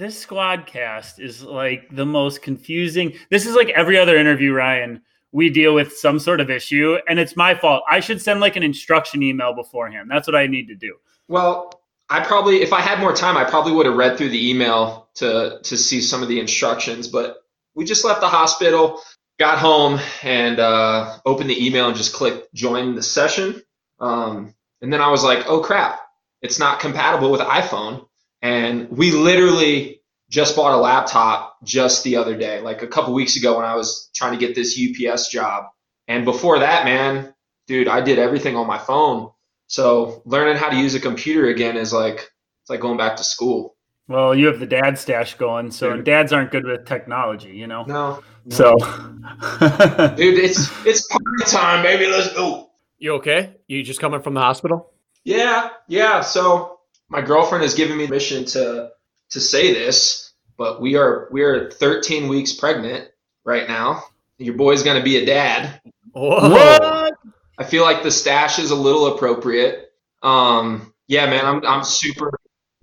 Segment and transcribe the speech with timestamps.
[0.00, 3.12] This SquadCast is like the most confusing.
[3.28, 5.02] This is like every other interview, Ryan.
[5.30, 7.82] We deal with some sort of issue, and it's my fault.
[7.86, 10.10] I should send like an instruction email beforehand.
[10.10, 10.96] That's what I need to do.
[11.28, 14.50] Well, I probably, if I had more time, I probably would have read through the
[14.50, 17.06] email to to see some of the instructions.
[17.06, 17.36] But
[17.74, 19.02] we just left the hospital,
[19.38, 23.60] got home, and uh, opened the email and just clicked join the session.
[23.98, 26.00] Um, and then I was like, oh crap,
[26.40, 28.06] it's not compatible with iPhone.
[28.42, 33.36] And we literally just bought a laptop just the other day, like a couple weeks
[33.36, 35.64] ago when I was trying to get this UPS job.
[36.08, 37.34] And before that, man,
[37.66, 39.30] dude, I did everything on my phone.
[39.66, 42.30] So learning how to use a computer again is like
[42.62, 43.76] it's like going back to school.
[44.08, 47.68] Well, you have the dad stash going, so and dads aren't good with technology, you
[47.68, 47.84] know.
[47.84, 48.24] No.
[48.44, 48.56] no.
[48.56, 48.76] So,
[50.16, 52.06] dude, it's it's party time, baby.
[52.06, 52.70] Let's go.
[52.98, 53.54] You okay?
[53.68, 54.92] You just coming from the hospital?
[55.22, 56.22] Yeah, yeah.
[56.22, 56.79] So
[57.10, 58.90] my girlfriend has given me permission to
[59.30, 63.08] to say this, but we are we are 13 weeks pregnant
[63.44, 64.04] right now.
[64.38, 65.80] Your boy's gonna be a dad.
[66.12, 66.50] Whoa.
[66.50, 67.14] What?
[67.58, 69.92] I feel like the stash is a little appropriate.
[70.22, 72.32] Um, yeah, man, I'm I'm super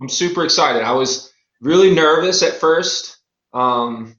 [0.00, 0.82] I'm super excited.
[0.82, 3.18] I was really nervous at first,
[3.52, 4.14] um,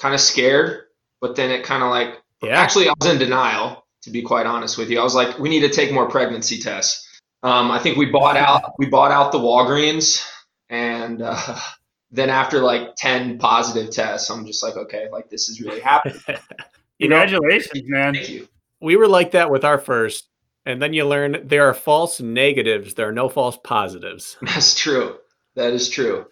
[0.00, 0.82] kind of scared,
[1.20, 2.60] but then it kind of like yeah.
[2.60, 5.00] actually I was in denial to be quite honest with you.
[5.00, 7.07] I was like, we need to take more pregnancy tests.
[7.42, 10.26] Um, I think we bought out we bought out the Walgreens,
[10.68, 11.58] and uh,
[12.10, 16.20] then after like ten positive tests, I'm just like, okay, like this is really happening.
[17.00, 18.14] Congratulations, man!
[18.14, 18.48] Thank you
[18.80, 20.28] we were like that with our first,
[20.64, 22.94] and then you learn there are false negatives.
[22.94, 24.36] There are no false positives.
[24.42, 25.16] That's true.
[25.54, 26.26] That is true.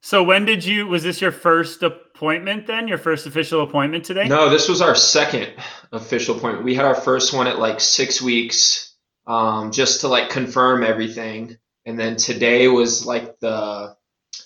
[0.00, 0.86] so when did you?
[0.86, 2.66] Was this your first appointment?
[2.66, 4.28] Then your first official appointment today?
[4.28, 5.52] No, this was our second
[5.92, 6.64] official appointment.
[6.64, 8.85] We had our first one at like six weeks,
[9.26, 13.96] um, just to like confirm everything, and then today was like the.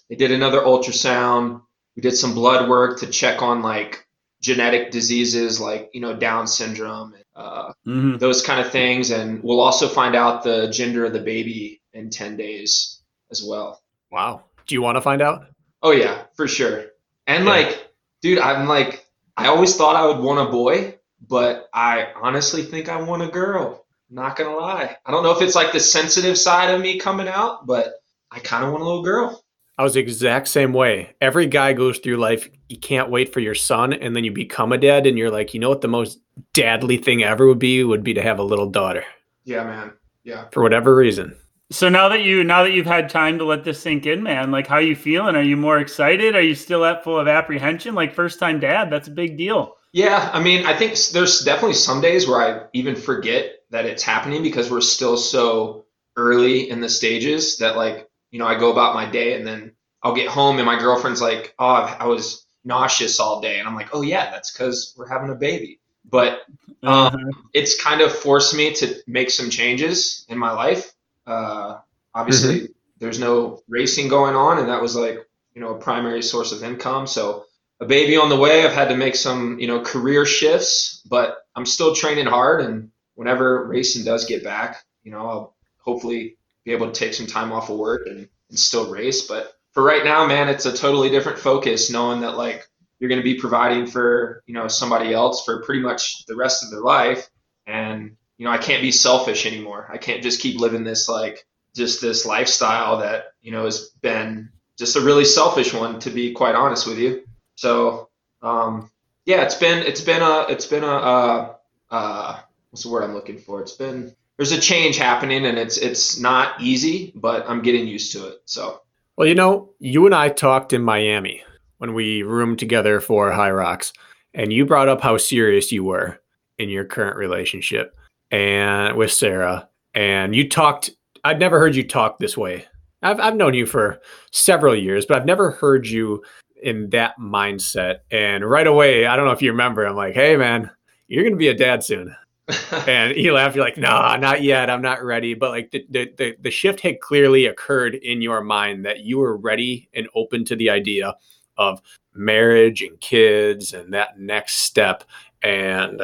[0.09, 1.63] They did another ultrasound.
[1.97, 4.07] We did some blood work to check on like
[4.41, 8.17] genetic diseases like you know Down syndrome, uh, mm-hmm.
[8.19, 12.11] those kind of things, and we'll also find out the gender of the baby in
[12.11, 13.81] ten days as well.
[14.11, 14.45] Wow.
[14.67, 15.47] Do you want to find out?
[15.83, 16.87] Oh yeah, for sure.
[17.27, 17.51] And yeah.
[17.51, 17.89] like,
[18.23, 22.89] dude, I'm like, I always thought I would want a boy, but I honestly think
[22.89, 23.80] I want a girl.
[24.10, 24.97] Not gonna lie.
[25.06, 27.94] I don't know if it's like the sensitive side of me coming out, but
[28.31, 29.43] I kind of want a little girl.
[29.78, 31.15] I was the exact same way.
[31.21, 34.72] Every guy goes through life, you can't wait for your son, and then you become
[34.72, 36.19] a dad, and you're like, you know what the most
[36.53, 39.04] dadly thing ever would be would be to have a little daughter.
[39.44, 39.93] Yeah, man.
[40.25, 40.49] Yeah.
[40.53, 41.34] For whatever reason.
[41.70, 44.50] So now that you now that you've had time to let this sink in, man,
[44.50, 45.37] like how are you feeling?
[45.37, 46.34] Are you more excited?
[46.34, 47.94] Are you still at full of apprehension?
[47.94, 49.76] Like first time dad, that's a big deal.
[49.93, 54.03] Yeah, I mean, I think there's definitely some days where I even forget that it's
[54.03, 55.84] happening because we're still so
[56.16, 59.72] early in the stages that like you know, I go about my day and then
[60.03, 63.58] I'll get home and my girlfriend's like, oh, I was nauseous all day.
[63.58, 65.81] And I'm like, oh, yeah, that's because we're having a baby.
[66.08, 66.41] But
[66.82, 67.28] um, mm-hmm.
[67.53, 70.92] it's kind of forced me to make some changes in my life.
[71.26, 71.78] Uh,
[72.14, 72.72] obviously, mm-hmm.
[72.98, 75.19] there's no racing going on, and that was like,
[75.54, 77.06] you know, a primary source of income.
[77.06, 77.44] So
[77.81, 81.37] a baby on the way, I've had to make some, you know, career shifts, but
[81.54, 82.62] I'm still training hard.
[82.62, 87.26] And whenever racing does get back, you know, I'll hopefully be able to take some
[87.26, 89.26] time off of work and, and still race.
[89.26, 92.66] But for right now, man, it's a totally different focus knowing that like
[92.98, 96.64] you're going to be providing for, you know, somebody else for pretty much the rest
[96.64, 97.28] of their life.
[97.66, 99.87] And, you know, I can't be selfish anymore.
[99.92, 104.48] I can't just keep living this like just this lifestyle that, you know, has been
[104.78, 107.25] just a really selfish one to be quite honest with you.
[107.56, 108.08] So,
[108.40, 108.90] um,
[109.26, 111.55] yeah, it's been, it's been a, it's been a, uh,
[111.90, 112.40] uh,
[112.70, 113.61] what's the word I'm looking for?
[113.61, 118.12] It's been, there's a change happening and it's it's not easy, but I'm getting used
[118.12, 118.38] to it.
[118.46, 118.81] So
[119.17, 121.43] well, you know, you and I talked in Miami
[121.76, 123.93] when we roomed together for Hyrox,
[124.32, 126.19] and you brought up how serious you were
[126.58, 127.94] in your current relationship
[128.31, 129.69] and with Sarah.
[129.93, 130.90] And you talked
[131.23, 132.64] I'd never heard you talk this way.
[133.02, 134.00] I've I've known you for
[134.31, 136.23] several years, but I've never heard you
[136.62, 137.99] in that mindset.
[138.11, 140.70] And right away, I don't know if you remember, I'm like, hey man,
[141.08, 142.16] you're gonna be a dad soon
[142.87, 143.55] and you laugh.
[143.55, 144.70] You're like, nah, not yet.
[144.70, 145.35] I'm not ready.
[145.35, 149.37] But like the, the the shift had clearly occurred in your mind that you were
[149.37, 151.14] ready and open to the idea
[151.56, 151.81] of
[152.14, 155.05] marriage and kids and that next step.
[155.43, 156.02] And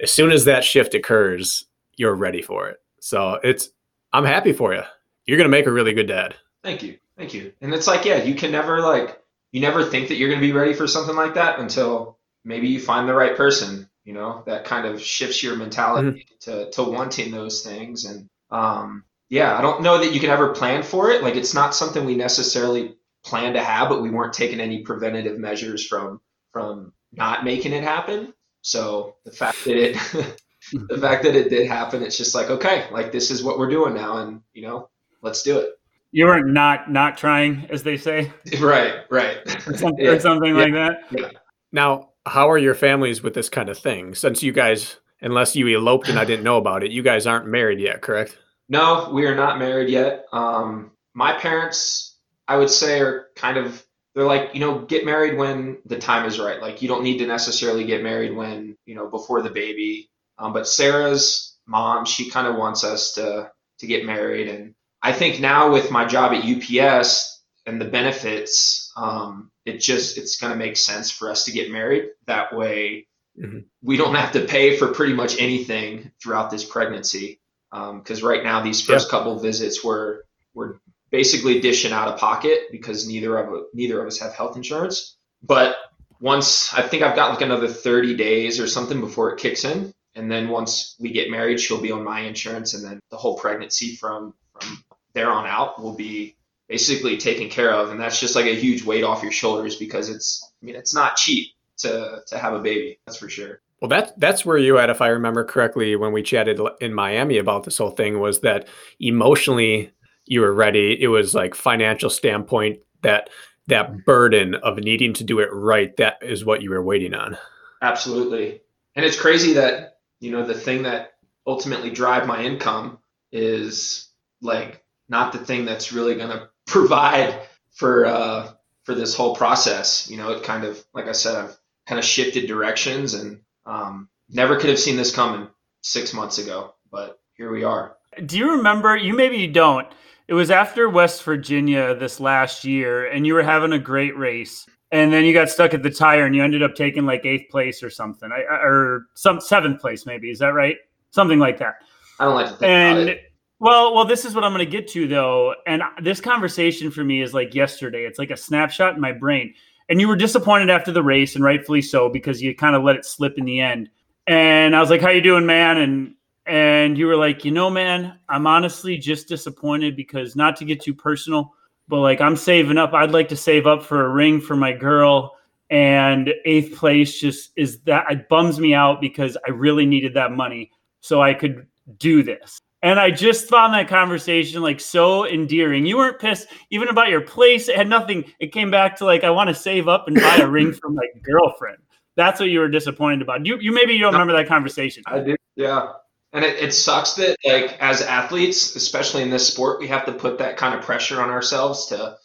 [0.00, 1.66] as soon as that shift occurs,
[1.96, 2.78] you're ready for it.
[3.00, 3.70] So it's,
[4.12, 4.82] I'm happy for you.
[5.26, 6.34] You're going to make a really good dad.
[6.62, 6.98] Thank you.
[7.16, 7.52] Thank you.
[7.60, 9.20] And it's like, yeah, you can never like,
[9.52, 12.68] you never think that you're going to be ready for something like that until maybe
[12.68, 16.50] you find the right person, you know, that kind of shifts your mentality mm-hmm.
[16.50, 18.06] to, to wanting those things.
[18.06, 21.22] And, um, yeah, I don't know that you can ever plan for it.
[21.22, 25.38] Like it's not something we necessarily plan to have, but we weren't taking any preventative
[25.38, 26.22] measures from
[26.54, 28.32] from not making it happen.
[28.62, 29.94] So the fact that it
[30.72, 33.68] the fact that it did happen, it's just like, okay, like this is what we're
[33.68, 34.88] doing now and you know,
[35.20, 35.74] let's do it.
[36.12, 38.32] You weren't not not trying, as they say.
[38.58, 39.36] Right, right.
[39.68, 40.12] or something, yeah.
[40.12, 40.62] or something yeah.
[40.62, 41.02] like that.
[41.10, 41.30] Yeah.
[41.72, 44.14] Now, how are your families with this kind of thing?
[44.14, 47.46] Since you guys unless you eloped and I didn't know about it, you guys aren't
[47.46, 48.38] married yet, correct?
[48.68, 50.26] No, we are not married yet.
[50.32, 52.16] Um, my parents,
[52.46, 53.84] I would say, are kind of
[54.14, 56.60] they're like you know get married when the time is right.
[56.60, 60.10] Like you don't need to necessarily get married when you know before the baby.
[60.38, 65.12] Um, but Sarah's mom, she kind of wants us to to get married, and I
[65.12, 67.37] think now with my job at UPS
[67.68, 71.70] and the benefits, um, it just it's going to make sense for us to get
[71.70, 72.06] married.
[72.26, 73.06] That way,
[73.38, 73.58] mm-hmm.
[73.82, 78.42] we don't have to pay for pretty much anything throughout this pregnancy because um, right
[78.42, 80.24] now these first couple visits were
[80.54, 80.80] were
[81.10, 85.18] basically dishing out of pocket because neither of neither of us have health insurance.
[85.42, 85.76] But
[86.20, 89.92] once I think I've got like another 30 days or something before it kicks in,
[90.14, 93.36] and then once we get married, she'll be on my insurance, and then the whole
[93.36, 94.82] pregnancy from from
[95.12, 96.34] there on out will be
[96.68, 100.08] basically taken care of, and that's just like a huge weight off your shoulders because
[100.08, 103.60] it's I mean it's not cheap to to have a baby, that's for sure.
[103.80, 107.38] Well, that that's where you at, if I remember correctly, when we chatted in Miami
[107.38, 108.68] about this whole thing, was that
[109.00, 109.92] emotionally
[110.26, 111.00] you were ready.
[111.00, 113.30] It was like financial standpoint that
[113.68, 115.96] that burden of needing to do it right.
[115.96, 117.38] That is what you were waiting on.
[117.80, 118.60] Absolutely,
[118.96, 121.12] and it's crazy that you know the thing that
[121.46, 122.98] ultimately drive my income
[123.30, 124.08] is
[124.42, 127.40] like not the thing that's really going to provide
[127.72, 128.52] for uh,
[128.84, 130.08] for this whole process.
[130.08, 134.08] You know, it kind of like I said, I've kind of shifted directions and um,
[134.28, 135.48] never could have seen this coming
[135.82, 137.96] six months ago, but here we are.
[138.24, 138.96] Do you remember?
[138.96, 139.86] You maybe you don't.
[140.28, 144.66] It was after West Virginia this last year, and you were having a great race,
[144.92, 147.50] and then you got stuck at the tire, and you ended up taking like eighth
[147.50, 150.30] place or something, or some seventh place, maybe.
[150.30, 150.76] Is that right?
[151.10, 151.76] Something like that.
[152.20, 153.27] I don't like to think and, about it.
[153.60, 157.02] Well, well, this is what I'm going to get to though, and this conversation for
[157.02, 158.04] me is like yesterday.
[158.04, 159.54] It's like a snapshot in my brain
[159.88, 162.96] and you were disappointed after the race, and rightfully so because you kind of let
[162.96, 163.88] it slip in the end.
[164.26, 166.14] And I was like, "How you doing, man?" And
[166.46, 170.80] and you were like, "You know, man, I'm honestly just disappointed because not to get
[170.80, 171.54] too personal,
[171.88, 172.92] but like I'm saving up.
[172.92, 175.34] I'd like to save up for a ring for my girl."
[175.70, 180.32] And eighth place just is that it bums me out because I really needed that
[180.32, 180.70] money
[181.00, 181.66] so I could
[181.98, 182.60] do this.
[182.82, 185.84] And I just found that conversation like so endearing.
[185.84, 187.68] You weren't pissed even about your place.
[187.68, 188.24] It had nothing.
[188.38, 190.90] It came back to like, I want to save up and buy a ring for
[190.90, 191.78] my girlfriend.
[192.16, 193.46] That's what you were disappointed about.
[193.46, 195.02] You, you maybe you don't remember that conversation.
[195.06, 195.36] I do.
[195.56, 195.92] Yeah.
[196.32, 200.12] And it, it sucks that like as athletes, especially in this sport, we have to
[200.12, 202.16] put that kind of pressure on ourselves to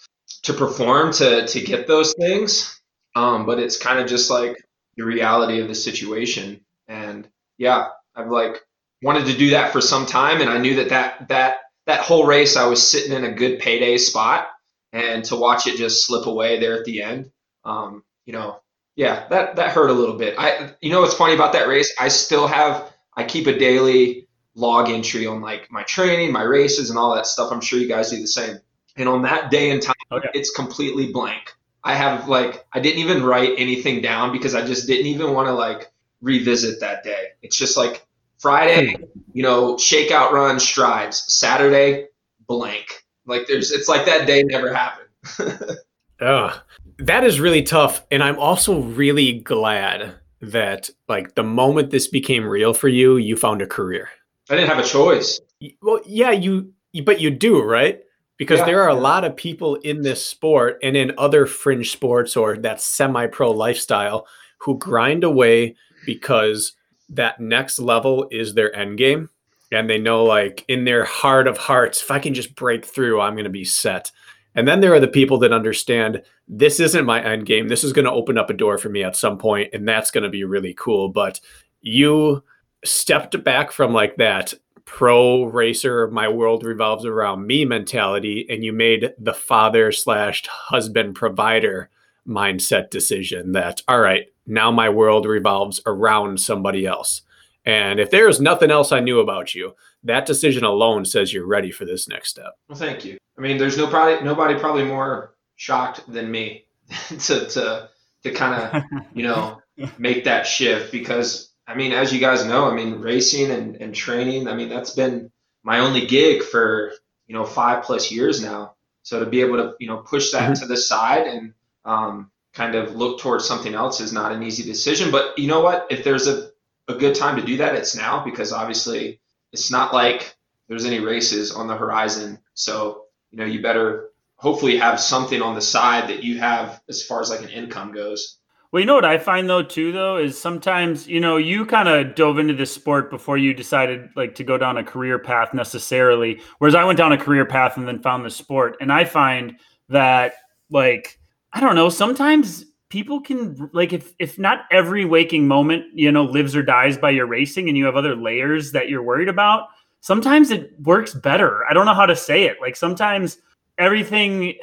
[0.44, 2.80] to perform to to get those things.
[3.16, 4.58] Um, but it's kind of just like
[4.98, 6.62] the reality of the situation.
[6.88, 7.28] And
[7.58, 8.62] yeah, I've like
[9.04, 12.26] wanted to do that for some time, and I knew that that that that whole
[12.26, 14.48] race I was sitting in a good payday spot,
[14.92, 17.32] and to watch it just slip away there at the end,
[17.66, 18.62] um, you know,
[18.96, 20.36] yeah, that that hurt a little bit.
[20.38, 21.94] I, you know, what's funny about that race?
[22.00, 26.90] I still have I keep a daily log entry on like my training, my races,
[26.90, 27.52] and all that stuff.
[27.52, 28.60] I'm sure you guys do the same.
[28.96, 30.30] And on that day and time, okay.
[30.34, 31.54] it's completely blank.
[31.84, 35.48] I have like I didn't even write anything down because I just didn't even want
[35.48, 35.92] to like
[36.22, 37.30] revisit that day.
[37.42, 38.06] It's just like
[38.44, 39.04] Friday, hmm.
[39.32, 41.24] you know, shakeout run strides.
[41.34, 42.08] Saturday,
[42.46, 43.06] blank.
[43.26, 45.08] Like there's, it's like that day never happened.
[46.22, 46.60] Ugh.
[47.00, 48.06] That is really tough.
[48.12, 53.38] And I'm also really glad that like the moment this became real for you, you
[53.38, 54.10] found a career.
[54.50, 55.40] I didn't have a choice.
[55.82, 56.74] Well, yeah, you,
[57.06, 58.02] but you do, right?
[58.38, 61.92] Because yeah, there are a lot of people in this sport and in other fringe
[61.92, 66.74] sports or that semi pro lifestyle who grind away because
[67.16, 69.30] that next level is their end game
[69.72, 73.20] and they know like in their heart of hearts if i can just break through
[73.20, 74.12] i'm going to be set.
[74.56, 77.94] And then there are the people that understand this isn't my end game this is
[77.94, 80.30] going to open up a door for me at some point and that's going to
[80.30, 81.10] be really cool.
[81.10, 81.40] But
[81.82, 82.44] you
[82.86, 84.54] stepped back from like that
[84.86, 91.16] pro racer my world revolves around me mentality and you made the father slash husband
[91.16, 91.90] provider
[92.28, 97.22] mindset decision that, all right, now my world revolves around somebody else.
[97.66, 101.46] And if there is nothing else I knew about you, that decision alone says you're
[101.46, 102.58] ready for this next step.
[102.68, 103.18] Well, thank you.
[103.38, 106.66] I mean, there's no probably, nobody probably more shocked than me
[107.08, 107.90] to, to,
[108.24, 108.84] to kind of,
[109.14, 109.62] you know,
[109.98, 113.96] make that shift because I mean, as you guys know, I mean, racing and, and
[113.96, 115.32] training, I mean, that's been
[115.64, 116.92] my only gig for,
[117.28, 118.76] you know, five plus years now.
[119.04, 120.62] So to be able to, you know, push that mm-hmm.
[120.62, 121.54] to the side and
[121.86, 125.12] um, kind of look towards something else is not an easy decision.
[125.12, 125.88] But you know what?
[125.90, 126.50] If there's a,
[126.88, 129.20] a good time to do that, it's now because obviously
[129.52, 130.36] it's not like
[130.68, 132.40] there's any races on the horizon.
[132.54, 137.04] So, you know, you better hopefully have something on the side that you have as
[137.04, 138.40] far as like an income goes.
[138.72, 141.88] Well, you know what I find though too though is sometimes you know you kind
[141.88, 145.54] of dove into this sport before you decided like to go down a career path
[145.54, 149.06] necessarily, whereas I went down a career path and then found the sport, and I
[149.06, 150.34] find that
[150.72, 151.20] like
[151.54, 156.24] I don't know sometimes people can like if if not every waking moment you know
[156.24, 159.70] lives or dies by your racing and you have other layers that you're worried about
[160.02, 163.40] sometimes it works better i don't know how to say it like sometimes
[163.78, 164.54] everything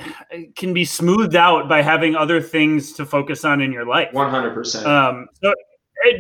[0.57, 4.13] can be smoothed out by having other things to focus on in your life.
[4.13, 4.87] One hundred percent.
[4.87, 5.53] Um, so,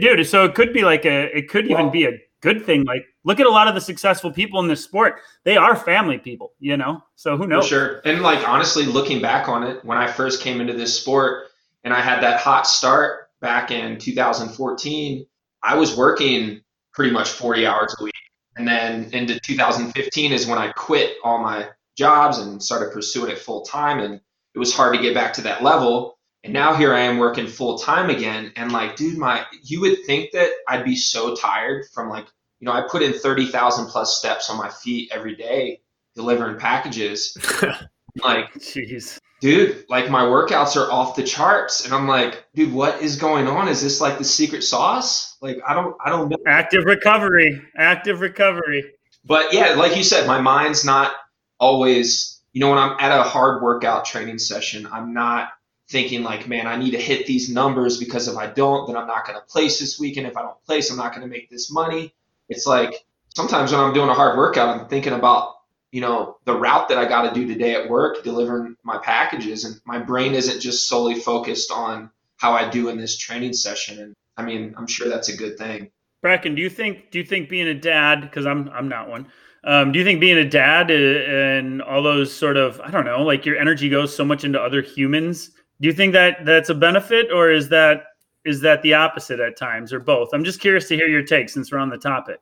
[0.00, 2.84] dude, so it could be like a, it could even be a good thing.
[2.84, 6.18] Like, look at a lot of the successful people in this sport; they are family
[6.18, 7.02] people, you know.
[7.16, 7.64] So who knows?
[7.64, 8.00] For sure.
[8.04, 11.48] And like honestly, looking back on it, when I first came into this sport
[11.84, 15.26] and I had that hot start back in 2014,
[15.62, 16.60] I was working
[16.92, 18.14] pretty much 40 hours a week.
[18.56, 23.38] And then into 2015 is when I quit all my jobs and started pursuing it
[23.38, 24.00] full time.
[24.00, 24.20] And
[24.54, 26.18] it was hard to get back to that level.
[26.42, 28.52] And now here I am working full time again.
[28.56, 32.26] And like, dude, my, you would think that I'd be so tired from like,
[32.60, 35.80] you know, I put in 30,000 plus steps on my feet every day
[36.14, 37.36] delivering packages.
[38.22, 41.84] like, jeez, dude, like my workouts are off the charts.
[41.84, 43.68] And I'm like, dude, what is going on?
[43.68, 45.36] Is this like the secret sauce?
[45.40, 46.36] Like, I don't, I don't know.
[46.46, 48.92] Active recovery, active recovery.
[49.24, 51.12] But yeah, like you said, my mind's not
[51.58, 55.50] always, you know, when I'm at a hard workout training session, I'm not
[55.88, 59.08] thinking like, man, I need to hit these numbers because if I don't, then I'm
[59.08, 60.26] not going to place this weekend.
[60.26, 62.14] If I don't place, I'm not going to make this money.
[62.50, 65.54] It's like sometimes when I'm doing a hard workout, I'm thinking about,
[65.92, 69.64] you know, the route that I got to do today at work, delivering my packages,
[69.64, 73.98] and my brain isn't just solely focused on how I do in this training session.
[73.98, 75.90] And I mean, I'm sure that's a good thing.
[76.20, 79.26] Bracken, do you think do you think being a dad because I'm I'm not one
[79.64, 83.22] um, do you think being a dad and all those sort of I don't know,
[83.22, 85.50] like your energy goes so much into other humans?
[85.80, 88.04] Do you think that that's a benefit, or is that
[88.44, 90.30] is that the opposite at times, or both?
[90.32, 92.40] I'm just curious to hear your take since we're on the topic.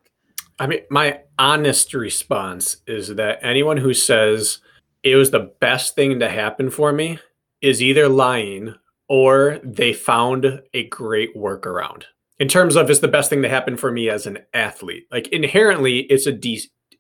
[0.59, 4.59] I mean, my honest response is that anyone who says
[5.03, 7.19] it was the best thing to happen for me
[7.61, 8.75] is either lying
[9.09, 12.05] or they found a great workaround
[12.39, 15.07] in terms of it's the best thing to happen for me as an athlete.
[15.11, 16.39] Like inherently, it's a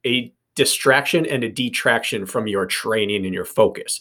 [0.07, 4.01] a distraction and a detraction from your training and your focus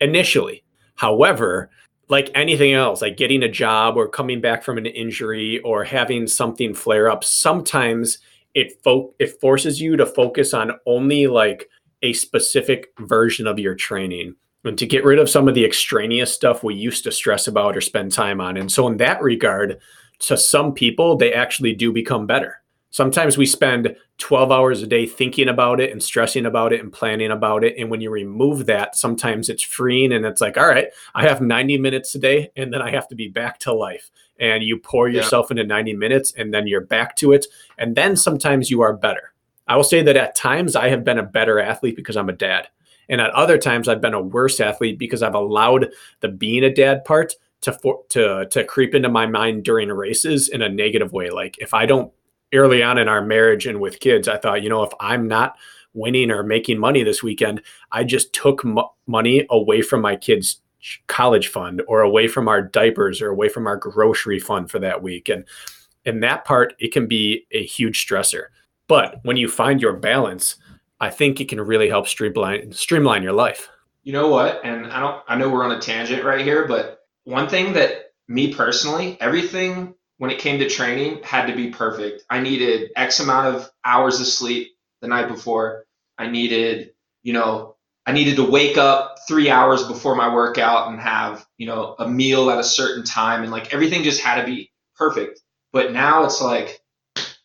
[0.00, 0.64] initially.
[0.94, 1.70] However,
[2.08, 6.26] like anything else, like getting a job or coming back from an injury or having
[6.26, 8.18] something flare up, sometimes
[8.54, 11.68] it fo- it forces you to focus on only like
[12.02, 16.32] a specific version of your training and to get rid of some of the extraneous
[16.32, 18.56] stuff we used to stress about or spend time on.
[18.56, 19.78] And so in that regard,
[20.20, 22.61] to some people, they actually do become better
[22.92, 26.92] sometimes we spend 12 hours a day thinking about it and stressing about it and
[26.92, 27.74] planning about it.
[27.76, 31.40] And when you remove that sometimes it's freeing and it's like all right i have
[31.40, 34.10] 90 minutes today and then i have to be back to life.
[34.38, 35.54] And you pour yourself yeah.
[35.54, 37.46] into 90 minutes and then you're back to it.
[37.78, 39.32] And then sometimes you are better.
[39.68, 42.34] I will say that at times i have been a better athlete because i'm a
[42.34, 42.68] dad.
[43.08, 46.72] And at other times i've been a worse athlete because i've allowed the being a
[46.72, 51.12] dad part to for, to to creep into my mind during races in a negative
[51.12, 51.30] way.
[51.30, 52.12] Like if i don't
[52.52, 55.56] early on in our marriage and with kids, I thought, you know, if I'm not
[55.94, 58.64] winning or making money this weekend, I just took
[59.06, 60.60] money away from my kids'
[61.06, 65.02] college fund or away from our diapers or away from our grocery fund for that
[65.02, 65.28] week.
[65.28, 65.44] And
[66.04, 68.46] in that part, it can be a huge stressor.
[68.88, 70.56] But when you find your balance,
[71.00, 73.68] I think it can really help streamline streamline your life.
[74.02, 74.60] You know what?
[74.64, 78.12] And I don't I know we're on a tangent right here, but one thing that
[78.28, 82.22] me personally, everything when it came to training had to be perfect.
[82.30, 84.68] I needed X amount of hours of sleep
[85.00, 85.84] the night before.
[86.16, 86.92] I needed,
[87.24, 87.74] you know,
[88.06, 92.08] I needed to wake up three hours before my workout and have, you know, a
[92.08, 93.42] meal at a certain time.
[93.42, 95.40] And like everything just had to be perfect.
[95.72, 96.80] But now it's like,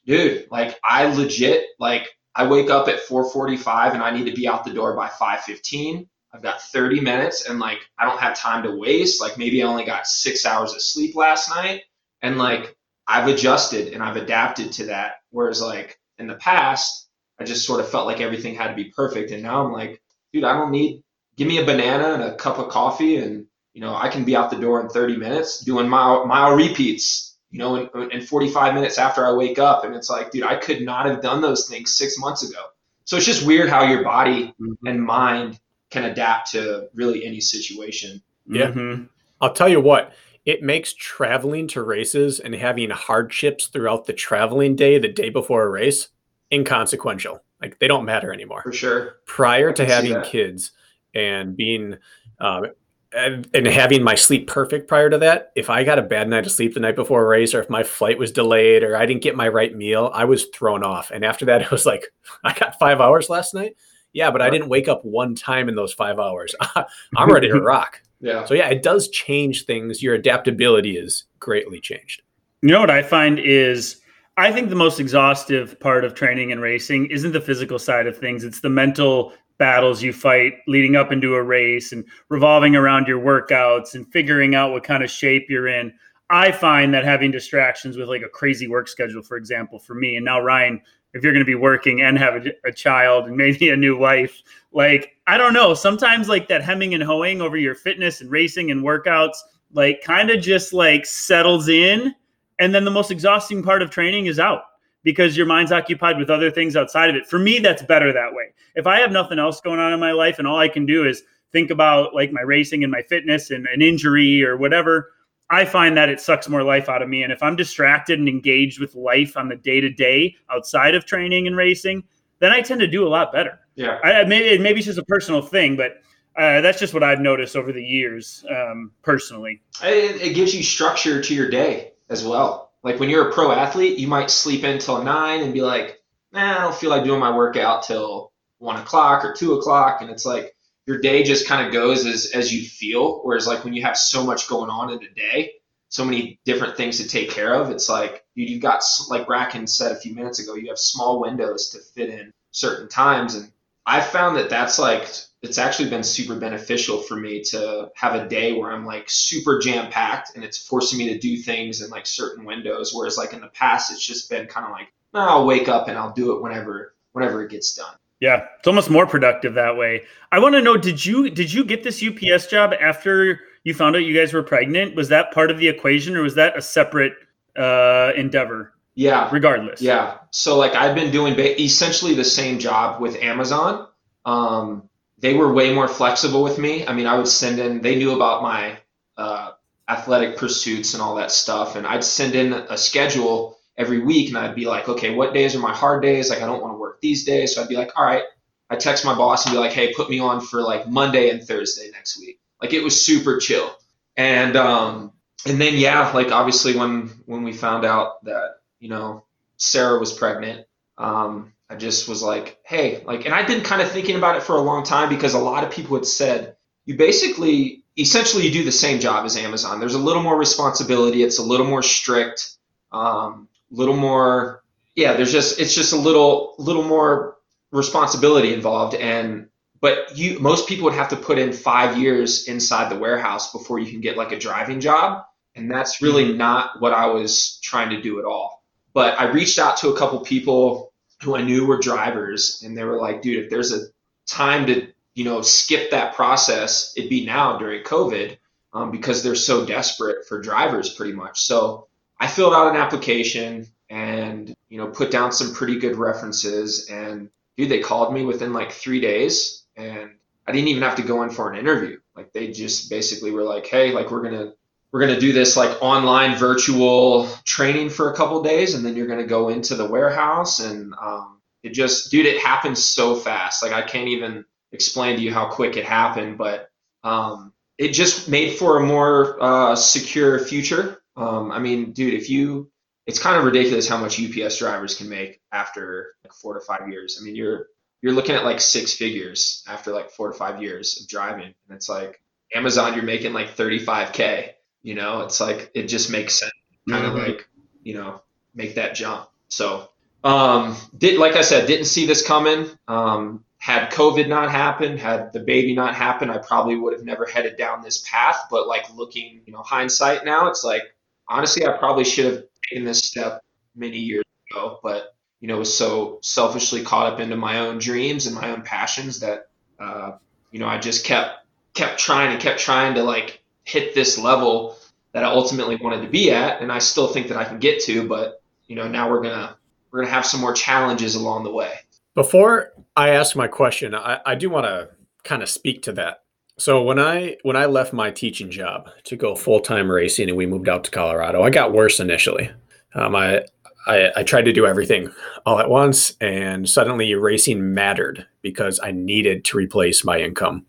[0.05, 4.47] dude, like I legit, like I wake up at 445 and I need to be
[4.47, 8.61] out the door by 515 I've got 30 minutes and like I don't have time
[8.61, 9.19] to waste.
[9.19, 11.81] Like maybe I only got six hours of sleep last night.
[12.21, 12.75] And like
[13.07, 15.15] I've adjusted and I've adapted to that.
[15.31, 17.07] Whereas like in the past,
[17.39, 19.31] I just sort of felt like everything had to be perfect.
[19.31, 20.01] And now I'm like,
[20.33, 21.03] dude, I don't need
[21.35, 24.35] give me a banana and a cup of coffee and you know, I can be
[24.35, 28.73] out the door in 30 minutes doing mile mile repeats, you know, in, in 45
[28.73, 29.85] minutes after I wake up.
[29.85, 32.59] And it's like, dude, I could not have done those things six months ago.
[33.05, 34.87] So it's just weird how your body mm-hmm.
[34.87, 35.59] and mind
[35.91, 38.23] can adapt to really any situation.
[38.47, 38.71] Yeah.
[38.71, 39.03] Mm-hmm.
[39.39, 40.11] I'll tell you what,
[40.47, 45.63] it makes traveling to races and having hardships throughout the traveling day, the day before
[45.63, 46.07] a race,
[46.51, 47.43] inconsequential.
[47.61, 48.61] Like they don't matter anymore.
[48.63, 49.17] For sure.
[49.25, 50.71] Prior to having kids
[51.13, 51.97] and being
[52.39, 52.67] um,
[53.11, 56.45] and, and, having my sleep perfect prior to that, if I got a bad night
[56.45, 59.05] of sleep the night before a race, or if my flight was delayed, or I
[59.05, 61.09] didn't get my right meal, I was thrown off.
[61.11, 62.05] And after that, it was like,
[62.43, 63.75] I got five hours last night.
[64.13, 66.55] Yeah, but I didn't wake up one time in those five hours.
[67.17, 68.01] I'm ready to rock.
[68.19, 68.45] Yeah.
[68.45, 70.01] So yeah, it does change things.
[70.01, 72.21] Your adaptability is greatly changed.
[72.61, 74.01] You know what I find is
[74.37, 78.17] I think the most exhaustive part of training and racing isn't the physical side of
[78.17, 78.43] things.
[78.43, 83.19] It's the mental battles you fight leading up into a race and revolving around your
[83.19, 85.91] workouts and figuring out what kind of shape you're in.
[86.29, 90.15] I find that having distractions with like a crazy work schedule, for example, for me,
[90.15, 90.81] and now Ryan,
[91.13, 93.97] if you're going to be working and have a, a, child and maybe a new
[93.97, 98.31] wife, like, I don't know, sometimes like that hemming and hoeing over your fitness and
[98.31, 99.35] racing and workouts,
[99.73, 102.15] like kind of just like settles in.
[102.59, 104.61] And then the most exhausting part of training is out
[105.03, 107.27] because your mind's occupied with other things outside of it.
[107.27, 108.53] For me, that's better that way.
[108.75, 111.05] If I have nothing else going on in my life and all I can do
[111.05, 115.11] is think about like my racing and my fitness and an injury or whatever,
[115.49, 117.23] I find that it sucks more life out of me.
[117.23, 121.05] And if I'm distracted and engaged with life on the day to day outside of
[121.05, 122.03] training and racing,
[122.39, 123.59] then I tend to do a lot better.
[123.77, 123.99] Yeah.
[124.03, 126.01] I, maybe, maybe it's just a personal thing, but
[126.35, 129.61] uh, that's just what I've noticed over the years, um, personally.
[129.81, 132.71] It, it gives you structure to your day as well.
[132.83, 136.01] Like when you're a pro athlete, you might sleep in until nine and be like,
[136.31, 140.01] nah, I don't feel like doing my workout till one o'clock or two o'clock.
[140.01, 140.55] And it's like
[140.87, 143.19] your day just kind of goes as, as you feel.
[143.23, 145.53] Whereas like when you have so much going on in a day,
[145.89, 149.67] so many different things to take care of, it's like dude, you've got, like Bracken
[149.67, 153.35] said a few minutes ago, you have small windows to fit in certain times.
[153.35, 153.51] And
[153.87, 155.07] I found that that's like
[155.41, 159.59] it's actually been super beneficial for me to have a day where I'm like super
[159.59, 162.93] jam packed and it's forcing me to do things in like certain windows.
[162.93, 165.87] Whereas like in the past, it's just been kind of like, oh, I'll wake up
[165.87, 167.95] and I'll do it whenever whenever it gets done.
[168.19, 170.03] Yeah, it's almost more productive that way.
[170.33, 173.95] I want to know did you did you get this UPS job after you found
[173.95, 174.95] out you guys were pregnant?
[174.95, 177.13] Was that part of the equation or was that a separate
[177.55, 178.73] uh, endeavor?
[178.97, 179.29] Yeah.
[179.31, 179.79] Regardless.
[179.79, 180.17] Yeah.
[180.31, 183.87] So like I've been doing essentially the same job with Amazon.
[184.25, 186.85] Um, they were way more flexible with me.
[186.85, 188.79] I mean, I would send in, they knew about my
[189.15, 189.51] uh,
[189.87, 191.75] athletic pursuits and all that stuff.
[191.75, 195.55] And I'd send in a schedule every week and I'd be like, okay, what days
[195.55, 196.31] are my hard days?
[196.31, 197.53] Like, I don't want to work these days.
[197.53, 198.23] So I'd be like, all right.
[198.71, 201.43] I text my boss and be like, hey, put me on for like Monday and
[201.43, 202.39] Thursday next week.
[202.59, 203.69] Like, it was super chill.
[204.17, 205.13] And, um,
[205.45, 209.25] and then, yeah, like obviously when, when we found out that, you know,
[209.57, 210.65] Sarah was pregnant,
[210.97, 214.43] um, I just was like, hey, like, and I've been kind of thinking about it
[214.43, 218.51] for a long time because a lot of people had said, you basically, essentially, you
[218.51, 219.79] do the same job as Amazon.
[219.79, 221.23] There's a little more responsibility.
[221.23, 222.51] It's a little more strict,
[222.93, 224.63] a um, little more,
[224.95, 225.13] yeah.
[225.13, 227.37] There's just, it's just a little, little more
[227.71, 228.95] responsibility involved.
[228.95, 233.51] And but you, most people would have to put in five years inside the warehouse
[233.51, 236.37] before you can get like a driving job, and that's really mm-hmm.
[236.37, 238.56] not what I was trying to do at all.
[238.97, 242.83] But I reached out to a couple people who I knew were drivers, and they
[242.83, 243.81] were like, dude, if there's a
[244.25, 248.39] time to, you know, skip that process, it'd be now during COVID
[248.73, 251.41] um, because they're so desperate for drivers pretty much.
[251.41, 256.89] So I filled out an application and, you know, put down some pretty good references.
[256.89, 260.09] And dude, they called me within like three days and
[260.47, 261.99] I didn't even have to go in for an interview.
[262.15, 264.53] Like they just basically were like, hey, like we're to
[264.91, 268.95] we're going to do this like online virtual training for a couple days and then
[268.95, 273.15] you're going to go into the warehouse and um, it just dude it happened so
[273.15, 273.63] fast.
[273.63, 276.69] Like i can't even explain to you how quick it happened but
[277.03, 281.01] um, it just made for a more uh, secure future.
[281.15, 282.71] Um, i mean dude if you
[283.05, 286.89] it's kind of ridiculous how much ups drivers can make after like four to five
[286.89, 287.17] years.
[287.19, 287.67] I mean you're
[288.01, 291.75] you're looking at like six figures after like four to five years of driving and
[291.75, 292.21] it's like
[292.55, 294.51] amazon you're making like 35k
[294.87, 296.53] you know, it's like it just makes sense,
[296.89, 297.31] kind of mm-hmm.
[297.31, 297.49] like
[297.83, 298.21] you know,
[298.55, 299.29] make that jump.
[299.49, 299.89] So,
[300.23, 302.69] um, did like I said, didn't see this coming.
[302.87, 307.25] Um, had COVID not happened, had the baby not happened, I probably would have never
[307.25, 308.45] headed down this path.
[308.49, 310.83] But like looking, you know, hindsight now, it's like
[311.27, 313.43] honestly, I probably should have taken this step
[313.75, 318.25] many years ago, but you know, was so selfishly caught up into my own dreams
[318.25, 319.49] and my own passions that
[319.81, 320.13] uh,
[320.49, 324.77] you know, I just kept kept trying and kept trying to like hit this level
[325.11, 327.81] that I ultimately wanted to be at, and I still think that I can get
[327.81, 328.07] to.
[328.07, 329.57] But you know, now we're gonna
[329.91, 331.73] we're gonna have some more challenges along the way.
[332.15, 334.89] Before I ask my question, I, I do want to
[335.23, 336.23] kind of speak to that.
[336.57, 340.37] So when I when I left my teaching job to go full time racing and
[340.37, 342.49] we moved out to Colorado, I got worse initially.
[342.95, 343.43] Um, I,
[343.85, 345.11] I I tried to do everything
[345.45, 350.65] all at once, and suddenly racing mattered because I needed to replace my income.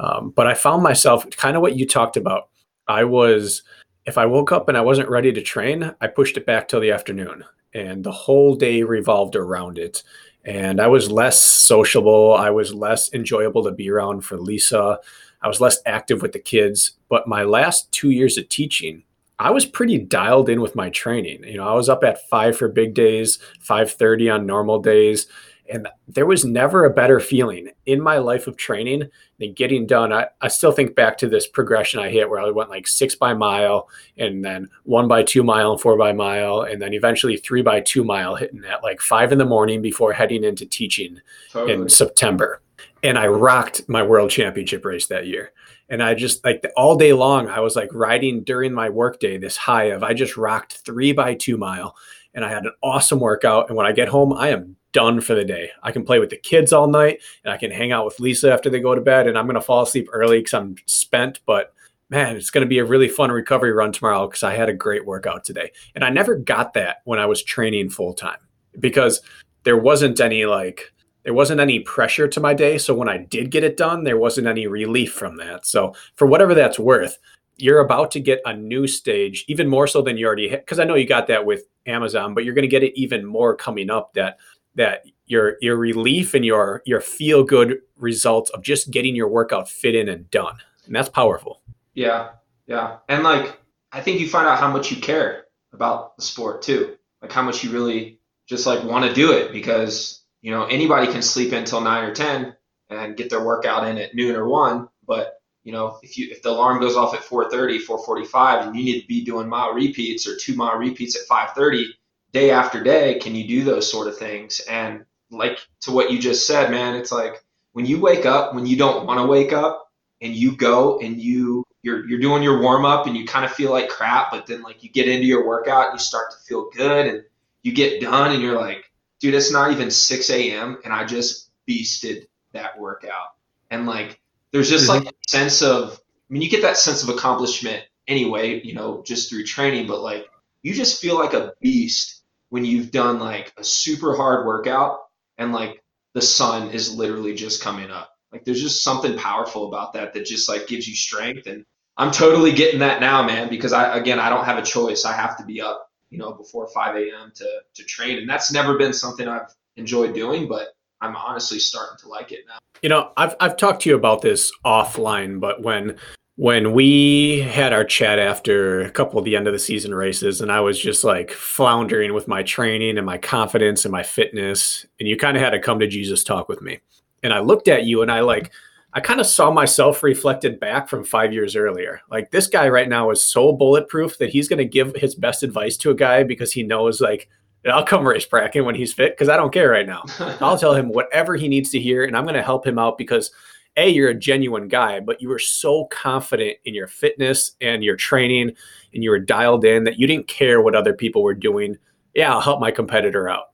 [0.00, 2.48] Um, but I found myself kind of what you talked about.
[2.88, 3.62] I was
[4.06, 6.80] if I woke up and I wasn't ready to train, I pushed it back till
[6.80, 10.02] the afternoon, and the whole day revolved around it
[10.44, 12.34] and I was less sociable.
[12.34, 14.98] I was less enjoyable to be around for Lisa.
[15.42, 16.92] I was less active with the kids.
[17.08, 19.02] But my last two years of teaching,
[19.38, 21.44] I was pretty dialed in with my training.
[21.44, 25.26] You know, I was up at five for big days, five thirty on normal days,
[25.70, 30.12] and there was never a better feeling in my life of training than getting done.
[30.12, 33.14] I, I still think back to this progression I hit where I went like six
[33.14, 37.36] by mile and then one by two mile and four by mile, and then eventually
[37.36, 41.20] three by two mile hitting at like five in the morning before heading into teaching
[41.50, 41.74] totally.
[41.74, 42.60] in September.
[43.02, 45.52] And I rocked my world championship race that year.
[45.88, 49.56] And I just like all day long, I was like riding during my workday this
[49.56, 51.96] high of I just rocked three by two mile
[52.34, 53.68] and I had an awesome workout.
[53.68, 55.70] And when I get home, I am done for the day.
[55.82, 58.52] I can play with the kids all night and I can hang out with Lisa
[58.52, 61.40] after they go to bed and I'm going to fall asleep early because I'm spent.
[61.46, 61.72] But
[62.10, 64.74] man, it's going to be a really fun recovery run tomorrow because I had a
[64.74, 65.70] great workout today.
[65.94, 68.38] And I never got that when I was training full time
[68.78, 69.20] because
[69.64, 72.78] there wasn't any like, there wasn't any pressure to my day.
[72.78, 75.66] So when I did get it done, there wasn't any relief from that.
[75.66, 77.18] So for whatever that's worth,
[77.58, 80.64] you're about to get a new stage, even more so than you already hit.
[80.64, 83.24] Because I know you got that with Amazon, but you're going to get it even
[83.24, 84.14] more coming up.
[84.14, 84.38] That
[84.74, 89.68] that your your relief and your your feel good results of just getting your workout
[89.68, 90.56] fit in and done,
[90.86, 91.60] and that's powerful.
[91.94, 92.30] Yeah,
[92.66, 93.58] yeah, and like
[93.92, 97.42] I think you find out how much you care about the sport too, like how
[97.42, 101.52] much you really just like want to do it because you know anybody can sleep
[101.52, 102.54] until nine or ten
[102.88, 106.42] and get their workout in at noon or one, but you know, if you if
[106.42, 110.26] the alarm goes off at 4:30, 4:45, and you need to be doing mile repeats
[110.26, 111.86] or two mile repeats at 5:30,
[112.32, 114.60] day after day, can you do those sort of things?
[114.60, 118.66] And like to what you just said, man, it's like when you wake up when
[118.66, 119.90] you don't want to wake up,
[120.20, 123.52] and you go and you you're you're doing your warm up and you kind of
[123.52, 126.36] feel like crap, but then like you get into your workout and you start to
[126.46, 127.24] feel good and
[127.62, 128.84] you get done and you're like,
[129.18, 130.78] dude, it's not even 6 a.m.
[130.84, 133.34] and I just beasted that workout.
[133.70, 134.20] And like
[134.52, 135.04] there's just mm-hmm.
[135.04, 139.02] like a sense of, I mean, you get that sense of accomplishment anyway, you know,
[139.06, 140.28] just through training, but like
[140.62, 142.19] you just feel like a beast
[142.50, 144.98] when you've done like a super hard workout
[145.38, 145.82] and like
[146.14, 148.10] the sun is literally just coming up.
[148.32, 151.46] Like there's just something powerful about that that just like gives you strength.
[151.46, 151.64] And
[151.96, 155.04] I'm totally getting that now, man, because I, again, I don't have a choice.
[155.04, 157.32] I have to be up, you know, before 5 a.m.
[157.34, 158.18] to, to train.
[158.18, 160.68] And that's never been something I've enjoyed doing, but
[161.00, 162.58] I'm honestly starting to like it now.
[162.82, 165.96] You know, I've I've talked to you about this offline, but when
[166.40, 170.40] when we had our chat after a couple of the end of the season races
[170.40, 174.86] and I was just like floundering with my training and my confidence and my fitness
[174.98, 176.80] and you kind of had a come to Jesus talk with me.
[177.22, 178.52] And I looked at you and I like
[178.94, 182.00] I kind of saw myself reflected back from 5 years earlier.
[182.10, 185.42] Like this guy right now is so bulletproof that he's going to give his best
[185.42, 187.28] advice to a guy because he knows like
[187.66, 190.04] I'll come race Bracken when he's fit because I don't care right now.
[190.40, 192.96] I'll tell him whatever he needs to hear, and I'm going to help him out
[192.96, 193.30] because
[193.76, 197.96] a you're a genuine guy, but you were so confident in your fitness and your
[197.96, 198.52] training,
[198.94, 201.76] and you were dialed in that you didn't care what other people were doing.
[202.14, 203.52] Yeah, I'll help my competitor out.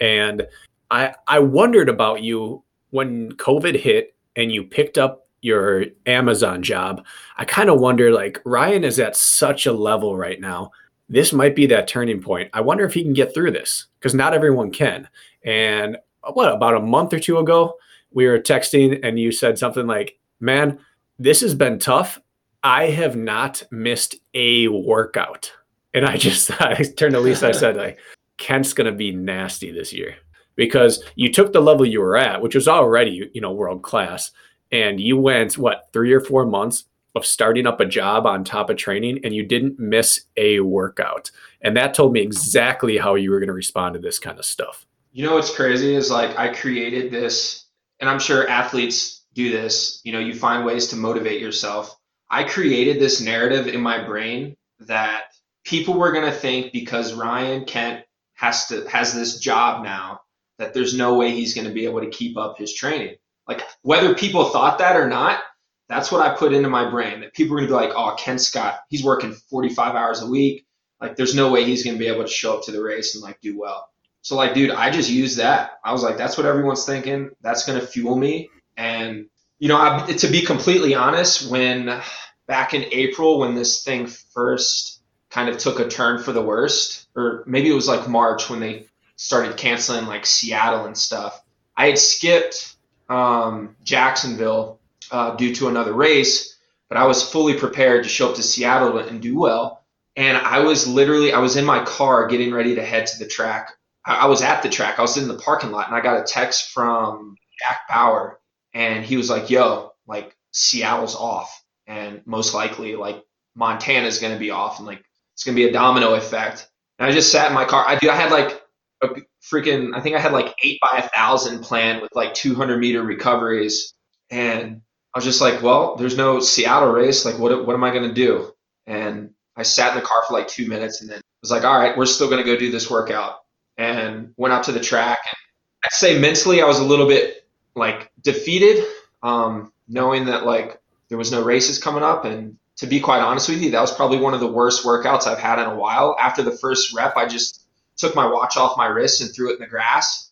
[0.00, 0.46] And
[0.90, 7.04] I I wondered about you when COVID hit and you picked up your Amazon job.
[7.36, 10.70] I kind of wonder like Ryan is at such a level right now
[11.08, 12.50] this might be that turning point.
[12.52, 15.08] I wonder if he can get through this because not everyone can.
[15.44, 15.96] And
[16.32, 17.76] what about a month or two ago,
[18.12, 20.78] we were texting and you said something like, Man,
[21.18, 22.20] this has been tough.
[22.62, 25.52] I have not missed a workout.
[25.94, 27.98] And I just I turned to Lisa, I said, like,
[28.38, 30.16] Kent's gonna be nasty this year
[30.56, 34.30] because you took the level you were at, which was already, you know, world class,
[34.72, 36.84] and you went what three or four months
[37.16, 41.30] of starting up a job on top of training and you didn't miss a workout.
[41.62, 44.44] And that told me exactly how you were going to respond to this kind of
[44.44, 44.86] stuff.
[45.12, 47.65] You know what's crazy is like I created this
[48.00, 51.94] and I'm sure athletes do this, you know, you find ways to motivate yourself.
[52.30, 55.24] I created this narrative in my brain that
[55.64, 58.04] people were going to think because Ryan Kent
[58.34, 60.20] has to has this job now
[60.58, 63.16] that there's no way he's going to be able to keep up his training.
[63.46, 65.40] Like whether people thought that or not,
[65.88, 68.16] that's what I put into my brain that people are going to be like, "Oh,
[68.18, 70.66] Ken Scott, he's working 45 hours a week.
[71.00, 73.14] Like there's no way he's going to be able to show up to the race
[73.14, 73.86] and like do well."
[74.26, 75.78] So like, dude, I just used that.
[75.84, 77.30] I was like, that's what everyone's thinking.
[77.42, 78.50] That's going to fuel me.
[78.76, 79.26] And
[79.60, 82.02] you know, I, to be completely honest, when
[82.48, 87.06] back in April when this thing first kind of took a turn for the worst,
[87.14, 91.40] or maybe it was like March when they started canceling like Seattle and stuff.
[91.76, 92.74] I had skipped
[93.08, 94.80] um, Jacksonville
[95.12, 96.58] uh, due to another race,
[96.88, 99.84] but I was fully prepared to show up to Seattle and do well.
[100.16, 103.28] And I was literally, I was in my car getting ready to head to the
[103.28, 103.70] track.
[104.06, 104.98] I, was at the track.
[104.98, 108.38] I was in the parking lot, and I got a text from Jack Bauer,
[108.72, 113.22] and he was like, "Yo, like Seattle's off, and most likely like
[113.54, 115.02] Montana's going to be off, and like
[115.34, 117.84] it's going to be a domino effect." And I just sat in my car.
[117.86, 117.94] I.
[117.94, 118.62] I had like
[119.02, 119.08] a
[119.42, 119.94] freaking.
[119.94, 123.92] I think I had like eight by a thousand plan with like 200 meter recoveries,
[124.30, 124.82] and
[125.16, 127.24] I was just like, well, there's no Seattle race.
[127.24, 128.52] Like, what, what am I going to do?
[128.86, 131.78] And I sat in the car for like two minutes and then was like, all
[131.78, 133.38] right, we're still going to go do this workout.
[133.78, 135.18] And went out to the track.
[135.26, 135.36] And
[135.84, 138.84] I'd say mentally, I was a little bit like defeated,
[139.22, 142.24] um, knowing that like there was no races coming up.
[142.24, 145.26] And to be quite honest with you, that was probably one of the worst workouts
[145.26, 146.16] I've had in a while.
[146.18, 149.54] After the first rep, I just took my watch off my wrist and threw it
[149.54, 150.30] in the grass.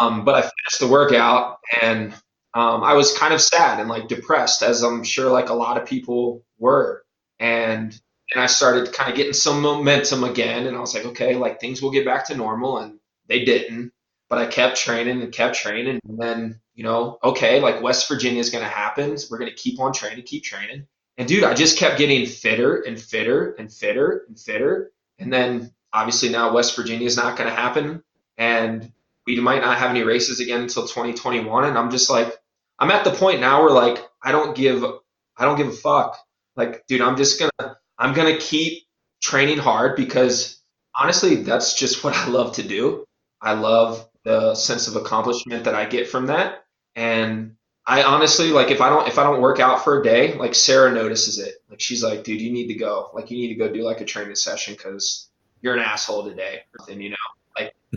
[0.00, 2.12] Um, but I finished the workout and
[2.54, 5.80] um, I was kind of sad and like depressed, as I'm sure like a lot
[5.80, 7.04] of people were.
[7.38, 7.98] And
[8.34, 11.60] and I started kind of getting some momentum again, and I was like, okay, like
[11.60, 13.92] things will get back to normal, and they didn't.
[14.28, 18.40] But I kept training and kept training, and then you know, okay, like West Virginia
[18.40, 19.16] is going to happen.
[19.18, 20.86] So we're going to keep on training, keep training.
[21.16, 24.92] And dude, I just kept getting fitter and fitter and fitter and fitter.
[25.18, 28.02] And then obviously now West Virginia is not going to happen,
[28.36, 28.92] and
[29.26, 31.64] we might not have any races again until 2021.
[31.64, 32.34] And I'm just like,
[32.78, 36.18] I'm at the point now where like I don't give I don't give a fuck.
[36.56, 38.84] Like, dude, I'm just gonna I'm gonna keep
[39.20, 40.60] training hard because
[40.94, 43.04] honestly, that's just what I love to do.
[43.40, 46.64] I love the sense of accomplishment that I get from that.
[46.96, 47.56] And
[47.86, 50.54] I honestly like if I don't if I don't work out for a day, like
[50.54, 51.54] Sarah notices it.
[51.70, 53.10] Like she's like, dude, you need to go.
[53.14, 55.28] Like you need to go do like a training session because
[55.62, 56.60] you're an asshole today.
[56.90, 57.16] And you know,
[57.58, 57.74] like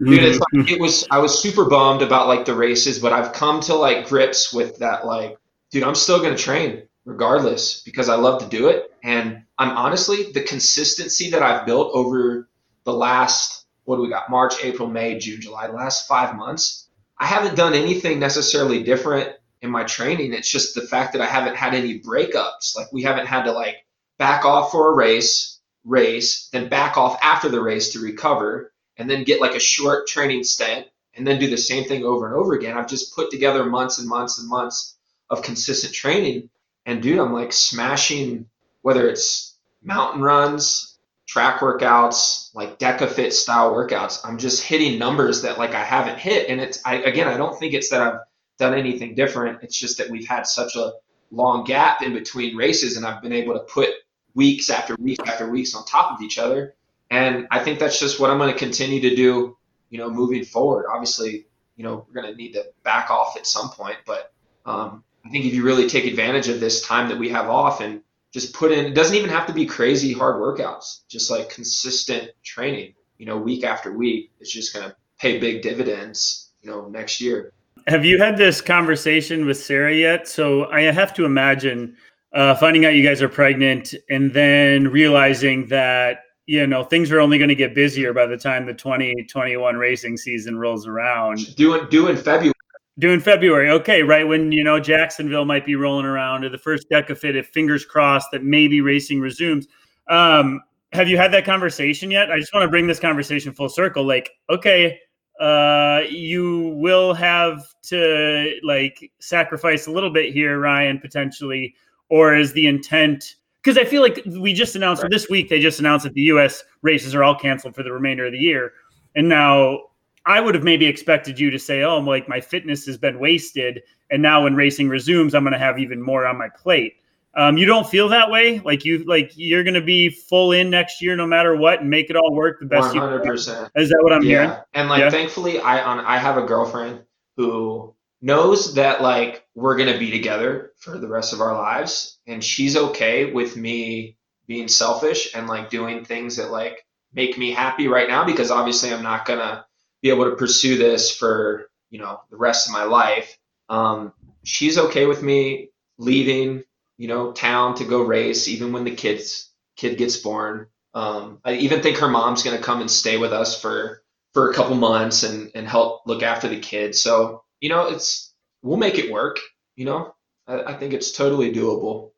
[0.00, 3.32] dude, it's like it was I was super bummed about like the races, but I've
[3.32, 5.36] come to like grips with that like,
[5.70, 8.92] dude, I'm still gonna train regardless because I love to do it.
[9.02, 12.48] And I'm honestly the consistency that I've built over
[12.84, 14.30] the last what do we got?
[14.30, 16.88] March, April, May, June, July, the last five months.
[17.18, 20.32] I haven't done anything necessarily different in my training.
[20.32, 22.76] It's just the fact that I haven't had any breakups.
[22.76, 23.84] Like we haven't had to like
[24.18, 29.08] back off for a race, race, then back off after the race to recover, and
[29.08, 32.34] then get like a short training stint and then do the same thing over and
[32.34, 32.76] over again.
[32.76, 34.96] I've just put together months and months and months
[35.28, 36.50] of consistent training.
[36.86, 38.46] And dude, I'm like smashing
[38.82, 44.20] whether it's mountain runs, track workouts, like DEKA FIT style workouts.
[44.24, 46.48] I'm just hitting numbers that like I haven't hit.
[46.48, 48.20] And it's I again, I don't think it's that I've
[48.58, 49.62] done anything different.
[49.62, 50.92] It's just that we've had such a
[51.30, 53.90] long gap in between races and I've been able to put
[54.34, 56.74] weeks after weeks after weeks on top of each other.
[57.10, 59.56] And I think that's just what I'm going to continue to do,
[59.90, 60.86] you know, moving forward.
[60.90, 64.32] Obviously, you know, we're going to need to back off at some point, but
[64.64, 67.80] um, I think if you really take advantage of this time that we have off
[67.80, 71.50] and just put in, it doesn't even have to be crazy hard workouts, just like
[71.50, 76.70] consistent training, you know, week after week, it's just going to pay big dividends, you
[76.70, 77.52] know, next year.
[77.86, 80.28] Have you had this conversation with Sarah yet?
[80.28, 81.96] So I have to imagine
[82.32, 87.20] uh, finding out you guys are pregnant and then realizing that you know things are
[87.20, 91.86] only going to get busier by the time the 2021 racing season rolls around doing
[91.88, 92.51] doing february
[92.98, 96.86] doing february okay right when you know jacksonville might be rolling around or the first
[96.90, 99.66] DEKA FIT if fingers crossed that maybe racing resumes
[100.08, 100.60] um,
[100.92, 104.04] have you had that conversation yet i just want to bring this conversation full circle
[104.04, 104.98] like okay
[105.40, 111.74] uh, you will have to like sacrifice a little bit here ryan potentially
[112.10, 115.10] or is the intent because I feel like we just announced right.
[115.10, 116.62] this week they just announced that the U.S.
[116.82, 118.72] races are all canceled for the remainder of the year,
[119.14, 119.78] and now
[120.24, 123.18] I would have maybe expected you to say, "Oh, I'm like my fitness has been
[123.18, 126.94] wasted, and now when racing resumes, I'm going to have even more on my plate."
[127.34, 130.68] Um, you don't feel that way, like you like you're going to be full in
[130.68, 132.94] next year no matter what, and make it all work the best 100%.
[132.94, 133.70] you can.
[133.74, 134.28] Is that what I'm yeah.
[134.28, 134.58] hearing?
[134.74, 135.10] And like, yeah.
[135.10, 137.02] thankfully, I on I have a girlfriend
[137.36, 142.18] who knows that like we're going to be together for the rest of our lives
[142.26, 147.50] and she's okay with me being selfish and like doing things that like make me
[147.50, 149.64] happy right now because obviously I'm not going to
[150.02, 153.38] be able to pursue this for, you know, the rest of my life.
[153.68, 154.12] Um,
[154.44, 156.64] she's okay with me leaving,
[156.98, 160.66] you know, town to go race even when the kids kid gets born.
[160.94, 164.02] Um, I even think her mom's to come and stay with us for
[164.34, 167.00] for a couple months and and help look after the kids.
[167.00, 169.38] So you know, it's we'll make it work.
[169.76, 170.14] You know,
[170.46, 172.10] I, I think it's totally doable.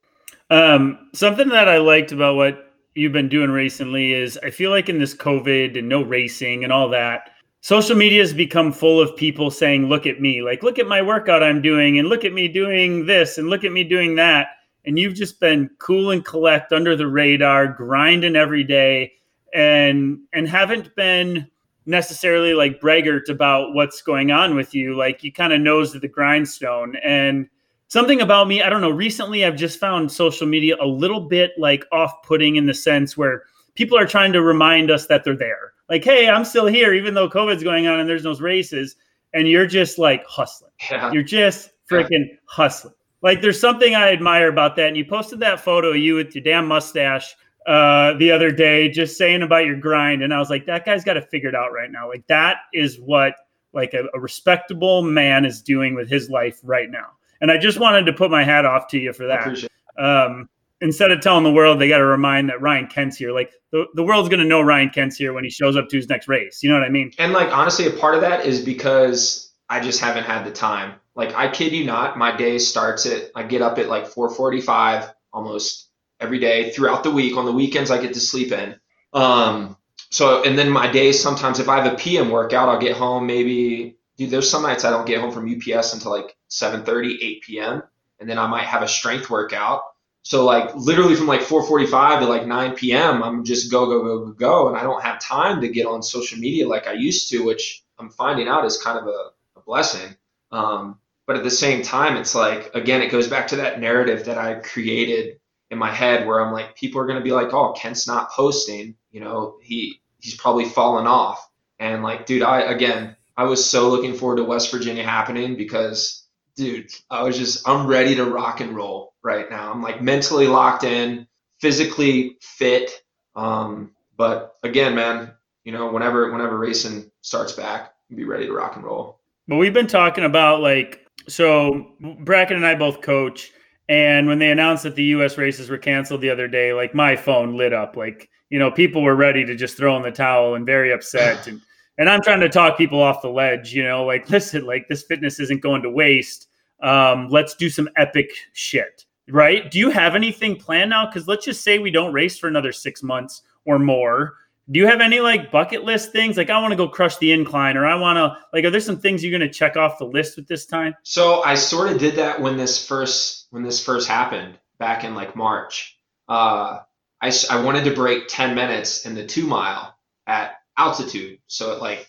[0.50, 4.88] Um, something that I liked about what you've been doing recently is I feel like
[4.88, 7.30] in this COVID and no racing and all that,
[7.64, 10.42] social media has become full of people saying, "Look at me!
[10.42, 13.64] Like, look at my workout I'm doing, and look at me doing this, and look
[13.64, 14.48] at me doing that."
[14.84, 19.12] And you've just been cool and collect under the radar, grinding every day,
[19.54, 21.48] and and haven't been
[21.86, 24.94] necessarily like braggart about what's going on with you.
[24.94, 26.96] Like you kind of knows the grindstone.
[26.96, 27.48] And
[27.88, 31.52] something about me, I don't know, recently I've just found social media a little bit
[31.56, 33.44] like off putting in the sense where
[33.74, 35.72] people are trying to remind us that they're there.
[35.88, 38.96] Like, hey, I'm still here, even though COVID's going on and there's no races.
[39.32, 40.70] And you're just like hustling.
[40.90, 41.12] Yeah.
[41.12, 42.36] You're just freaking yeah.
[42.46, 42.94] hustling.
[43.22, 44.88] Like there's something I admire about that.
[44.88, 47.34] And you posted that photo of you with your damn mustache
[47.66, 51.02] uh, the other day just saying about your grind, and I was like, that guy's
[51.02, 52.08] got it figured out right now.
[52.08, 53.34] Like that is what
[53.72, 57.12] like a, a respectable man is doing with his life right now.
[57.40, 59.66] And I just wanted to put my hat off to you for that.
[59.98, 60.48] Um,
[60.84, 63.86] instead of telling the world they got to remind that Ryan Kent's here, like the,
[63.94, 66.28] the world's going to know Ryan Kent's here when he shows up to his next
[66.28, 66.62] race.
[66.62, 67.10] You know what I mean?
[67.18, 70.96] And like, honestly, a part of that is because I just haven't had the time.
[71.16, 75.10] Like, I kid you not, my day starts at, I get up at like 445
[75.32, 75.88] almost
[76.20, 77.36] every day throughout the week.
[77.38, 78.76] On the weekends, I get to sleep in.
[79.14, 79.78] Um,
[80.10, 83.26] so, and then my days sometimes, if I have a PM workout, I'll get home
[83.26, 83.96] maybe.
[84.18, 87.82] Dude, there's some nights I don't get home from UPS until like 7:30, 8 p.m.
[88.20, 89.82] And then I might have a strength workout.
[90.24, 93.22] So like literally from like 4:45 to like 9 p.m.
[93.22, 96.02] I'm just go go go go go, and I don't have time to get on
[96.02, 99.62] social media like I used to, which I'm finding out is kind of a, a
[99.64, 100.16] blessing.
[100.50, 104.24] Um, but at the same time, it's like again, it goes back to that narrative
[104.24, 107.72] that I created in my head where I'm like, people are to be like, oh,
[107.72, 108.96] Kent's not posting.
[109.12, 111.48] You know, he he's probably fallen off.
[111.78, 116.23] And like, dude, I again, I was so looking forward to West Virginia happening because,
[116.56, 119.72] dude, I was just I'm ready to rock and roll right now.
[119.72, 121.26] I'm like mentally locked in,
[121.60, 123.02] physically fit.
[123.36, 125.32] Um, but again, man,
[125.64, 129.20] you know, whenever whenever racing starts back, be ready to rock and roll.
[129.48, 133.50] But we've been talking about like so Bracken and I both coach
[133.88, 137.16] and when they announced that the US races were canceled the other day, like my
[137.16, 137.96] phone lit up.
[137.96, 141.46] Like, you know, people were ready to just throw in the towel and very upset.
[141.48, 141.60] And
[141.98, 145.02] and I'm trying to talk people off the ledge, you know, like, listen, like this
[145.02, 146.48] fitness isn't going to waste.
[146.82, 149.04] Um, let's do some epic shit.
[149.28, 149.70] Right.
[149.70, 151.06] Do you have anything planned now?
[151.06, 154.34] Because let's just say we don't race for another six months or more
[154.70, 157.32] do you have any like bucket list things like i want to go crush the
[157.32, 159.98] incline or i want to like are there some things you're going to check off
[159.98, 163.62] the list with this time so i sort of did that when this first when
[163.62, 166.78] this first happened back in like march uh
[167.20, 171.80] i, I wanted to break 10 minutes in the two mile at altitude so at
[171.80, 172.08] like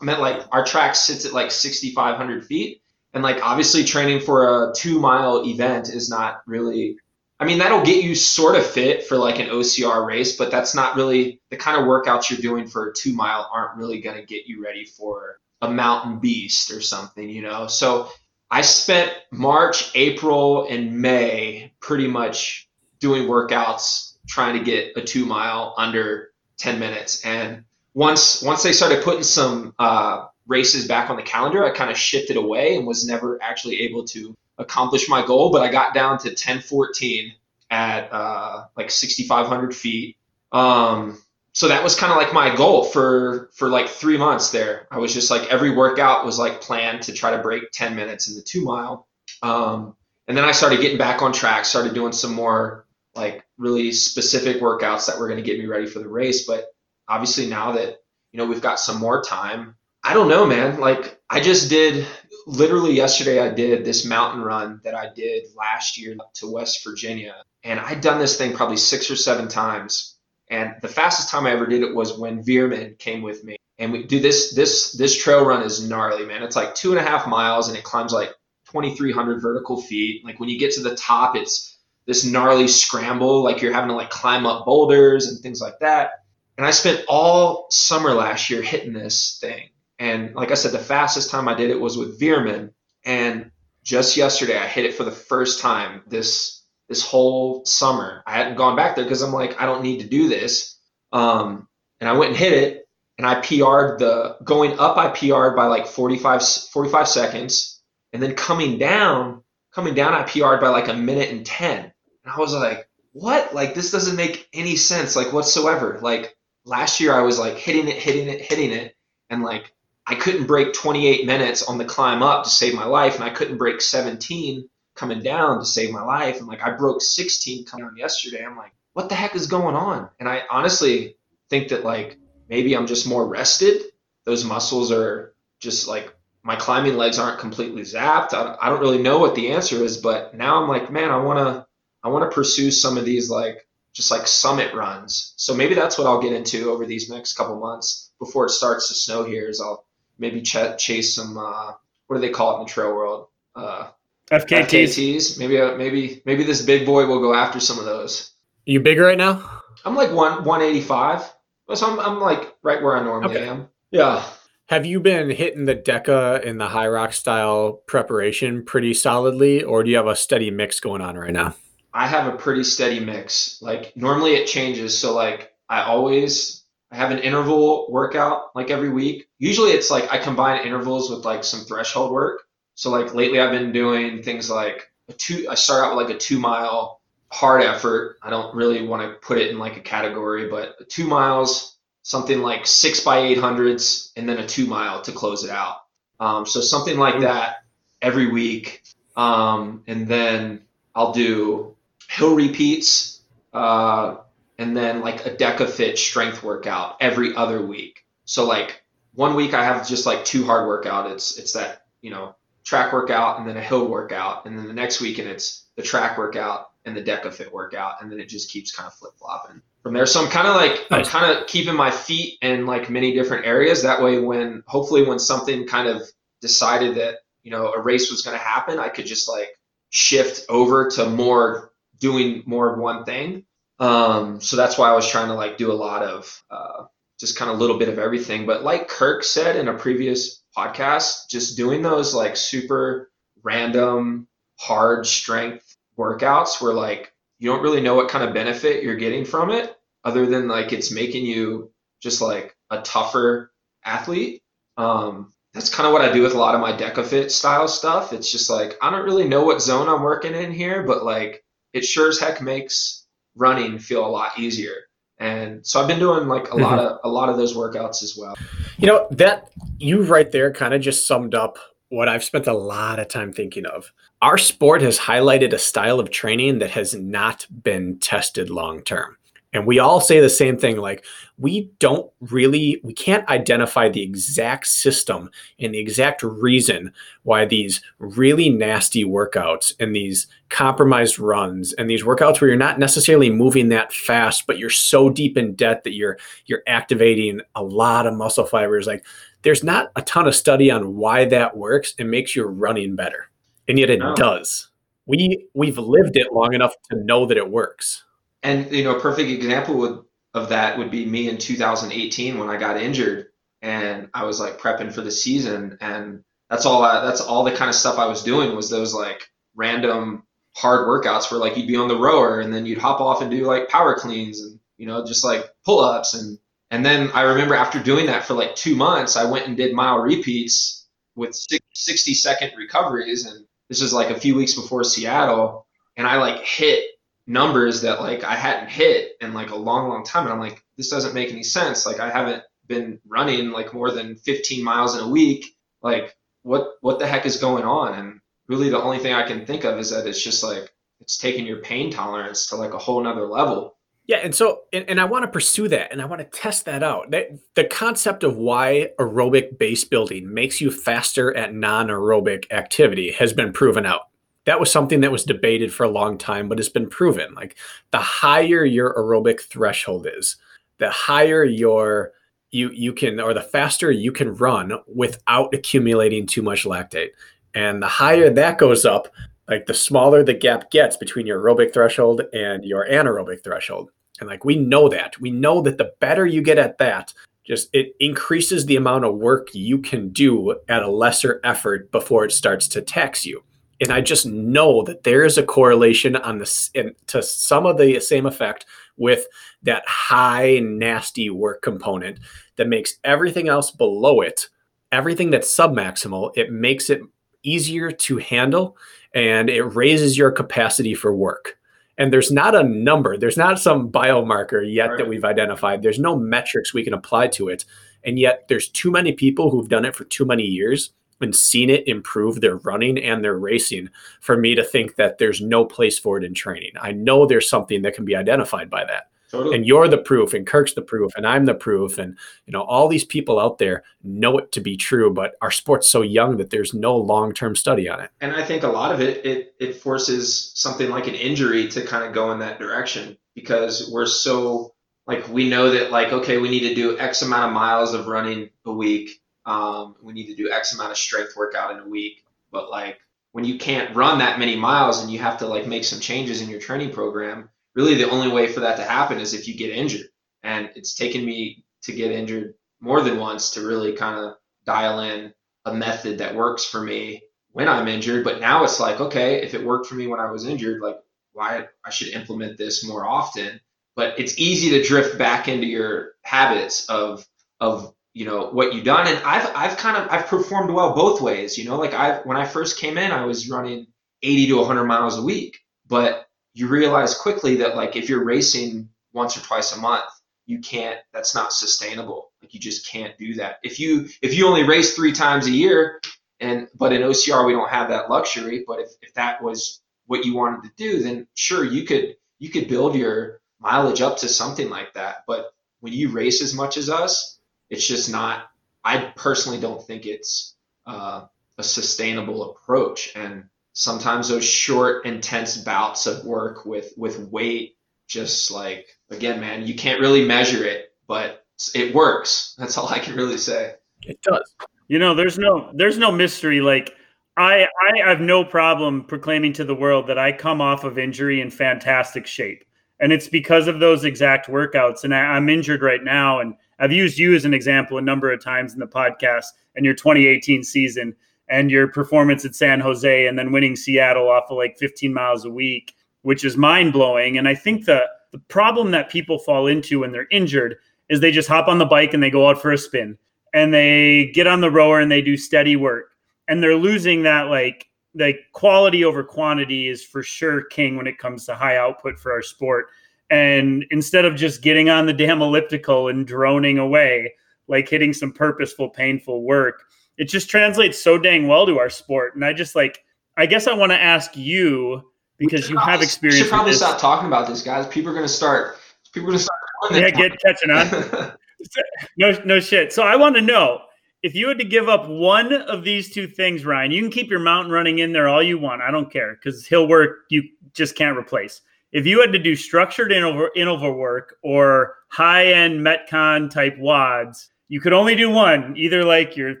[0.00, 2.82] i meant like our track sits at like 6500 feet
[3.14, 6.96] and like obviously training for a two mile event is not really
[7.42, 10.76] I mean, that'll get you sort of fit for like an OCR race, but that's
[10.76, 14.14] not really the kind of workouts you're doing for a two mile aren't really going
[14.14, 17.66] to get you ready for a mountain beast or something, you know?
[17.66, 18.10] So
[18.48, 22.68] I spent March, April, and May pretty much
[23.00, 27.24] doing workouts trying to get a two mile under 10 minutes.
[27.24, 31.90] And once, once they started putting some, uh, races back on the calendar, I kind
[31.90, 35.94] of shifted away and was never actually able to accomplish my goal, but I got
[35.94, 37.34] down to 1014
[37.70, 40.16] at uh, like 6,500 feet.
[40.52, 41.18] Um,
[41.54, 44.86] so that was kind of like my goal for for like three months there.
[44.90, 48.28] I was just like every workout was like planned to try to break 10 minutes
[48.28, 49.06] in the two mile.
[49.42, 49.94] Um,
[50.28, 54.60] and then I started getting back on track, started doing some more like really specific
[54.60, 56.46] workouts that were going to get me ready for the race.
[56.46, 56.66] But
[57.08, 57.98] obviously now that
[58.32, 60.80] you know we've got some more time, I don't know, man.
[60.80, 62.06] Like I just did
[62.46, 67.36] literally yesterday I did this mountain run that I did last year to West Virginia.
[67.62, 70.18] And I'd done this thing probably six or seven times.
[70.50, 73.56] And the fastest time I ever did it was when Veerman came with me.
[73.78, 76.42] And we do this this this trail run is gnarly, man.
[76.42, 78.34] It's like two and a half miles and it climbs like
[78.72, 80.24] 2,300 vertical feet.
[80.24, 81.71] Like when you get to the top, it's
[82.06, 86.12] this gnarly scramble, like you're having to like climb up boulders and things like that.
[86.58, 90.80] And I spent all summer last year hitting this thing And like I said, the
[90.80, 92.72] fastest time I did it was with Veerman.
[93.04, 93.52] And
[93.84, 98.22] just yesterday, I hit it for the first time this this whole summer.
[98.26, 100.76] I hadn't gone back there because I'm like, I don't need to do this.
[101.12, 101.68] Um,
[102.00, 104.96] and I went and hit it, and I PR'd the going up.
[104.98, 106.42] I PR'd by like 45,
[106.72, 107.80] 45 seconds,
[108.12, 109.42] and then coming down,
[109.72, 111.91] coming down, I PR'd by like a minute and ten.
[112.24, 113.54] And I was like, what?
[113.54, 115.98] Like this doesn't make any sense, like whatsoever.
[116.00, 118.96] Like last year, I was like hitting it, hitting it, hitting it,
[119.30, 119.72] and like
[120.06, 123.30] I couldn't break 28 minutes on the climb up to save my life, and I
[123.30, 126.38] couldn't break 17 coming down to save my life.
[126.38, 128.44] And like I broke 16 coming down yesterday.
[128.44, 130.08] I'm like, what the heck is going on?
[130.20, 131.16] And I honestly
[131.50, 132.18] think that like
[132.48, 133.82] maybe I'm just more rested.
[134.24, 138.34] Those muscles are just like my climbing legs aren't completely zapped.
[138.34, 141.18] I, I don't really know what the answer is, but now I'm like, man, I
[141.18, 141.66] want to
[142.04, 145.34] I want to pursue some of these like just like summit runs.
[145.36, 148.88] So maybe that's what I'll get into over these next couple months before it starts
[148.88, 149.48] to snow here.
[149.48, 149.84] Is I'll
[150.18, 151.72] maybe ch- chase some uh,
[152.06, 153.28] what do they call it in the trail world?
[153.54, 153.88] Uh,
[154.30, 154.66] FKTs.
[154.66, 155.38] FKTs.
[155.38, 158.30] Maybe uh, maybe maybe this big boy will go after some of those.
[158.66, 159.60] Are You big right now?
[159.84, 161.32] I'm like one 185.
[161.74, 163.48] So I'm I'm like right where I normally Okay.
[163.48, 163.68] am.
[163.90, 164.24] Yeah.
[164.68, 169.90] Have you been hitting the DEKA in the Hyrox style preparation pretty solidly, or do
[169.90, 171.54] you have a steady mix going on right now?
[171.94, 173.60] I have a pretty steady mix.
[173.60, 174.98] Like normally it changes.
[174.98, 179.28] So like I always I have an interval workout like every week.
[179.38, 182.42] Usually it's like I combine intervals with like some threshold work.
[182.74, 186.16] So like lately I've been doing things like a two I start out with like
[186.16, 188.18] a 2 mile hard effort.
[188.22, 192.40] I don't really want to put it in like a category, but 2 miles, something
[192.40, 195.76] like 6 by 800s and then a 2 mile to close it out.
[196.20, 197.64] Um, so something like that
[198.00, 198.82] every week.
[199.16, 200.62] Um, and then
[200.94, 201.71] I'll do
[202.08, 203.22] hill repeats,
[203.52, 204.16] uh,
[204.58, 208.04] and then like a DEKA FIT strength workout every other week.
[208.24, 208.82] So like
[209.14, 211.10] one week I have just like two hard workout.
[211.10, 212.34] It's it's that you know
[212.64, 215.82] track workout and then a hill workout, and then the next week and it's the
[215.82, 219.12] track workout and the DEKA FIT workout, and then it just keeps kind of flip
[219.18, 220.06] flopping from there.
[220.06, 223.46] So I'm kind of like I'm kind of keeping my feet in like many different
[223.46, 223.82] areas.
[223.82, 226.02] That way, when hopefully when something kind of
[226.40, 229.50] decided that you know a race was going to happen, I could just like
[229.90, 231.71] shift over to more
[232.02, 233.46] doing more of one thing.
[233.78, 236.84] Um, so that's why I was trying to like do a lot of uh,
[237.18, 238.44] just kind of a little bit of everything.
[238.44, 243.10] But like Kirk said in a previous podcast, just doing those like super
[243.42, 244.28] random,
[244.58, 249.24] hard strength workouts where like you don't really know what kind of benefit you're getting
[249.24, 249.74] from it,
[250.04, 251.72] other than like it's making you
[252.02, 253.52] just like a tougher
[253.84, 254.42] athlete.
[254.76, 257.68] Um, that's kind of what I do with a lot of my DEKA FIT style
[257.68, 258.12] stuff.
[258.12, 261.44] It's just like I don't really know what zone I'm working in here, but like
[261.72, 263.06] it sure as heck makes
[263.36, 264.74] running feel a lot easier.
[265.18, 266.94] And so I've been doing like a lot mm-hmm.
[266.94, 268.36] of a lot of those workouts as well.
[268.78, 271.58] You know, that you right there kind of just summed up
[271.90, 273.92] what I've spent a lot of time thinking of.
[274.20, 279.16] Our sport has highlighted a style of training that has not been tested long term.
[279.52, 281.04] And we all say the same thing like,
[281.42, 285.28] we don't really, we can't identify the exact system
[285.58, 286.92] and the exact reason
[287.24, 292.78] why these really nasty workouts and these compromised runs and these workouts where you're not
[292.78, 296.16] necessarily moving that fast, but you're so deep in debt that you're
[296.46, 298.86] you're activating a lot of muscle fibers.
[298.86, 299.04] Like
[299.42, 303.28] there's not a ton of study on why that works and makes your running better.
[303.66, 304.14] And yet it No.
[304.14, 304.68] does.
[305.06, 308.04] We we've lived it long enough to know that it works.
[308.44, 312.48] And you know, a perfect example would, of that would be me in 2018 when
[312.48, 313.26] I got injured.
[313.60, 315.78] And I was like prepping for the season.
[315.80, 318.94] And that's all I, that's all the kind of stuff I was doing was those
[318.94, 319.22] like
[319.54, 320.24] random
[320.56, 323.30] hard workouts where like you'd be on the rower and then you'd hop off and
[323.30, 326.14] do like power cleans and you know just like pull-ups.
[326.14, 326.38] And
[326.70, 329.74] and then I remember after doing that for like 2 months I went and did
[329.74, 333.26] mile repeats with six- 60 second recoveries.
[333.26, 335.66] And this was like a few weeks before Seattle.
[335.96, 336.84] And I like hit
[337.26, 340.24] numbers that like I hadn't hit in like a long, long time.
[340.24, 341.86] And I'm like, this doesn't make any sense.
[341.86, 345.46] Like I haven't been running like more than 15 miles in a week.
[345.82, 347.94] Like what what the heck is going on?
[347.98, 351.18] And really the only thing I can think of is that it's just like it's
[351.18, 353.76] taking your pain tolerance to like a whole nother level.
[354.06, 356.64] Yeah, and so and, and I want to pursue that and I want to test
[356.64, 357.10] that out.
[357.12, 363.32] That the concept of why aerobic base building makes you faster at non-aerobic activity has
[363.32, 364.02] been proven out.
[364.44, 367.34] That was something that was debated for a long time, but it's been proven.
[367.34, 367.56] Like
[367.92, 370.36] the higher your aerobic threshold is,
[370.78, 372.12] the higher your
[372.50, 377.10] you you can or the faster you can run without accumulating too much lactate.
[377.54, 379.08] And the higher that goes up,
[379.48, 383.90] like the smaller the gap gets between your aerobic threshold and your anaerobic threshold.
[384.20, 385.20] And like we know that.
[385.20, 387.12] We know that the better you get at that,
[387.44, 392.24] just it increases the amount of work you can do at a lesser effort before
[392.24, 393.42] it starts to tax you
[393.82, 396.70] and i just know that there is a correlation on this
[397.06, 398.64] to some of the same effect
[398.96, 399.26] with
[399.62, 402.18] that high nasty work component
[402.56, 404.48] that makes everything else below it
[404.90, 407.02] everything that's submaximal it makes it
[407.42, 408.76] easier to handle
[409.14, 411.58] and it raises your capacity for work.
[411.98, 414.98] And there's not a number there's not some biomarker yet right.
[414.98, 415.82] that we've identified.
[415.82, 417.64] There's no metrics we can apply to it.
[418.04, 420.92] And yet there's too many people who've done it for too many years
[421.22, 423.88] and seen it improve their running and their racing
[424.20, 427.48] for me to think that there's no place for it in training i know there's
[427.48, 429.56] something that can be identified by that Totally.
[429.56, 432.60] And you're the proof, and Kirk's the proof, and I'm the proof, and you know
[432.60, 436.36] all these people out there know it to be true, but our sport's so young
[436.36, 438.10] that there's no long-term study on it.
[438.20, 441.82] And I think a lot of it it it forces something like an injury to
[441.82, 444.74] kind of go in that direction because we're so
[445.06, 448.08] like we know that like okay we need to do X amount of miles of
[448.08, 451.88] running a week, um, we need to do X amount of strength workout in a
[451.88, 452.98] week, but like
[453.32, 456.40] when you can't run that many miles and you have to like make some changes
[456.40, 459.54] in your training program really the only way for that to happen is if you
[459.54, 460.08] get injured.
[460.42, 464.34] And it's taken me to get injured more than once to really kind of
[464.64, 465.32] dial in
[465.64, 467.22] a method that works for me
[467.52, 468.24] when I'm injured.
[468.24, 470.98] But now it's like, okay, if it worked for me when I was injured, like
[471.32, 473.60] why I should implement this more often.
[473.94, 477.26] But it's easy to drift back into your habits of
[477.60, 479.06] of you know what you've done.
[479.06, 481.56] And I've I've kind of I've performed well both ways.
[481.56, 483.86] You know, like I when I first came in, I was running
[484.22, 485.58] 80 to 100 miles a week,
[485.88, 490.04] but you realize quickly that like if you're racing once or twice a month
[490.46, 494.46] you can't that's not sustainable like you just can't do that if you if you
[494.46, 496.00] only race three times a year
[496.40, 500.24] and but in ocr we don't have that luxury but if, if that was what
[500.24, 504.28] you wanted to do then sure you could you could build your mileage up to
[504.28, 507.31] something like that but when you race as much as us
[507.72, 508.50] it's just not
[508.84, 510.54] i personally don't think it's
[510.86, 511.26] uh,
[511.58, 513.12] a sustainable approach.
[513.14, 519.66] And sometimes those short intense bouts of work with with weight just like again man
[519.66, 522.54] you can't really measure it but it works.
[522.58, 523.74] That's all i can really say.
[524.02, 524.54] It does.
[524.88, 526.60] You know there's no there's no mystery.
[526.60, 526.94] Like
[527.36, 531.40] i i have no problem proclaiming to the world that i come off of injury
[531.40, 532.64] in fantastic shape.
[533.00, 535.04] And it's because of those exact workouts.
[535.04, 538.30] And I, i'm injured right now and i've used you as an example a number
[538.30, 541.16] of times in the podcast and your 2018 season
[541.48, 545.44] and your performance at San Jose and then winning Seattle off of like 15 miles
[545.44, 547.36] a week, which is mind blowing.
[547.36, 550.76] And I think the the problem that people fall into when they're injured
[551.10, 553.18] is they just hop on the bike and they go out for a spin
[553.52, 556.16] and they get on the rower and they do steady work
[556.48, 561.18] and they're losing that like like quality over quantity is for sure king when it
[561.18, 562.86] comes to high output for our sport
[563.32, 567.32] and instead of just getting on the damn elliptical and droning away
[567.68, 569.84] like hitting some purposeful painful work
[570.18, 572.34] it just translates so dang well to our sport.
[572.34, 573.04] And I just like,
[573.36, 575.02] I guess I want to ask you
[575.38, 576.40] because you have experience.
[576.40, 577.86] We should probably stop talking about this, guys.
[577.86, 578.76] People are going to start.
[579.12, 579.60] People are going to start.
[579.90, 581.32] Yeah, get catching on.
[582.16, 582.92] no, no shit.
[582.92, 583.80] So I want to know
[584.22, 586.92] if you had to give up one of these two things, Ryan.
[586.92, 588.82] You can keep your mountain running in there all you want.
[588.82, 590.18] I don't care because he'll work.
[590.28, 591.62] You just can't replace.
[591.92, 597.48] If you had to do structured interval, interval work or high end Metcon type WODs,
[597.68, 599.60] you could only do one, either like your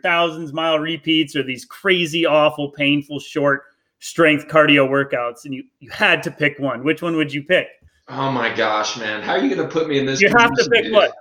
[0.00, 3.64] thousands mile repeats or these crazy, awful, painful, short
[4.00, 6.84] strength cardio workouts, and you you had to pick one.
[6.84, 7.68] Which one would you pick?
[8.08, 9.22] Oh my gosh, man!
[9.22, 10.20] How are you going to put me in this?
[10.20, 11.14] You have to pick what?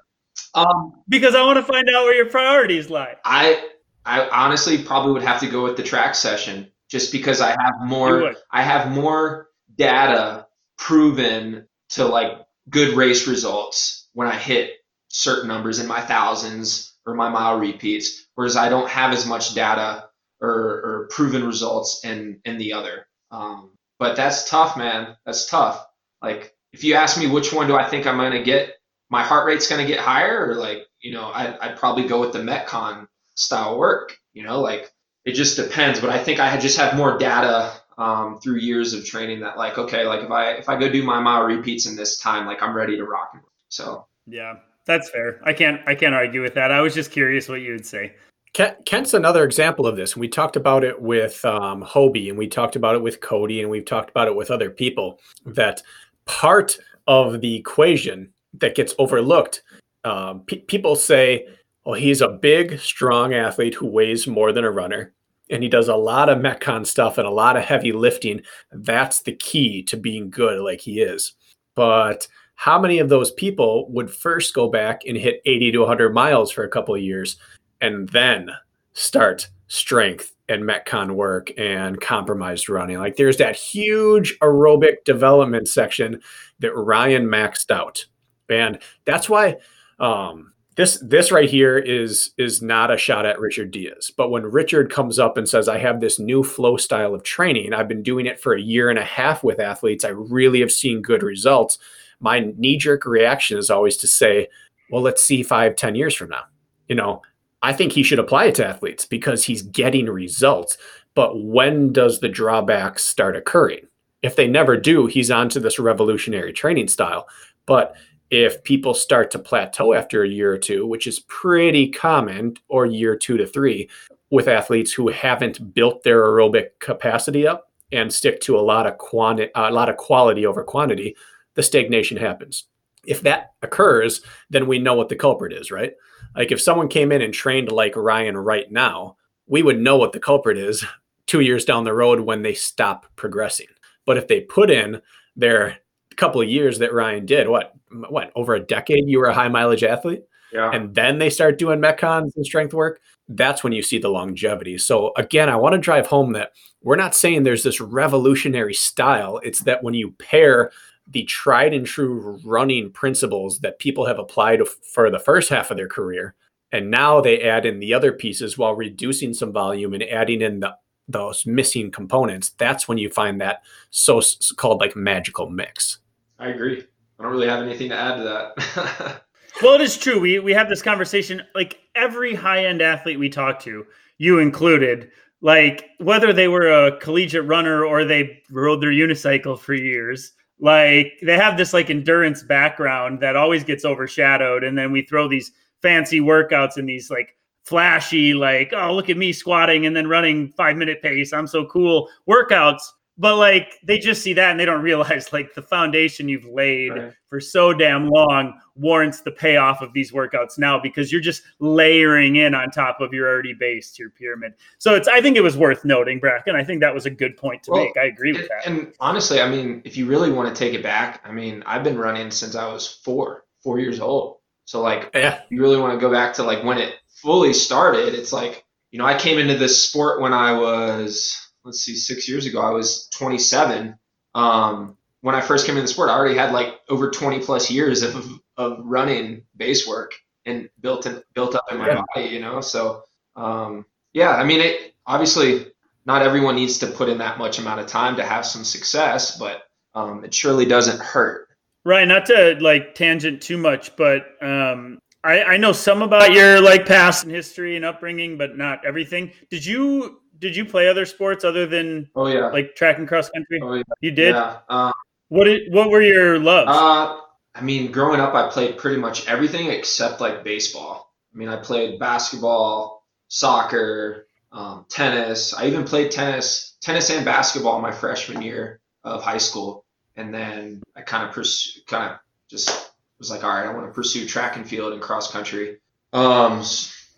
[0.55, 3.15] Um, because I want to find out where your priorities lie.
[3.23, 3.69] I
[4.05, 7.85] I honestly probably would have to go with the track session, just because I have
[7.85, 8.33] more.
[8.51, 10.47] I have more data
[10.81, 14.71] proven to like good race results when I hit
[15.09, 19.53] certain numbers in my thousands or my mile repeats, whereas I don't have as much
[19.53, 20.09] data
[20.41, 23.05] or, or proven results in in the other.
[23.29, 25.15] Um, but that's tough, man.
[25.25, 25.85] That's tough.
[26.21, 28.73] Like if you ask me which one do I think I'm going to get,
[29.09, 32.19] my heart rate's going to get higher, or like you know, I, I'd probably go
[32.21, 34.17] with the Metcon style work.
[34.33, 34.91] You know, like
[35.25, 35.99] it just depends.
[36.01, 39.77] But I think I just have more data um, through years of training that like
[39.77, 42.61] okay, like if I if I go do my mile repeats in this time, like
[42.61, 43.49] I'm ready to rock and roll.
[43.69, 45.39] So yeah, that's fair.
[45.43, 46.71] I can't I can't argue with that.
[46.71, 48.15] I was just curious what you would say.
[48.53, 50.17] Kent's another example of this.
[50.17, 53.69] We talked about it with um, Hobie, and we talked about it with Cody, and
[53.69, 55.19] we've talked about it with other people.
[55.45, 55.81] That
[56.25, 56.77] part
[57.07, 59.61] of the equation that gets overlooked.
[60.03, 61.47] Um, pe- people say,
[61.85, 65.13] "Well, he's a big, strong athlete who weighs more than a runner,
[65.51, 68.41] and he does a lot of metcon stuff and a lot of heavy lifting.
[68.71, 71.33] That's the key to being good, like he is."
[71.75, 76.13] But how many of those people would first go back and hit 80 to 100
[76.13, 77.37] miles for a couple of years
[77.81, 78.51] and then
[78.93, 86.21] start strength and metcon work and compromised running like there's that huge aerobic development section
[86.59, 88.05] that ryan maxed out
[88.49, 89.55] and that's why
[89.99, 90.51] um,
[90.81, 94.11] this this right here is is not a shot at Richard Diaz.
[94.15, 97.71] But when Richard comes up and says, "I have this new flow style of training.
[97.71, 100.03] I've been doing it for a year and a half with athletes.
[100.03, 101.77] I really have seen good results."
[102.19, 104.47] My knee jerk reaction is always to say,
[104.89, 106.45] "Well, let's see five, ten years from now."
[106.89, 107.21] You know,
[107.61, 110.77] I think he should apply it to athletes because he's getting results.
[111.13, 113.87] But when does the drawbacks start occurring?
[114.23, 117.27] If they never do, he's onto this revolutionary training style.
[117.67, 117.95] But
[118.31, 122.85] if people start to plateau after a year or two, which is pretty common, or
[122.85, 123.89] year two to three,
[124.31, 128.97] with athletes who haven't built their aerobic capacity up and stick to a lot of
[128.97, 131.15] quantity, a lot of quality over quantity,
[131.55, 132.65] the stagnation happens.
[133.05, 135.93] If that occurs, then we know what the culprit is, right?
[136.35, 139.17] Like if someone came in and trained like Ryan right now,
[139.47, 140.85] we would know what the culprit is
[141.25, 143.67] two years down the road when they stop progressing.
[144.05, 145.01] But if they put in
[145.35, 145.77] their
[146.15, 147.73] couple of years that Ryan did, what
[148.09, 150.23] what over a decade you were a high mileage athlete,
[150.53, 150.71] yeah.
[150.71, 153.01] and then they start doing metcons and strength work.
[153.27, 154.77] That's when you see the longevity.
[154.77, 159.39] So again, I want to drive home that we're not saying there's this revolutionary style.
[159.43, 160.71] It's that when you pair
[161.07, 164.61] the tried and true running principles that people have applied
[164.93, 166.35] for the first half of their career,
[166.71, 170.61] and now they add in the other pieces while reducing some volume and adding in
[170.61, 170.75] the
[171.07, 174.21] those missing components, that's when you find that so
[174.55, 175.99] called like magical mix.
[176.39, 176.85] I agree.
[177.21, 179.21] I don't really have anything to add to that.
[179.61, 180.19] well, it is true.
[180.19, 183.85] We we have this conversation like every high end athlete we talk to,
[184.17, 189.75] you included, like whether they were a collegiate runner or they rode their unicycle for
[189.75, 195.03] years, like they have this like endurance background that always gets overshadowed, and then we
[195.03, 195.51] throw these
[195.83, 200.49] fancy workouts and these like flashy, like oh look at me squatting and then running
[200.53, 202.81] five minute pace, I'm so cool workouts
[203.21, 206.89] but like they just see that and they don't realize like the foundation you've laid
[206.89, 207.13] right.
[207.27, 212.37] for so damn long warrants the payoff of these workouts now because you're just layering
[212.37, 214.53] in on top of your already based your pyramid.
[214.79, 216.55] So it's I think it was worth noting, Bracken.
[216.55, 217.95] I think that was a good point to well, make.
[217.95, 218.65] I agree with that.
[218.65, 221.83] And honestly, I mean, if you really want to take it back, I mean, I've
[221.83, 224.37] been running since I was four, four years old.
[224.65, 228.15] So like, yeah, you really want to go back to like when it fully started.
[228.15, 232.27] It's like you know, I came into this sport when I was let's see, six
[232.27, 233.97] years ago, I was 27.
[234.33, 237.69] Um, when I first came into the sport, I already had like over 20 plus
[237.69, 240.13] years of, of running base work
[240.45, 242.01] and built in, built up in my yeah.
[242.15, 242.61] body, you know?
[242.61, 243.03] So,
[243.35, 245.67] um, yeah, I mean, it obviously
[246.05, 249.37] not everyone needs to put in that much amount of time to have some success,
[249.37, 251.47] but um, it surely doesn't hurt.
[251.85, 252.07] Right.
[252.07, 256.85] Not to like tangent too much, but um, I, I know some about your like
[256.85, 259.31] past and history and upbringing, but not everything.
[259.49, 263.29] Did you did you play other sports other than oh yeah like track and cross
[263.29, 263.61] country?
[263.61, 264.35] Oh yeah, you did.
[264.35, 264.57] Yeah.
[264.67, 264.91] Um,
[265.29, 266.69] what did what were your loves?
[266.69, 267.21] Uh,
[267.55, 271.13] I mean, growing up, I played pretty much everything except like baseball.
[271.33, 275.53] I mean, I played basketball, soccer, um, tennis.
[275.53, 279.85] I even played tennis, tennis and basketball my freshman year of high school,
[280.17, 282.19] and then I kind of pursued, kind of
[282.49, 285.77] just was like, all right, I want to pursue track and field and cross country.
[286.11, 286.63] Um,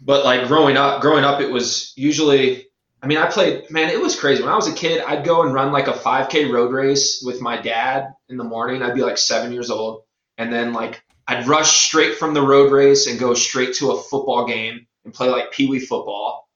[0.01, 2.67] but like growing up, growing up, it was usually
[3.03, 4.41] I mean, I played, man, it was crazy.
[4.41, 7.41] When I was a kid, I'd go and run like a 5K road race with
[7.41, 8.81] my dad in the morning.
[8.81, 10.03] I'd be like seven years old.
[10.37, 14.01] And then, like, I'd rush straight from the road race and go straight to a
[14.01, 16.47] football game and play like pee wee football.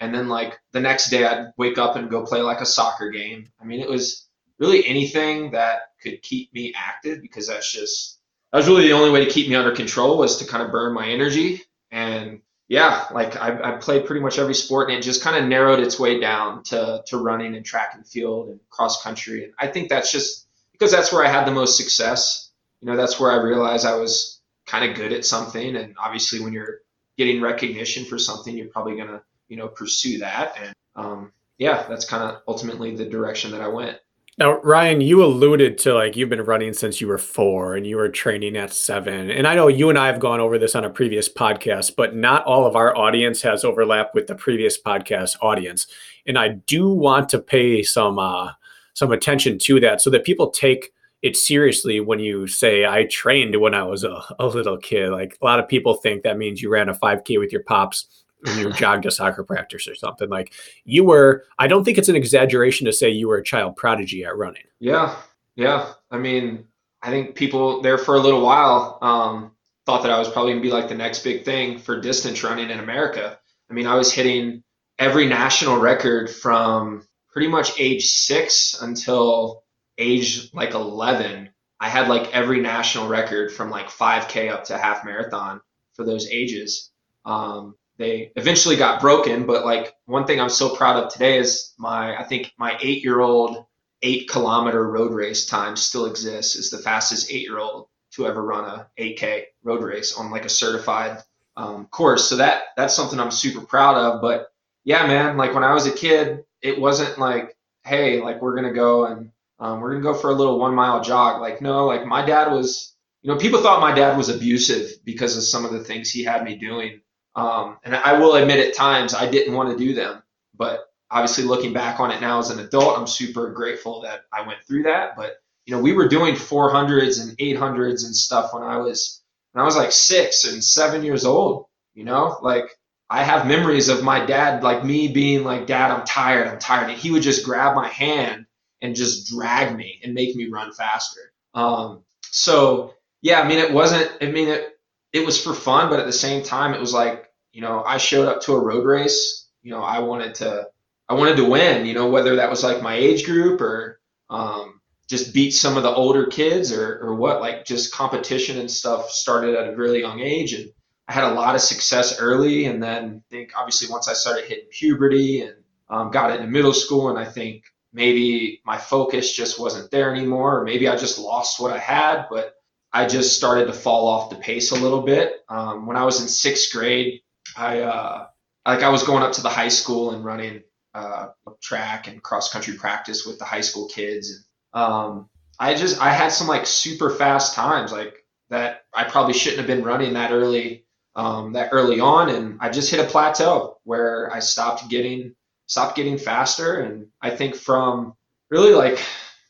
[0.00, 3.10] And then, like, the next day, I'd wake up and go play like a soccer
[3.10, 3.52] game.
[3.60, 4.26] I mean, it was
[4.58, 8.18] really anything that could keep me active because that's just,
[8.50, 10.72] that was really the only way to keep me under control was to kind of
[10.72, 11.62] burn my energy.
[11.92, 12.42] And
[12.72, 15.78] yeah, like I, I played pretty much every sport, and it just kind of narrowed
[15.78, 19.44] its way down to to running and track and field and cross country.
[19.44, 22.50] And I think that's just because that's where I had the most success.
[22.80, 25.76] You know, that's where I realized I was kind of good at something.
[25.76, 26.78] And obviously, when you're
[27.18, 30.56] getting recognition for something, you're probably gonna you know pursue that.
[30.58, 33.98] And um, yeah, that's kind of ultimately the direction that I went.
[34.38, 37.96] Now, Ryan, you alluded to like you've been running since you were four and you
[37.96, 39.30] were training at seven.
[39.30, 42.16] And I know you and I have gone over this on a previous podcast, but
[42.16, 45.86] not all of our audience has overlap with the previous podcast audience.
[46.26, 48.52] And I do want to pay some uh,
[48.94, 53.60] some attention to that so that people take it seriously when you say I trained
[53.60, 55.10] when I was a, a little kid.
[55.10, 58.21] Like a lot of people think that means you ran a 5K with your pops
[58.42, 60.28] when you jogged to soccer practice or something.
[60.28, 60.52] Like
[60.84, 64.24] you were, I don't think it's an exaggeration to say you were a child prodigy
[64.24, 64.64] at running.
[64.80, 65.16] Yeah.
[65.56, 65.92] Yeah.
[66.10, 66.66] I mean,
[67.02, 69.52] I think people there for a little while um,
[69.86, 72.42] thought that I was probably going to be like the next big thing for distance
[72.42, 73.38] running in America.
[73.70, 74.62] I mean, I was hitting
[74.98, 79.64] every national record from pretty much age six until
[79.98, 81.48] age like 11.
[81.80, 85.60] I had like every national record from like 5K up to half marathon
[85.94, 86.90] for those ages.
[87.24, 91.74] Um, they eventually got broken, but like one thing I'm so proud of today is
[91.78, 93.64] my, I think my eight year old
[94.02, 98.42] eight kilometer road race time still exists is the fastest eight year old to ever
[98.42, 101.22] run a 8K road race on like a certified
[101.56, 102.28] um, course.
[102.28, 104.20] So that that's something I'm super proud of.
[104.20, 104.48] But
[104.84, 108.72] yeah, man, like when I was a kid, it wasn't like, hey, like we're gonna
[108.72, 111.40] go and um, we're gonna go for a little one mile jog.
[111.40, 115.36] Like no, like my dad was, you know, people thought my dad was abusive because
[115.36, 117.00] of some of the things he had me doing.
[117.34, 120.22] Um, and I will admit at times I didn't want to do them,
[120.56, 124.46] but obviously looking back on it now as an adult, I'm super grateful that I
[124.46, 125.16] went through that.
[125.16, 129.22] But you know, we were doing 400s and 800s and stuff when I was
[129.52, 131.66] when I was like six and seven years old.
[131.94, 132.64] You know, like
[133.10, 136.88] I have memories of my dad, like me being like, "Dad, I'm tired, I'm tired,"
[136.88, 138.46] and he would just grab my hand
[138.80, 141.32] and just drag me and make me run faster.
[141.54, 144.10] Um, so yeah, I mean, it wasn't.
[144.22, 144.78] I mean, it
[145.12, 147.98] it was for fun, but at the same time, it was like you know, I
[147.98, 149.46] showed up to a road race.
[149.62, 150.68] You know, I wanted to
[151.08, 154.00] I wanted to win, you know, whether that was like my age group or
[154.30, 158.70] um, just beat some of the older kids or, or what, like just competition and
[158.70, 160.54] stuff started at a really young age.
[160.54, 160.70] And
[161.06, 162.64] I had a lot of success early.
[162.64, 165.54] And then I think obviously once I started hitting puberty and
[165.90, 170.60] um, got into middle school, and I think maybe my focus just wasn't there anymore,
[170.60, 172.54] or maybe I just lost what I had, but
[172.92, 175.44] I just started to fall off the pace a little bit.
[175.48, 177.20] Um, when I was in sixth grade,
[177.56, 178.26] I, uh,
[178.66, 180.62] like I was going up to the high school and running
[180.94, 181.28] uh,
[181.62, 184.30] track and cross country practice with the high school kids.
[184.74, 188.14] And um, I just I had some like super fast times like
[188.50, 190.84] that I probably shouldn't have been running that early
[191.14, 195.34] um, that early on, and I just hit a plateau where I stopped getting
[195.66, 196.80] stopped getting faster.
[196.80, 198.14] And I think from
[198.50, 199.02] really like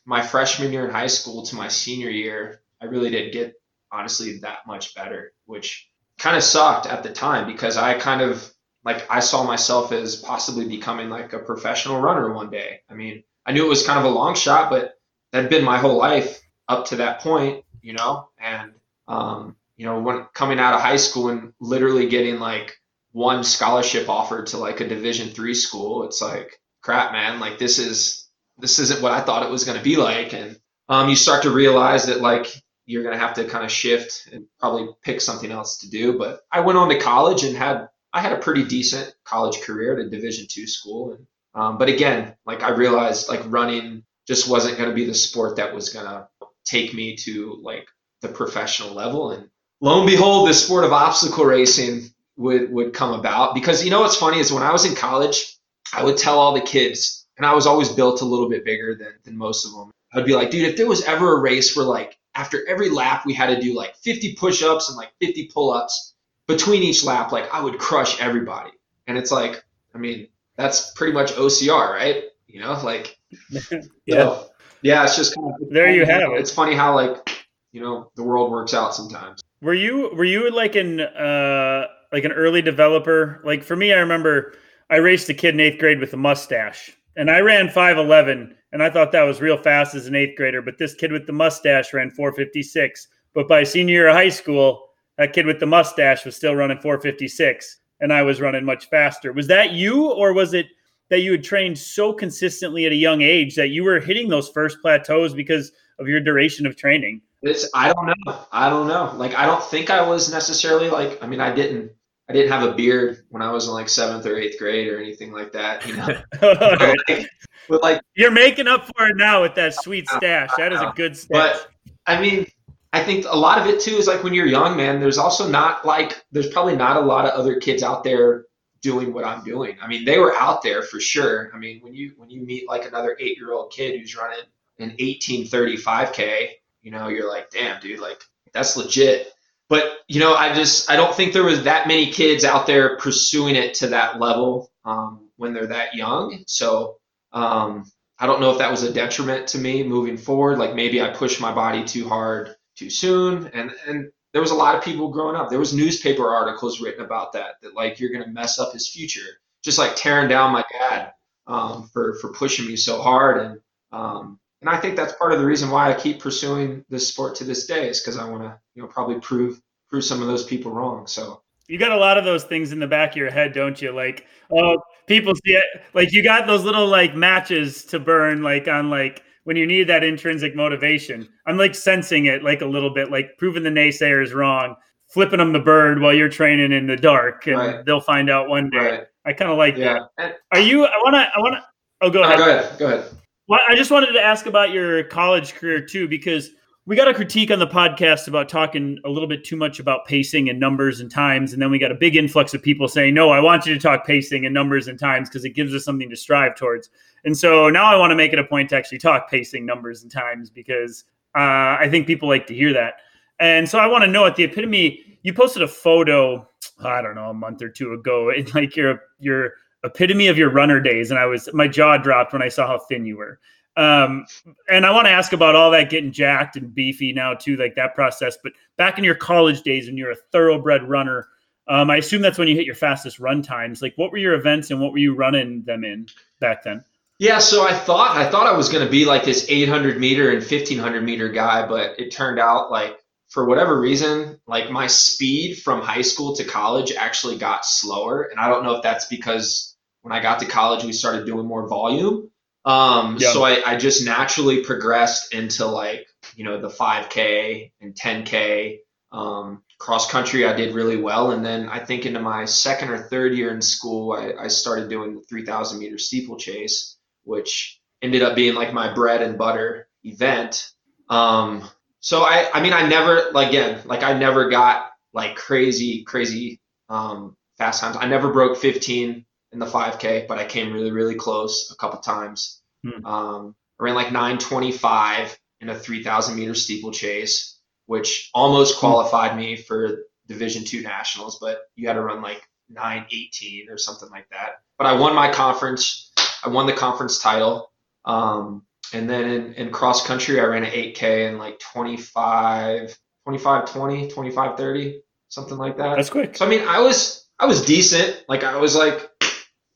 [0.05, 3.53] my freshman year in high school to my senior year, I really didn't get
[3.91, 8.53] honestly that much better, which kind of sucked at the time because I kind of
[8.83, 12.81] like I saw myself as possibly becoming like a professional runner one day.
[12.89, 14.95] I mean, I knew it was kind of a long shot, but
[15.31, 18.27] that'd been my whole life up to that point, you know.
[18.37, 18.73] And
[19.07, 22.75] um, you know, when coming out of high school and literally getting like
[23.13, 27.39] one scholarship offered to like a Division three school, it's like crap, man.
[27.39, 28.27] Like this is
[28.57, 30.59] this isn't what I thought it was to be like, and
[30.89, 32.47] um, you start to realize that like
[32.85, 36.17] you're going to have to kind of shift and probably pick something else to do.
[36.17, 39.93] But I went on to college and had I had a pretty decent college career
[39.93, 41.25] at a Division two school, and
[41.55, 45.57] um, but again, like I realized, like running just wasn't going to be the sport
[45.57, 46.27] that was going to
[46.65, 47.87] take me to like
[48.21, 49.31] the professional level.
[49.31, 49.49] And
[49.81, 54.01] lo and behold, the sport of obstacle racing would would come about because you know
[54.01, 55.57] what's funny is when I was in college,
[55.93, 58.95] I would tell all the kids, and I was always built a little bit bigger
[58.95, 59.91] than than most of them.
[60.13, 63.25] I'd be like, dude, if there was ever a race where like after every lap
[63.25, 66.13] we had to do like 50 push-ups and like 50 pull-ups
[66.47, 68.71] between each lap, like I would crush everybody.
[69.07, 69.63] And it's like,
[69.93, 72.25] I mean, that's pretty much OCR, right?
[72.47, 73.17] You know, like,
[73.49, 73.59] yeah,
[74.09, 74.49] so,
[74.81, 75.03] yeah.
[75.03, 75.89] It's just kind of there.
[75.89, 76.39] You have it.
[76.39, 79.41] It's funny how like you know the world works out sometimes.
[79.61, 83.41] Were you were you like an uh like an early developer?
[83.43, 84.53] Like for me, I remember
[84.89, 88.55] I raced a kid in eighth grade with a mustache, and I ran five eleven,
[88.73, 90.61] and I thought that was real fast as an eighth grader.
[90.61, 93.07] But this kid with the mustache ran four fifty six.
[93.33, 96.79] But by senior year of high school, that kid with the mustache was still running
[96.79, 99.31] 456 and I was running much faster.
[99.31, 100.67] Was that you or was it
[101.09, 104.49] that you had trained so consistently at a young age that you were hitting those
[104.49, 107.21] first plateaus because of your duration of training?
[107.41, 108.45] It's I don't know.
[108.51, 109.13] I don't know.
[109.15, 111.91] Like I don't think I was necessarily like I mean I didn't
[112.29, 114.97] I didn't have a beard when I was in like seventh or eighth grade or
[114.97, 116.07] anything like that, you know.
[116.41, 117.29] Oh, but, like,
[117.69, 120.49] but like you're making up for it now with that sweet stash.
[120.57, 121.29] That is a good stash.
[121.31, 121.67] But
[122.05, 122.47] I mean,
[122.93, 125.49] I think a lot of it too is like when you're young, man, there's also
[125.49, 128.45] not like, there's probably not a lot of other kids out there
[128.81, 129.77] doing what I'm doing.
[129.81, 131.49] I mean, they were out there for sure.
[131.55, 134.45] I mean, when you, when you meet like another eight year old kid who's running
[134.77, 136.49] an 1835K,
[136.83, 138.21] you know, you're like, damn, dude, like
[138.53, 139.33] that's legit.
[139.69, 142.97] But, you know, I just, I don't think there was that many kids out there
[142.97, 146.43] pursuing it to that level um, when they're that young.
[146.45, 146.97] So,
[147.33, 147.85] um,
[148.19, 150.57] I don't know if that was a detriment to me moving forward.
[150.57, 153.47] Like maybe I pushed my body too hard too soon.
[153.53, 155.49] And and there was a lot of people growing up.
[155.49, 157.55] There was newspaper articles written about that.
[157.61, 161.13] That like you're gonna mess up his future, just like tearing down my dad
[161.47, 163.37] um, for for pushing me so hard.
[163.41, 163.59] And
[163.91, 167.35] um, and I think that's part of the reason why I keep pursuing this sport
[167.35, 170.27] to this day is because I want to, you know, probably prove prove some of
[170.27, 171.07] those people wrong.
[171.07, 173.81] So you got a lot of those things in the back of your head, don't
[173.81, 173.91] you?
[173.91, 174.77] Like, oh,
[175.07, 175.83] people see it.
[175.93, 179.87] Like you got those little like matches to burn, like on like when you need
[179.89, 181.27] that intrinsic motivation.
[181.45, 184.75] I'm like sensing it like a little bit, like proving the naysayers wrong,
[185.07, 187.85] flipping them the bird while you're training in the dark, and right.
[187.85, 188.77] they'll find out one day.
[188.77, 189.03] Right.
[189.25, 189.99] I kind of like yeah.
[190.17, 190.37] that.
[190.51, 190.85] Are you?
[190.85, 191.27] I want to.
[191.35, 191.63] I want to.
[192.01, 192.37] Oh, go ahead.
[192.37, 192.79] go ahead.
[192.79, 193.05] Go ahead.
[193.47, 196.49] Well, I just wanted to ask about your college career too, because
[196.85, 200.05] we got a critique on the podcast about talking a little bit too much about
[200.05, 201.53] pacing and numbers and times.
[201.53, 203.79] And then we got a big influx of people saying, no, I want you to
[203.79, 206.89] talk pacing and numbers and times because it gives us something to strive towards.
[207.23, 210.03] And so now I want to make it a point to actually talk pacing, numbers,
[210.03, 211.05] and times because
[211.37, 212.95] uh, I think people like to hear that.
[213.39, 216.45] And so I want to know at the epitome, you posted a photo,
[216.83, 219.53] I don't know, a month or two ago, in like your your
[219.85, 221.11] epitome of your runner days.
[221.11, 223.39] And I was my jaw dropped when I saw how thin you were.
[223.75, 224.25] Um,
[224.69, 227.75] and I want to ask about all that getting jacked and beefy now too, like
[227.75, 228.37] that process.
[228.41, 231.27] But back in your college days when you're a thoroughbred runner,
[231.67, 233.81] um, I assume that's when you hit your fastest run times.
[233.81, 236.07] Like, what were your events and what were you running them in
[236.39, 236.83] back then?
[237.19, 240.29] Yeah, so I thought I thought I was going to be like this 800 meter
[240.29, 242.97] and 1500 meter guy, but it turned out like
[243.29, 248.39] for whatever reason, like my speed from high school to college actually got slower, and
[248.39, 251.67] I don't know if that's because when I got to college we started doing more
[251.67, 252.29] volume
[252.65, 253.31] um, yeah.
[253.31, 258.79] So I, I just naturally progressed into like, you know, the 5K and 10K.
[259.11, 261.31] Um, cross country, I did really well.
[261.31, 264.89] And then I think into my second or third year in school, I, I started
[264.89, 270.71] doing the 3000 meter steeplechase, which ended up being like my bread and butter event.
[271.09, 276.03] Um, so I, I mean, I never, like, again, like I never got like crazy,
[276.03, 276.59] crazy
[276.89, 277.97] um, fast times.
[277.99, 281.99] I never broke 15 in the 5K, but I came really, really close a couple
[281.99, 282.61] times.
[282.85, 283.05] Hmm.
[283.05, 290.05] Um, I ran like 925 in a 3,000 meter steeplechase, which almost qualified me for
[290.27, 294.61] Division two nationals, but you had to run like 918 or something like that.
[294.77, 296.11] But I won my conference.
[296.43, 297.71] I won the conference title.
[298.05, 303.71] Um, and then in, in, cross country, I ran an 8K in like 25, 25,
[303.71, 305.95] 20, 25, 30, something like that.
[305.95, 306.37] That's quick.
[306.37, 308.23] So, I mean, I was, I was decent.
[308.27, 309.09] Like I was like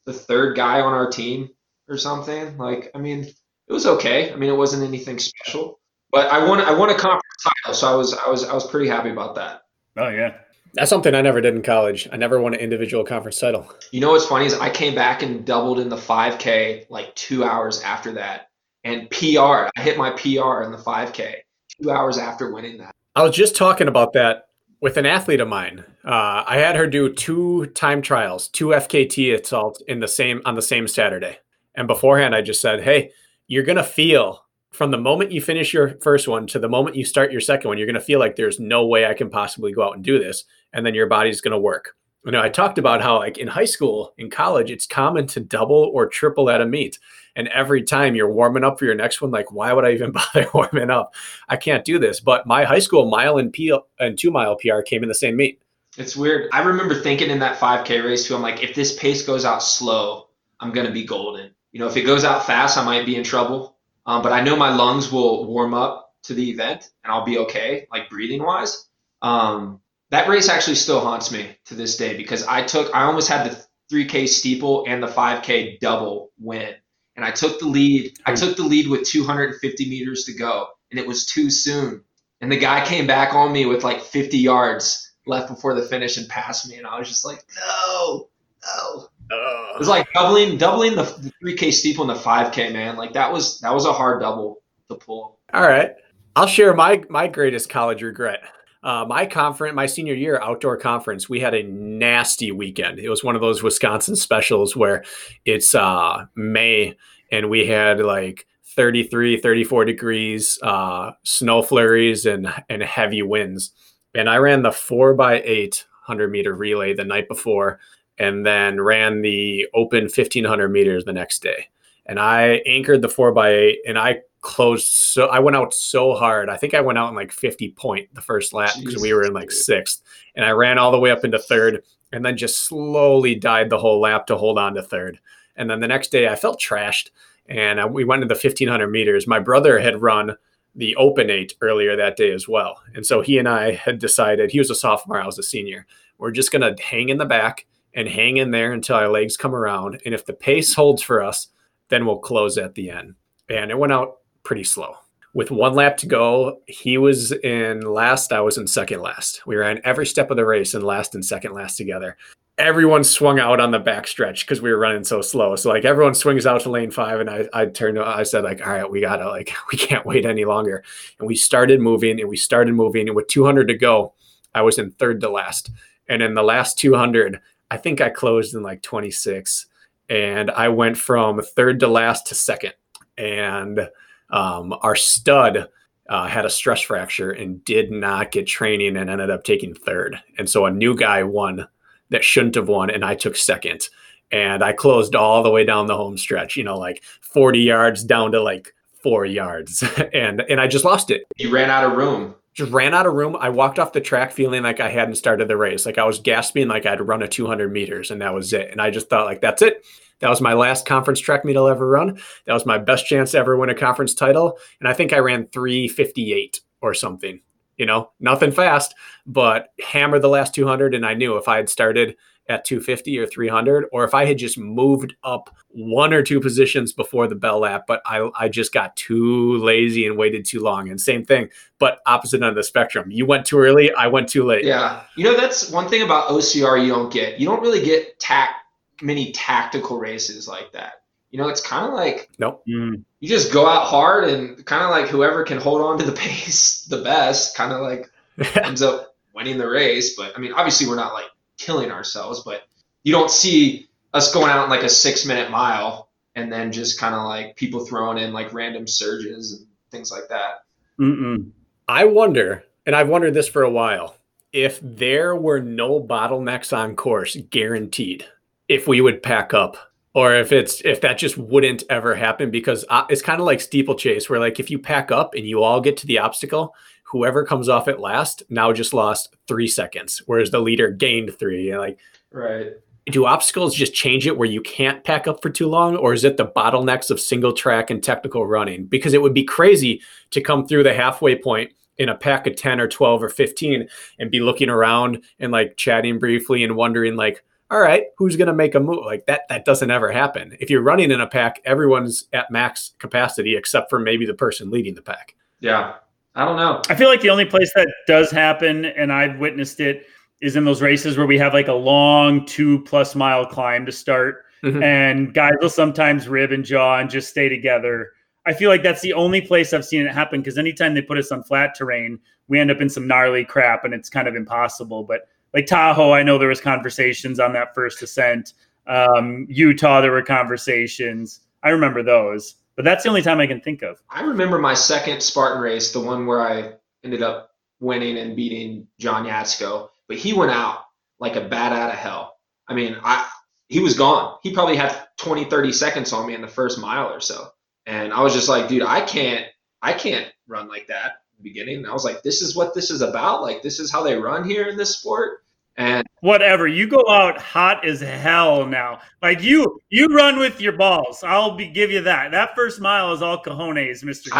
[0.08, 1.50] the third guy on our team
[1.88, 2.58] or something.
[2.58, 3.28] Like, I mean,
[3.68, 4.34] it was okay.
[4.34, 5.80] I mean, it wasn't anything special,
[6.12, 6.60] but I won.
[6.62, 9.36] I won a conference title, so I was I was I was pretty happy about
[9.36, 9.62] that.
[9.98, 10.38] Oh yeah.
[10.74, 12.08] That's something I never did in college.
[12.12, 13.72] I never won an individual conference title.
[13.92, 17.44] You know what's funny is I came back and doubled in the 5K like two
[17.44, 18.50] hours after that,
[18.84, 19.70] and PR.
[19.76, 21.36] I hit my PR in the 5K
[21.82, 22.94] two hours after winning that.
[23.16, 24.48] I was just talking about that
[24.80, 25.84] with an athlete of mine.
[26.06, 30.56] Uh, I had her do two time trials, two FKT assaults in the same on
[30.56, 31.40] the same Saturday.
[31.76, 33.12] And beforehand, I just said, "Hey,
[33.48, 37.06] you're gonna feel from the moment you finish your first one to the moment you
[37.06, 39.84] start your second one, you're gonna feel like there's no way I can possibly go
[39.84, 41.96] out and do this, and then your body's gonna work."
[42.26, 45.40] You know, I talked about how like in high school, in college, it's common to
[45.40, 47.00] double or triple at a meet.
[47.36, 50.12] And every time you're warming up for your next one, like, why would I even
[50.34, 51.14] bother warming up?
[51.48, 52.20] I can't do this.
[52.20, 55.38] But my high school mile and, P- and two mile PR came in the same
[55.38, 55.62] meet.
[55.98, 56.50] It's weird.
[56.52, 59.64] I remember thinking in that 5K race too, I'm like, if this pace goes out
[59.64, 60.28] slow,
[60.60, 61.52] I'm going to be golden.
[61.72, 63.78] You know, if it goes out fast, I might be in trouble.
[64.06, 67.38] Um, but I know my lungs will warm up to the event and I'll be
[67.40, 68.88] okay, like breathing wise.
[69.22, 73.30] Um, that race actually still haunts me to this day because I took, I almost
[73.30, 76.76] had the 3K steeple and the 5K double win
[77.18, 78.18] and I took the lead.
[78.26, 82.04] I took the lead with 250 meters to go, and it was too soon.
[82.40, 86.18] And the guy came back on me with like 50 yards left before the finish
[86.18, 88.30] and passed me, and I was just like, no,
[88.64, 89.08] no.
[89.30, 92.96] Uh, it was like doubling, doubling the, the 3K steeple and the 5K, man.
[92.96, 95.40] Like that was that was a hard double to pull.
[95.54, 95.92] All right,
[96.36, 98.42] I'll share my my greatest college regret.
[98.88, 103.00] Uh, my conference, my senior year outdoor conference, we had a nasty weekend.
[103.00, 105.04] It was one of those Wisconsin specials where
[105.44, 106.96] it's uh, May
[107.30, 113.74] and we had like 33, 34 degrees, uh, snow flurries, and and heavy winds.
[114.16, 117.82] And I ran the four by eight hundred meter relay the night before,
[118.18, 121.68] and then ran the open 1500 meters the next day.
[122.06, 126.14] And I anchored the four by eight, and I closed so I went out so
[126.16, 126.50] hard.
[126.50, 129.26] I think I went out in like 50 point the first lap because we were
[129.26, 130.02] in like sixth.
[130.36, 131.84] And I ran all the way up into third
[132.14, 135.20] and then just slowly died the whole lap to hold on to third.
[135.58, 137.10] And then the next day I felt trashed
[137.50, 139.28] and I, we went to the 1500 meters.
[139.28, 140.36] My brother had run
[140.76, 142.82] the open eight earlier that day as well.
[142.96, 145.86] And so he and I had decided he was a sophomore, I was a senior.
[146.18, 149.36] We're just going to hang in the back and hang in there until our legs
[149.36, 150.02] come around.
[150.06, 151.50] And if the pace holds for us,
[151.90, 153.16] then we'll close at the end.
[153.50, 154.17] And it went out
[154.48, 154.96] pretty slow.
[155.34, 158.32] With one lap to go, he was in last.
[158.32, 159.46] I was in second last.
[159.46, 162.18] We ran every step of the race in last and second last together.
[162.58, 165.58] Everyone swung out on the back stretch because we were running so slow.
[165.58, 168.00] So like everyone swings out to lane five, and I I turned.
[168.00, 170.82] I said like, all right, we gotta like we can't wait any longer.
[171.20, 174.14] And we started moving, and we started moving, and with 200 to go,
[174.56, 175.70] I was in third to last.
[176.08, 179.68] And in the last 200, I think I closed in like 26,
[180.10, 182.74] and I went from third to last to second.
[183.18, 183.90] And
[184.30, 185.70] um, our stud
[186.10, 190.22] uh, had a stress fracture and did not get training and ended up taking third.
[190.38, 191.68] And so a new guy won
[192.10, 193.90] that shouldn't have won, and I took second.
[194.32, 198.04] And I closed all the way down the home stretch, you know, like 40 yards
[198.04, 199.84] down to like four yards.
[200.14, 201.24] and and I just lost it.
[201.38, 202.36] You ran out of room.
[202.54, 203.38] Just ran out of room.
[203.40, 205.86] I walked off the track feeling like I hadn't started the race.
[205.86, 208.72] Like I was gasping like I'd run a 200 meters and that was it.
[208.72, 209.86] And I just thought like that's it.
[210.20, 212.20] That was my last conference track meet I'll ever run.
[212.46, 214.58] That was my best chance to ever win a conference title.
[214.80, 217.42] And I think I ran 358 or something.
[217.78, 218.96] You know, nothing fast,
[219.28, 220.96] but hammered the last 200.
[220.96, 222.16] And I knew if I had started
[222.50, 226.94] at 250 or 300, or if I had just moved up one or two positions
[226.94, 230.90] before the bell lap, but I, I just got too lazy and waited too long.
[230.90, 233.12] And same thing, but opposite end of the spectrum.
[233.12, 234.64] You went too early, I went too late.
[234.64, 235.04] Yeah.
[235.16, 237.40] You know, that's one thing about OCR you don't get.
[237.40, 238.64] You don't really get tact
[239.02, 241.04] many tactical races like that.
[241.32, 242.64] You know, it's kind of like nope.
[242.68, 243.04] Mm.
[243.20, 246.12] You just go out hard and kind of like whoever can hold on to the
[246.18, 248.10] pace the best, kind of like
[248.56, 250.16] ends up winning the race.
[250.16, 251.26] But I mean, obviously, we're not like
[251.58, 252.64] killing ourselves, but
[253.04, 257.00] you don't see us going out in like a six minute mile and then just
[257.00, 260.64] kind of like people throwing in like random surges and things like that.
[261.00, 261.50] Mm-mm.
[261.88, 264.16] I wonder, and I've wondered this for a while,
[264.54, 268.26] if there were no bottlenecks on course guaranteed
[268.68, 269.78] if we would pack up
[270.14, 273.62] or if it's if that just wouldn't ever happen because uh, it's kind of like
[273.62, 277.46] steeplechase where like if you pack up and you all get to the obstacle whoever
[277.46, 282.00] comes off at last now just lost three seconds whereas the leader gained three like
[282.32, 282.74] right.
[283.08, 286.24] do obstacles just change it where you can't pack up for too long or is
[286.24, 288.86] it the bottlenecks of single track and technical running?
[288.86, 290.02] Because it would be crazy
[290.32, 293.88] to come through the halfway point in a pack of 10 or 12 or 15
[294.20, 298.48] and be looking around and like chatting briefly and wondering like all right, who's going
[298.48, 299.42] to make a move like that?
[299.50, 300.56] That doesn't ever happen.
[300.60, 304.70] If you're running in a pack, everyone's at max capacity except for maybe the person
[304.70, 305.36] leading the pack.
[305.60, 305.96] Yeah.
[306.36, 306.82] I don't know.
[306.88, 310.06] I feel like the only place that does happen, and I've witnessed it,
[310.40, 313.92] is in those races where we have like a long two plus mile climb to
[313.92, 314.46] start.
[314.64, 314.84] Mm-hmm.
[314.84, 318.12] And guys will sometimes rib and jaw and just stay together.
[318.46, 321.18] I feel like that's the only place I've seen it happen because anytime they put
[321.18, 324.36] us on flat terrain, we end up in some gnarly crap and it's kind of
[324.36, 325.04] impossible.
[325.04, 328.54] But like Tahoe, I know there was conversations on that first ascent.
[328.88, 331.42] Um, Utah, there were conversations.
[331.64, 334.02] I remember those, but that's the only time I can think of.
[334.10, 336.74] I remember my second Spartan race, the one where I
[337.04, 340.86] ended up winning and beating John Yatsko, but he went out
[341.20, 342.38] like a bat out of hell.
[342.68, 343.28] I mean, I
[343.70, 344.38] he was gone.
[344.44, 347.50] He probably had 20, 30 seconds on me in the first mile or so.
[347.86, 349.46] And I was just like, dude, I can't,
[349.82, 351.78] I can't run like that beginning.
[351.78, 353.42] And I was like, this is what this is about.
[353.42, 355.44] Like, this is how they run here in this sport.
[355.80, 359.00] And whatever, you go out hot as hell now.
[359.22, 361.24] Like you, you run with your balls.
[361.24, 362.32] I'll be give you that.
[362.32, 364.32] That first mile is all cojones, Mister.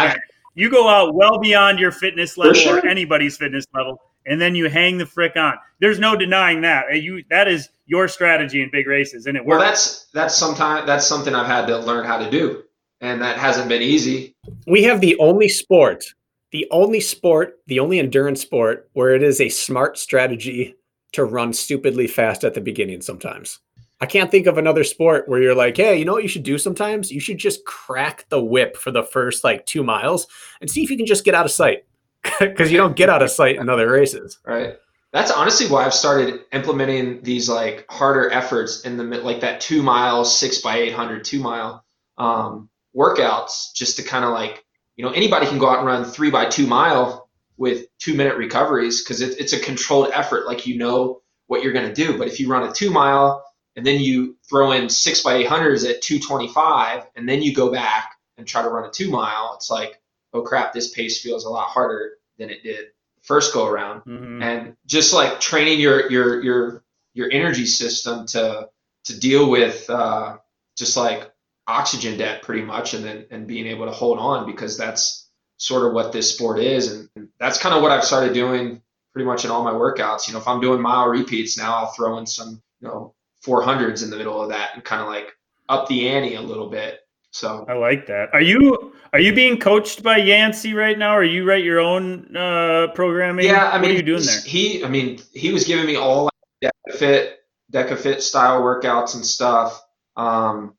[0.56, 2.78] You go out well beyond your fitness level sure.
[2.78, 5.54] or anybody's fitness level, and then you hang the frick on.
[5.78, 6.86] There's no denying that.
[6.90, 9.60] Uh, you that is your strategy in big races, and it works.
[9.60, 12.64] Well, that's that's sometimes that's something I've had to learn how to do,
[13.00, 14.34] and that hasn't been easy.
[14.66, 16.04] We have the only sport
[16.50, 20.74] the only sport, the only endurance sport where it is a smart strategy
[21.12, 23.60] to run stupidly fast at the beginning sometimes.
[24.00, 26.44] I can't think of another sport where you're like, hey, you know what you should
[26.44, 27.10] do sometimes?
[27.10, 30.28] You should just crack the whip for the first like two miles
[30.60, 31.84] and see if you can just get out of sight.
[32.40, 34.38] Because you don't get out of sight in other races.
[34.44, 34.76] Right.
[35.12, 39.82] That's honestly why I've started implementing these like harder efforts in the like that two
[39.82, 41.84] mile, six by 800, two mile
[42.18, 44.64] um, workouts just to kind of like
[44.98, 48.36] you know anybody can go out and run three by two mile with two minute
[48.36, 52.18] recoveries because it, it's a controlled effort like you know what you're going to do
[52.18, 53.42] but if you run a two mile
[53.76, 58.16] and then you throw in six by 800s at 225 and then you go back
[58.36, 59.98] and try to run a two mile it's like
[60.34, 62.86] oh crap this pace feels a lot harder than it did
[63.22, 64.42] first go around mm-hmm.
[64.42, 66.84] and just like training your your your
[67.14, 68.68] your energy system to
[69.04, 70.36] to deal with uh,
[70.76, 71.32] just like
[71.68, 75.86] oxygen debt pretty much and then and being able to hold on because that's sort
[75.86, 78.80] of what this sport is and, and that's kind of what I've started doing
[79.12, 80.26] pretty much in all my workouts.
[80.26, 83.14] You know, if I'm doing mile repeats now, I'll throw in some, you know,
[83.44, 85.32] 400s in the middle of that and kind of like
[85.68, 87.00] up the ante a little bit
[87.30, 88.30] So I like that.
[88.32, 91.16] Are you are you being coached by Yancy right now?
[91.16, 93.46] Or you write your own uh, programming?
[93.46, 94.40] yeah, I mean, what are you doing there?
[94.40, 96.30] He, I mean, he was giving me all
[96.62, 97.38] like DEKA FIT,
[97.72, 99.82] DecaFit style workouts and stuff.
[100.16, 100.74] Um,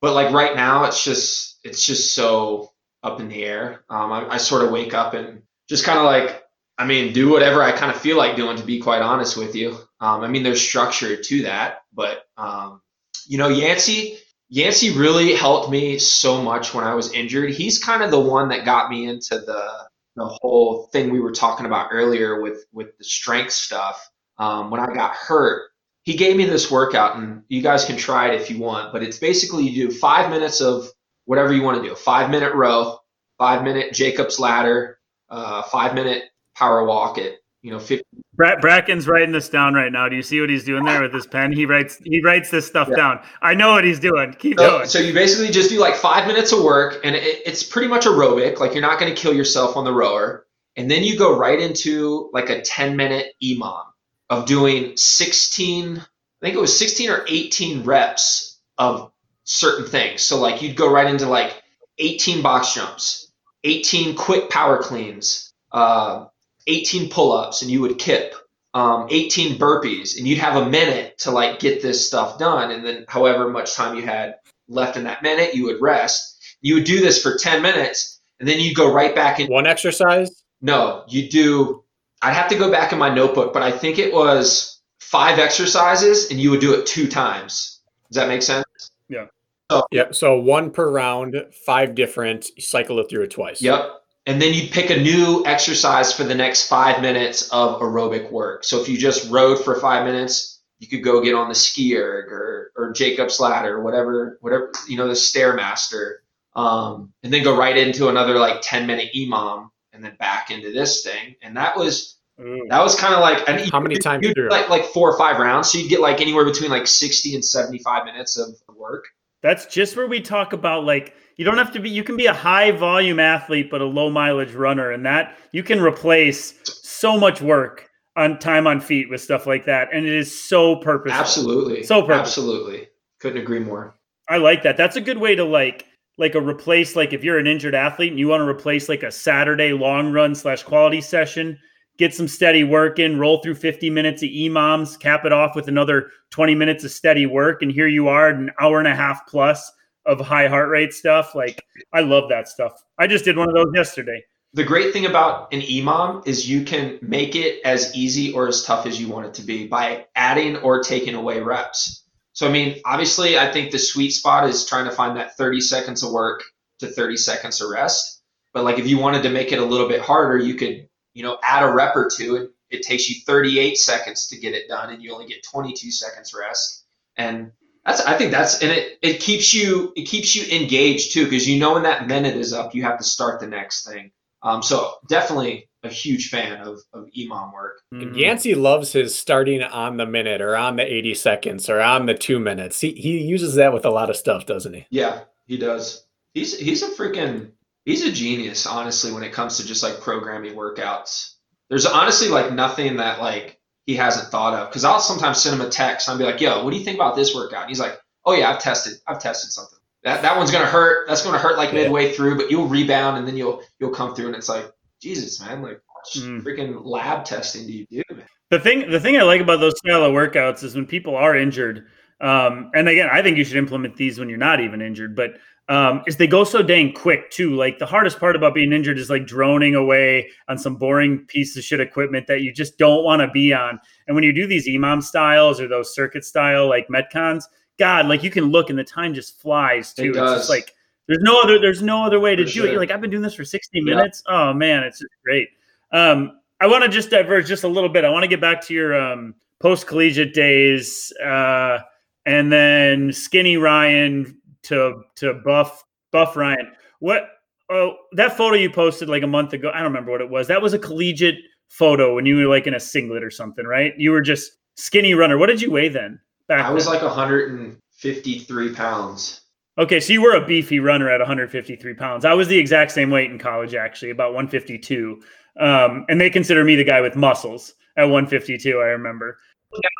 [0.00, 2.72] but like right now, it's just it's just so
[3.02, 3.84] up in the air.
[3.88, 6.42] Um, I, I sort of wake up and just kind of like,
[6.78, 8.56] I mean, do whatever I kind of feel like doing.
[8.56, 12.80] To be quite honest with you, um, I mean, there's structure to that, but um,
[13.26, 14.18] you know, Yancy.
[14.52, 17.50] Yancy really helped me so much when I was injured.
[17.50, 21.32] He's kind of the one that got me into the the whole thing we were
[21.32, 24.10] talking about earlier with with the strength stuff.
[24.38, 25.69] Um, when I got hurt,
[26.04, 28.92] he gave me this workout, and you guys can try it if you want.
[28.92, 30.86] But it's basically you do five minutes of
[31.26, 32.98] whatever you want to do: five minute row,
[33.38, 34.98] five minute Jacob's ladder,
[35.28, 36.24] uh, five minute
[36.56, 38.04] power walk at you know 50
[38.36, 40.08] Brakken's writing this down right now.
[40.08, 41.52] Do you see what he's doing there with his pen?
[41.52, 42.96] He writes he writes this stuff Yeah.
[42.96, 43.20] down.
[43.42, 44.34] I know what he's doing.
[44.38, 44.86] Keep So, going.
[44.88, 48.06] so you basically just do like five minutes of work, and it, it's pretty much
[48.06, 48.58] aerobic.
[48.58, 50.46] Like you're not going to kill yourself on the rower,
[50.76, 53.82] and then you go right into like a 10 minute EMOM
[54.30, 55.98] of doing 16.
[55.98, 56.02] I
[56.40, 59.12] think it was 16 or 18 reps of
[59.44, 60.22] certain things.
[60.22, 61.62] So like you'd go right into like
[61.98, 63.30] 18 box jumps,
[63.64, 66.26] 18 quick power cleans, uh,
[66.66, 68.34] 18 pull ups, and you would kip.
[68.72, 72.86] Um, 18 burpees, and you'd have a minute to like get this stuff done, and
[72.86, 74.36] then however much time you had
[74.68, 76.38] left in that minute, you would rest.
[76.60, 79.48] You would do this for 10 minutes, and then you'd go right back in.
[79.48, 80.44] One exercise.
[80.60, 81.79] No, you do.
[82.22, 86.30] I'd have to go back in my notebook, but I think it was five exercises,
[86.30, 87.80] and you would do it two times.
[88.10, 88.64] Does that make sense?
[89.08, 89.26] Yeah.
[89.70, 90.14] So Yep.
[90.14, 92.46] So one per round, five different.
[92.58, 93.62] Cycle it through it twice.
[93.62, 94.00] Yep.
[94.26, 98.64] And then you'd pick a new exercise for the next five minutes of aerobic work.
[98.64, 101.96] So if you just rode for five minutes, you could go get on the ski
[101.96, 106.16] erg or, or Jacob's ladder or whatever, whatever, you know, the Stairmaster.
[106.54, 110.72] Um, and then go right into another like 10 minute EMOM and then back into
[110.72, 111.36] this thing.
[111.42, 112.66] And that was, Ooh.
[112.68, 115.70] that was kind of like, How many times you like, like four or five rounds.
[115.70, 119.04] So you'd get like anywhere between like 60 and 75 minutes of work.
[119.42, 122.26] That's just where we talk about like you don't have to be you can be
[122.26, 127.18] a high volume athlete but a low mileage runner and that you can replace so
[127.18, 131.18] much work on time on feet with stuff like that and it is so purposeful.
[131.18, 131.82] Absolutely.
[131.84, 132.20] So perfect.
[132.20, 132.88] Absolutely.
[133.18, 133.94] Couldn't agree more.
[134.28, 134.76] I like that.
[134.76, 135.86] That's a good way to like
[136.20, 139.02] like a replace like if you're an injured athlete and you want to replace like
[139.02, 141.58] a Saturday long run slash quality session,
[141.96, 145.66] get some steady work in, roll through 50 minutes of EMOMs, cap it off with
[145.66, 149.26] another 20 minutes of steady work, and here you are an hour and a half
[149.26, 149.72] plus
[150.04, 151.34] of high heart rate stuff.
[151.34, 151.64] Like
[151.94, 152.72] I love that stuff.
[152.98, 154.22] I just did one of those yesterday.
[154.52, 158.64] The great thing about an EMOM is you can make it as easy or as
[158.64, 161.99] tough as you want it to be by adding or taking away reps.
[162.40, 165.60] So, I mean, obviously, I think the sweet spot is trying to find that 30
[165.60, 166.42] seconds of work
[166.78, 168.22] to 30 seconds of rest.
[168.54, 171.22] But, like, if you wanted to make it a little bit harder, you could, you
[171.22, 172.36] know, add a rep or two.
[172.36, 175.90] And it takes you 38 seconds to get it done, and you only get 22
[175.90, 176.86] seconds rest.
[177.14, 177.52] And
[177.84, 181.46] that's, I think that's, and it, it keeps you, it keeps you engaged too, because
[181.46, 184.12] you know when that minute is up, you have to start the next thing.
[184.42, 187.80] Um, so definitely a huge fan of, of EMOM work.
[187.92, 188.18] And mm-hmm.
[188.18, 192.14] Yancy loves his starting on the minute or on the 80 seconds or on the
[192.14, 192.80] two minutes.
[192.80, 194.86] He, he uses that with a lot of stuff, doesn't he?
[194.90, 196.04] Yeah, he does.
[196.34, 197.50] He's he's a freaking
[197.84, 201.34] he's a genius, honestly, when it comes to just like programming workouts.
[201.68, 204.70] There's honestly like nothing that like he hasn't thought of.
[204.70, 206.84] Cause I'll sometimes send him a text and I'll be like, yo, what do you
[206.84, 207.62] think about this workout?
[207.62, 209.78] And he's like, Oh yeah, I've tested I've tested something.
[210.02, 211.08] That that one's gonna hurt.
[211.08, 211.82] That's gonna hurt like Yeah.
[211.84, 214.70] midway through, but you'll rebound and then you'll you'll come through and it's like,
[215.00, 216.42] Jesus, man, like what Mm.
[216.42, 218.24] freaking lab testing do you do, man?
[218.50, 221.36] The thing, the thing I like about those style of workouts is when people are
[221.36, 221.86] injured.
[222.20, 225.14] Um, and again, I think you should implement these when you're not even injured.
[225.14, 225.34] But
[225.68, 227.54] um, is they go so dang quick too.
[227.54, 231.56] Like the hardest part about being injured is like droning away on some boring piece
[231.56, 233.78] of shit equipment that you just don't want to be on.
[234.08, 237.44] And when you do these EMOM styles or those circuit style like Metcons,
[237.78, 240.02] God, like you can look and the time just flies too.
[240.02, 240.38] It It's does.
[240.40, 240.74] just like
[241.08, 242.66] there's no other there's no other way to For do sure.
[242.66, 242.70] it.
[242.72, 243.94] You're like I've been doing this for 60 Yeah.
[243.96, 244.22] minutes.
[244.26, 245.48] Oh man, it's just great.
[245.92, 248.04] Um, I want to just diverge just a little bit.
[248.04, 251.78] I want to get back to your um, post collegiate days, uh,
[252.26, 255.82] and then skinny Ryan to to buff
[256.12, 256.72] buff Ryan.
[257.00, 257.28] What?
[257.72, 259.70] Oh, that photo you posted like a month ago.
[259.72, 260.48] I don't remember what it was.
[260.48, 261.36] That was a collegiate
[261.68, 263.94] photo when you were like in a singlet or something, right?
[263.96, 265.38] You were just skinny runner.
[265.38, 266.18] What did you weigh then?
[266.48, 266.94] Back I was then?
[266.94, 269.42] like 153 pounds.
[269.80, 272.26] Okay, so you were a beefy runner at 153 pounds.
[272.26, 275.22] I was the exact same weight in college, actually, about 152.
[275.58, 278.78] Um, and they consider me the guy with muscles at 152.
[278.78, 279.38] I remember.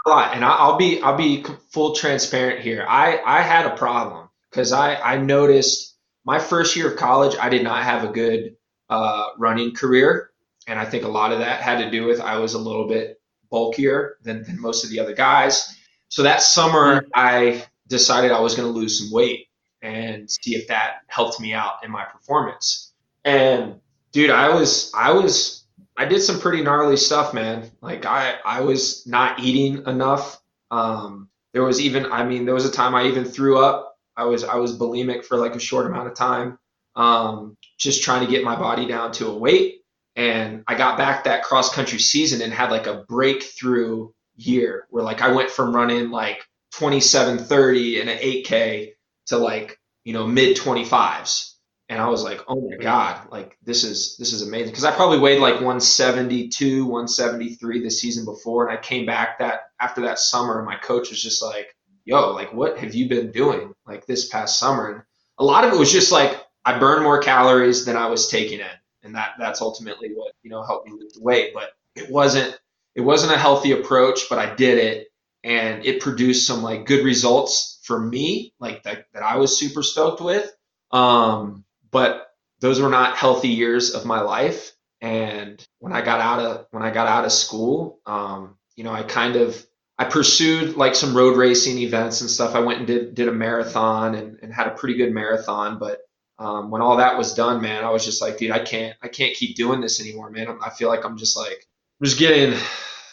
[0.07, 1.43] a lot, and I- I'll be I'll be
[1.73, 2.85] full transparent here.
[2.87, 4.29] I I had a problem.
[4.51, 5.97] because I, I noticed
[6.27, 8.57] my first year of college, I did not have a good
[8.91, 10.31] uh, running career.
[10.67, 12.87] And I think a lot of that had to do with I was a little
[12.87, 13.19] bit
[13.51, 15.75] bulkier than, than most of the other guys.
[16.09, 19.47] So that summer, I decided I was going to lose some weight
[19.83, 22.93] and see if that helped me out in my performance.
[23.25, 23.81] And
[24.13, 25.65] dude, I was, I was,
[25.97, 27.71] I did some pretty gnarly stuff, man.
[27.81, 30.41] Like I, I was not eating enough.
[30.71, 33.99] Um, there was even, I mean, there was a time I even threw up.
[34.17, 36.59] I was, I was bulimic for like a short amount of time,
[36.97, 39.83] um, just trying to get my body down to a weight.
[40.17, 45.05] And I got back that cross country season and had like a breakthrough year where
[45.05, 48.93] like I went from running like 2730 and an 8K
[49.31, 51.55] to like, you know, mid 25s.
[51.89, 54.73] And I was like, oh my God, like this is this is amazing.
[54.73, 58.69] Cause I probably weighed like 172, 173 the season before.
[58.69, 61.75] And I came back that after that summer, and my coach was just like,
[62.05, 64.93] yo, like what have you been doing like this past summer?
[64.93, 65.03] And
[65.39, 68.61] a lot of it was just like I burned more calories than I was taking
[68.61, 68.67] in.
[69.03, 71.53] And that that's ultimately what, you know, helped me lose weight.
[71.55, 72.57] But it wasn't
[72.95, 75.09] it wasn't a healthy approach, but I did it
[75.43, 79.83] and it produced some like good results for me, like that, that I was super
[79.83, 80.51] stoked with.
[80.91, 82.29] Um, but
[82.61, 84.73] those were not healthy years of my life.
[85.01, 88.93] And when I got out of when I got out of school, um, you know,
[88.93, 89.65] I kind of
[89.99, 92.55] I pursued like some road racing events and stuff.
[92.55, 95.79] I went and did did a marathon and, and had a pretty good marathon.
[95.79, 96.01] But
[96.39, 99.09] um, when all that was done, man, I was just like, dude, I can't I
[99.09, 100.59] can't keep doing this anymore, man.
[100.63, 101.67] I feel like I'm just like
[102.01, 102.59] I'm just getting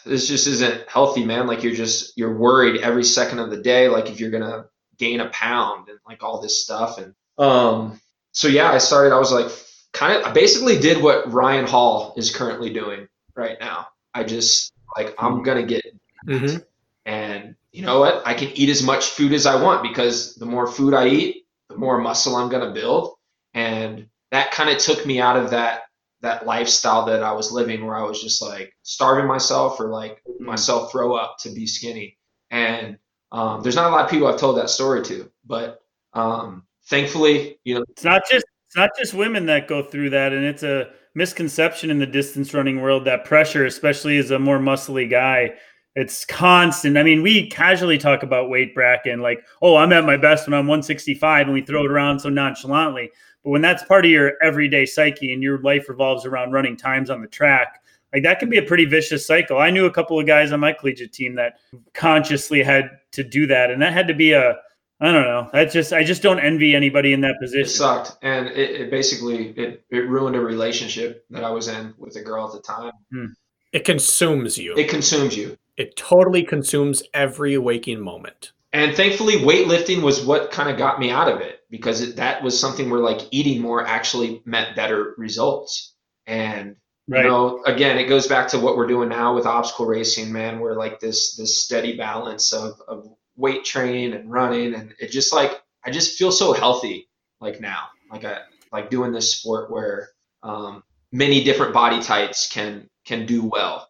[0.08, 1.46] this just isn't healthy, man.
[1.46, 4.66] Like you're just you're worried every second of the day, like if you're gonna
[4.98, 6.98] gain a pound and like all this stuff.
[6.98, 8.00] And um,
[8.32, 9.14] so yeah, I started.
[9.14, 9.50] I was like,
[9.92, 13.88] kind of, I basically did what Ryan Hall is currently doing right now.
[14.14, 15.84] I just like I'm gonna get,
[16.26, 16.58] mm-hmm.
[17.06, 18.26] and you know what?
[18.26, 21.46] I can eat as much food as I want because the more food I eat,
[21.68, 23.14] the more muscle I'm gonna build,
[23.54, 25.82] and that kind of took me out of that
[26.20, 30.22] that lifestyle that I was living where I was just like starving myself or like
[30.28, 30.44] mm-hmm.
[30.44, 32.18] myself throw up to be skinny.
[32.50, 32.98] And
[33.30, 35.82] um, there's not a lot of people I've told that story to, but
[36.14, 40.32] um, thankfully, you know, it's not just it's not just women that go through that,
[40.32, 44.58] and it's a misconception in the distance running world that pressure, especially as a more
[44.58, 45.52] muscly guy,
[45.94, 46.98] it's constant.
[46.98, 50.46] I mean, we casually talk about weight bracket, and like, oh, I'm at my best
[50.46, 53.10] when I'm 165, and we throw it around so nonchalantly.
[53.44, 57.10] But when that's part of your everyday psyche and your life revolves around running times
[57.10, 57.82] on the track,
[58.12, 59.58] like that can be a pretty vicious cycle.
[59.58, 61.54] I knew a couple of guys on my collegiate team that
[61.94, 64.56] consciously had to do that, and that had to be a
[65.00, 65.48] I don't know.
[65.52, 67.66] I just I just don't envy anybody in that position.
[67.66, 71.94] It sucked, and it, it basically it, it ruined a relationship that I was in
[71.98, 72.92] with a girl at the time.
[73.12, 73.26] Hmm.
[73.72, 74.74] It consumes you.
[74.76, 75.58] It consumes you.
[75.76, 81.10] It totally consumes every waking moment and thankfully weightlifting was what kind of got me
[81.10, 85.14] out of it because it, that was something where like eating more actually meant better
[85.18, 85.94] results
[86.26, 86.76] and
[87.08, 87.24] right.
[87.24, 90.60] you know again it goes back to what we're doing now with obstacle racing man
[90.60, 95.32] we're like this this steady balance of, of weight training and running and it just
[95.32, 97.08] like i just feel so healthy
[97.40, 98.38] like now like i
[98.72, 100.10] like doing this sport where
[100.42, 103.88] um, many different body types can can do well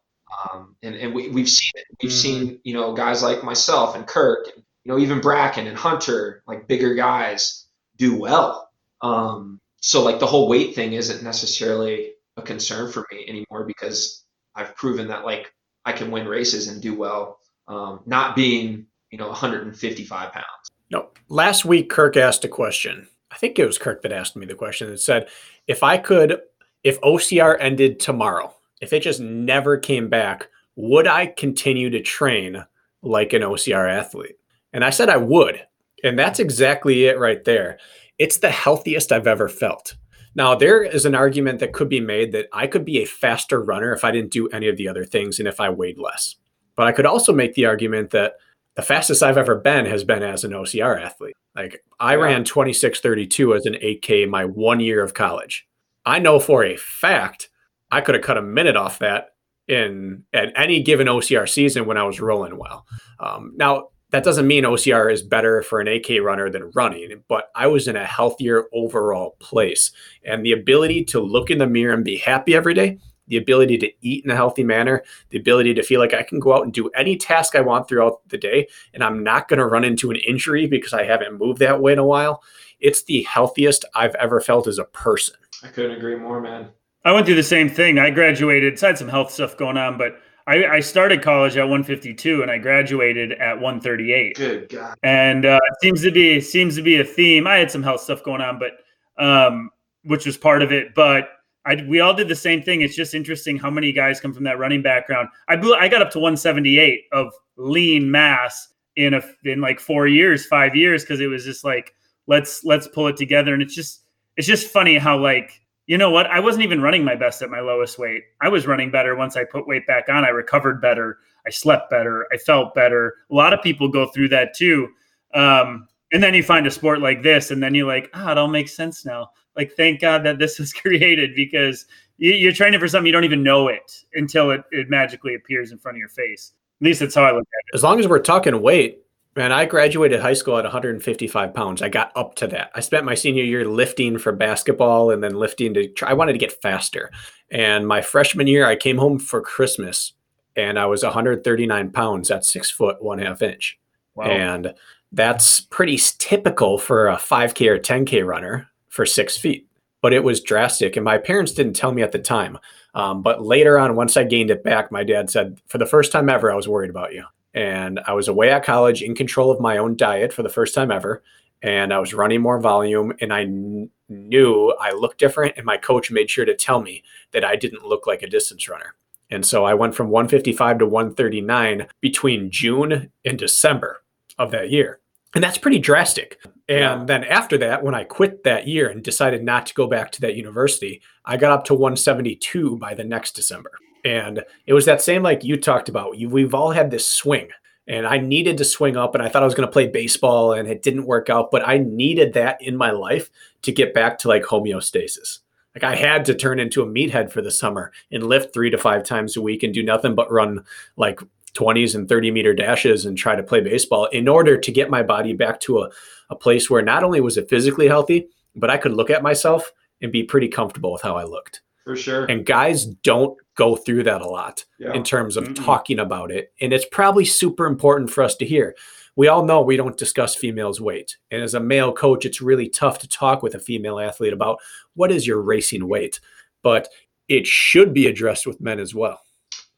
[0.52, 1.84] um, and, and we, we've seen it.
[2.02, 2.18] We've mm-hmm.
[2.18, 6.42] seen, you know, guys like myself and Kirk and you know, even Brakken and Hunter,
[6.46, 7.66] like bigger guys,
[7.98, 8.70] do well.
[9.02, 14.24] Um, so like the whole weight thing isn't necessarily a concern for me anymore because
[14.54, 15.52] I've proven that like
[15.84, 17.38] I can win races and do well,
[17.68, 20.44] um, not being you know 155 pounds.
[20.90, 23.08] No, last week Kirk asked a question.
[23.30, 25.28] I think it was Kirk that asked me the question that said,
[25.66, 26.40] if I could,
[26.82, 32.64] if OCR ended tomorrow, if it just never came back, would I continue to train
[33.02, 34.36] like an OCR athlete?
[34.72, 35.60] And I said I would.
[36.04, 37.78] And that's exactly it right there.
[38.18, 39.96] It's the healthiest I've ever felt.
[40.34, 43.62] Now, there is an argument that could be made that I could be a faster
[43.62, 46.36] runner if I didn't do any of the other things and if I weighed less.
[46.76, 48.34] But I could also make the argument that
[48.76, 51.34] the fastest I've ever been has been as an OCR athlete.
[51.56, 52.22] Like I yeah.
[52.22, 55.66] ran 2632 as an 8K my one year of college.
[56.06, 57.48] I know for a fact
[57.90, 59.30] I could have cut a minute off that
[59.66, 62.86] in at any given OCR season when I was rolling well.
[63.18, 67.50] Um, now, that doesn't mean OCR is better for an AK runner than running, but
[67.54, 69.92] I was in a healthier overall place.
[70.24, 73.76] And the ability to look in the mirror and be happy every day, the ability
[73.78, 76.64] to eat in a healthy manner, the ability to feel like I can go out
[76.64, 79.84] and do any task I want throughout the day, and I'm not going to run
[79.84, 82.42] into an injury because I haven't moved that way in a while.
[82.80, 85.36] It's the healthiest I've ever felt as a person.
[85.62, 86.70] I couldn't agree more, man.
[87.04, 87.98] I went through the same thing.
[87.98, 91.58] I graduated, so I had some health stuff going on, but I, I started college
[91.58, 94.34] at 152 and I graduated at 138.
[94.34, 94.96] Good God.
[95.02, 97.46] And uh, it seems to be seems to be a theme.
[97.46, 98.78] I had some health stuff going on, but
[99.22, 99.68] um,
[100.04, 100.94] which was part of it.
[100.94, 101.28] But
[101.66, 102.80] I, we all did the same thing.
[102.80, 105.28] It's just interesting how many guys come from that running background.
[105.48, 110.06] I blew, I got up to 178 of lean mass in a in like four
[110.06, 111.94] years, five years, because it was just like
[112.26, 113.52] let's let's pull it together.
[113.52, 114.04] And it's just
[114.38, 117.50] it's just funny how like you know what I wasn't even running my best at
[117.50, 118.22] my lowest weight.
[118.40, 120.24] I was running better once I put weight back on.
[120.24, 121.18] I recovered better.
[121.44, 122.26] I slept better.
[122.32, 123.16] I felt better.
[123.30, 124.88] A lot of people go through that too.
[125.34, 128.32] Um, and then you find a sport like this, and then you're like, ah, oh,
[128.32, 131.84] it all makes sense now like thank god that this was created because
[132.16, 135.78] you're training for something you don't even know it until it, it magically appears in
[135.78, 138.08] front of your face at least that's how i look at it as long as
[138.08, 139.02] we're talking weight
[139.38, 143.06] man i graduated high school at 155 pounds i got up to that i spent
[143.06, 146.60] my senior year lifting for basketball and then lifting to try i wanted to get
[146.60, 147.10] faster
[147.50, 150.12] and my freshman year i came home for christmas
[150.56, 153.78] and i was 139 pounds at six foot one half inch
[154.14, 154.26] wow.
[154.26, 154.74] and
[155.12, 159.66] that's pretty typical for a 5k or 10k runner for six feet.
[160.00, 160.96] But it was drastic.
[160.96, 162.58] And my parents didn't tell me at the time.
[162.94, 166.12] Um, but later on, once I gained it back, my dad said, for the first
[166.12, 167.24] time ever, I was worried about you.
[167.58, 170.76] And I was away at college in control of my own diet for the first
[170.76, 171.24] time ever.
[171.60, 173.12] And I was running more volume.
[173.20, 175.56] And I kn- knew I looked different.
[175.56, 177.02] And my coach made sure to tell me
[177.32, 178.94] that I didn't look like a distance runner.
[179.28, 184.04] And so I went from 155 to 139 between June and December
[184.38, 185.00] of that year.
[185.34, 186.38] And that's pretty drastic.
[186.68, 190.12] And then after that, when I quit that year and decided not to go back
[190.12, 193.72] to that university, I got up to 172 by the next December.
[194.04, 196.16] And it was that same like you talked about.
[196.18, 197.48] We've all had this swing.
[197.86, 200.52] And I needed to swing up, and I thought I was going to play baseball,
[200.52, 201.50] and it didn't work out.
[201.50, 203.30] But I needed that in my life
[203.62, 205.38] to get back to like homeostasis.
[205.74, 208.78] Like I had to turn into a meathead for the summer and lift three to
[208.78, 210.64] five times a week and do nothing but run
[210.96, 211.20] like
[211.54, 215.02] 20s and 30 meter dashes and try to play baseball in order to get my
[215.02, 215.90] body back to a,
[216.30, 219.72] a place where not only was it physically healthy, but I could look at myself
[220.02, 221.62] and be pretty comfortable with how I looked.
[221.84, 222.24] For sure.
[222.26, 224.94] And guys don't go through that a lot yeah.
[224.94, 225.64] in terms of mm-hmm.
[225.64, 226.52] talking about it.
[226.60, 228.76] And it's probably super important for us to hear.
[229.16, 231.16] We all know we don't discuss females' weight.
[231.32, 234.60] And as a male coach, it's really tough to talk with a female athlete about
[234.94, 236.20] what is your racing weight.
[236.62, 236.88] But
[237.26, 239.20] it should be addressed with men as well.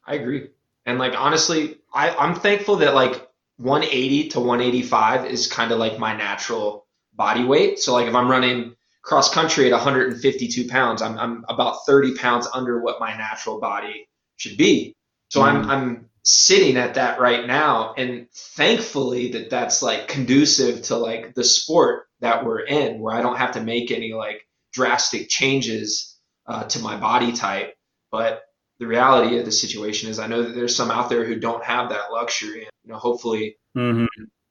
[0.05, 0.49] I agree.
[0.85, 3.27] And like honestly, I, I'm thankful that like
[3.57, 7.79] 180 to 185 is kind of like my natural body weight.
[7.79, 12.47] So like if I'm running cross country at 152 pounds, I'm I'm about 30 pounds
[12.53, 14.07] under what my natural body
[14.37, 14.95] should be.
[15.29, 15.45] So mm.
[15.45, 21.33] I'm I'm sitting at that right now, and thankfully that that's like conducive to like
[21.33, 26.17] the sport that we're in, where I don't have to make any like drastic changes
[26.47, 27.75] uh, to my body type.
[28.11, 28.43] But
[28.79, 31.63] the reality of the situation is I know that there's some out there who don't
[31.63, 34.05] have that luxury and you know hopefully mm-hmm.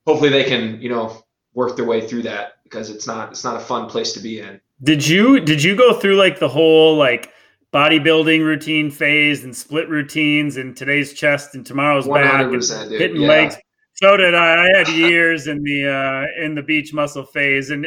[0.07, 1.21] hopefully they can you know
[1.53, 4.41] work their way through that because it's not it's not a fun place to be
[4.41, 4.61] in.
[4.83, 7.33] Did you did you go through like the whole like
[7.73, 13.29] bodybuilding routine phase and split routines and today's chest and tomorrow's back and hitting yeah.
[13.29, 13.57] legs?
[13.95, 14.65] So did I.
[14.65, 17.87] I had years in the uh, in the beach muscle phase, and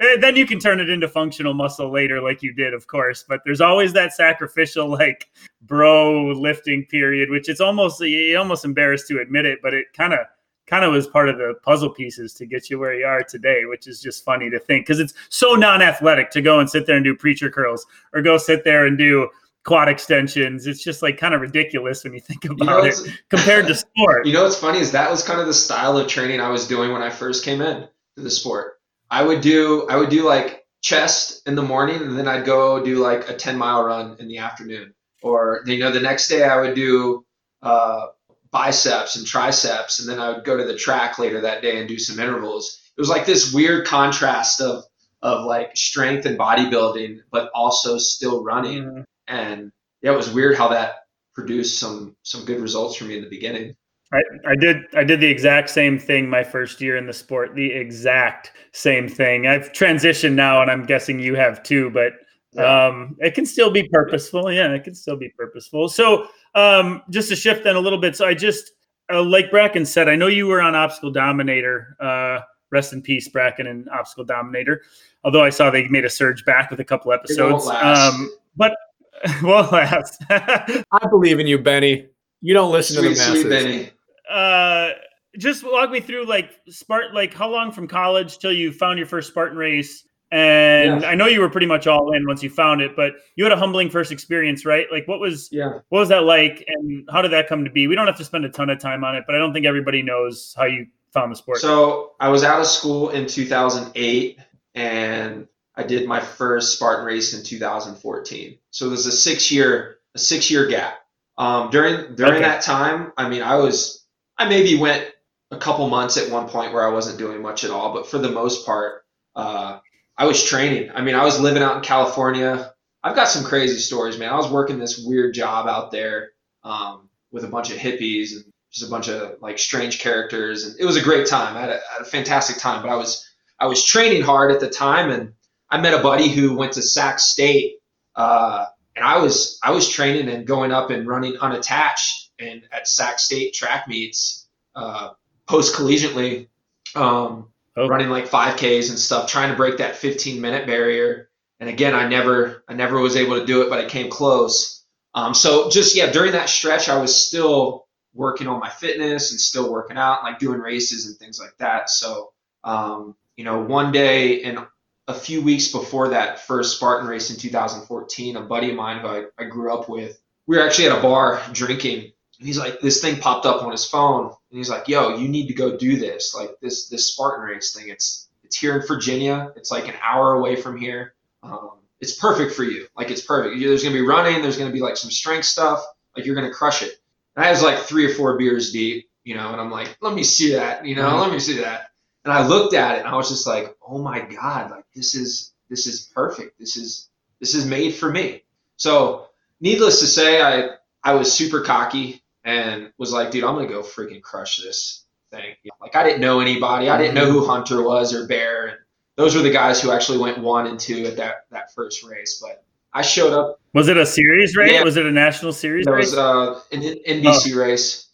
[0.00, 3.24] Eh, then you can turn it into functional muscle later like you did of course
[3.28, 5.28] but there's always that sacrificial like
[5.62, 10.12] bro lifting period which it's almost you almost embarrassed to admit it but it kind
[10.12, 10.20] of
[10.66, 13.64] kind of was part of the puzzle pieces to get you where you are today
[13.64, 16.96] which is just funny to think because it's so non-athletic to go and sit there
[16.96, 19.28] and do preacher curls or go sit there and do
[19.64, 20.66] quad extensions.
[20.66, 22.96] It's just like kind of ridiculous when you think about you know, it
[23.30, 24.26] compared to sport.
[24.26, 26.68] You know what's funny is that was kind of the style of training i was
[26.68, 28.74] doing when i first came in to the sport.
[29.10, 32.84] I would do I would do like chest in the morning and then I'd go
[32.84, 34.94] do like a 10 mile run in the afternoon.
[35.22, 37.24] Or you know the next day I would do
[37.62, 38.08] uh,
[38.54, 41.88] biceps and triceps and then I would go to the track later that day and
[41.88, 42.80] do some intervals.
[42.96, 44.84] It was like this weird contrast of
[45.22, 48.84] of like strength and bodybuilding, but also still running.
[48.84, 49.00] Mm-hmm.
[49.26, 49.72] And
[50.02, 53.28] yeah, it was weird how that produced some some good results for me in the
[53.28, 53.74] beginning.
[54.12, 57.56] I, I did I did the exact same thing my first year in the sport.
[57.56, 59.48] The exact same thing.
[59.48, 61.90] I've transitioned now, and I'm guessing you have too.
[61.90, 62.12] But
[62.52, 62.86] yeah.
[62.86, 64.52] um, it can still be purposeful.
[64.52, 65.88] Yeah, it can still be purposeful.
[65.88, 68.16] So um, just to shift then a little bit.
[68.16, 68.72] So I just
[69.12, 71.96] uh, like Brakken said, I know you were on Obstacle Dominator.
[72.00, 72.40] Uh,
[72.70, 74.82] rest in peace, Brakken and Obstacle Dominator.
[75.24, 77.66] Although I saw they made a surge back with a couple episodes.
[77.68, 78.76] Um, but
[79.42, 80.22] well, last.
[80.30, 82.08] I believe in you, Benny.
[82.40, 83.40] You don't listen sweet, to the masses.
[83.40, 83.90] Sweet Benny
[84.30, 84.90] uh,
[85.38, 89.06] just walk me through like Spartan, like how long from college till you found your
[89.06, 91.08] first Spartan race, And Yeah.
[91.08, 93.52] I know you were pretty much all in once you found it, but you had
[93.52, 94.86] a humbling first experience, right?
[94.90, 95.78] Like what was Yeah.
[95.90, 97.86] what was that like and how did that come to be?
[97.86, 99.66] We don't have to spend a ton of time on it, but I don't think
[99.66, 101.58] everybody knows how you found the sport.
[101.58, 104.38] So I was out of school in 2008,
[104.74, 105.46] and
[105.76, 108.58] I did my first Spartan race in 2014.
[108.70, 110.94] So there's a six year a six year gap.
[111.38, 112.42] Um, during during Okay.
[112.42, 114.04] that time, I mean, I was
[114.38, 115.06] I maybe went
[115.52, 118.18] a couple months at one point where I wasn't doing much at all, but for
[118.18, 119.04] the most part,
[119.36, 119.78] uh,
[120.16, 120.90] I was training.
[120.94, 122.72] I mean, I was living out in California.
[123.02, 124.32] I've got some crazy stories, man.
[124.32, 126.30] I was working this weird job out there
[126.62, 130.76] um, with a bunch of hippies and just a bunch of like strange characters, and
[130.80, 131.56] it was a great time.
[131.56, 133.28] I had had a fantastic time, but I was
[133.58, 135.34] I was training hard at the time, and
[135.70, 137.76] I met a buddy who went to Sac State,
[138.16, 138.66] uh,
[138.96, 143.18] and I was I was training and going up and running unattached and at Sac
[143.18, 145.10] State track meets uh,
[145.46, 146.48] post collegiately.
[146.94, 151.30] Um, Running like 5Ks and stuff, trying to break that 15 minute barrier.
[151.60, 154.84] And again, I never, I never was able to do it, but I came close.
[155.14, 159.40] Um, so just yeah, during that stretch, I was still working on my fitness and
[159.40, 161.90] still working out, like doing races and things like that.
[161.90, 162.32] So
[162.64, 164.58] um, you know, one day and
[165.06, 169.08] a few weeks before that first Spartan race in 2014, a buddy of mine who
[169.08, 172.12] I, I grew up with, we were actually at a bar drinking.
[172.38, 175.26] And he's like, this thing popped up on his phone, and he's like, "Yo, you
[175.26, 176.32] need to go do this.
[176.32, 177.88] Like this this Spartan race thing.
[177.88, 179.52] It's it's here in Virginia.
[179.56, 181.14] It's like an hour away from here.
[181.42, 182.86] Um, it's perfect for you.
[182.96, 183.58] Like it's perfect.
[183.58, 184.42] There's gonna be running.
[184.42, 185.84] There's gonna be like some strength stuff.
[186.16, 186.92] Like you're gonna crush it."
[187.34, 190.14] And I was like three or four beers deep, you know, and I'm like, "Let
[190.14, 190.86] me see that.
[190.86, 191.90] You know, let me see that."
[192.24, 194.70] And I looked at it, and I was just like, "Oh my god!
[194.70, 196.60] Like this is this is perfect.
[196.60, 197.08] This is
[197.40, 198.44] this is made for me."
[198.76, 203.68] So, needless to say, I I was super cocky and was like, dude, I'm gonna
[203.68, 205.54] go freaking crush this thing.
[205.80, 206.88] Like I didn't know anybody.
[206.88, 208.78] I didn't know who Hunter was or Bear, and
[209.16, 212.40] those were the guys who actually went one and two at that that first race.
[212.42, 213.60] But I showed up.
[213.72, 214.72] Was it a series race?
[214.72, 214.84] Yeah.
[214.84, 218.04] Was it a national series It was uh, an NBC race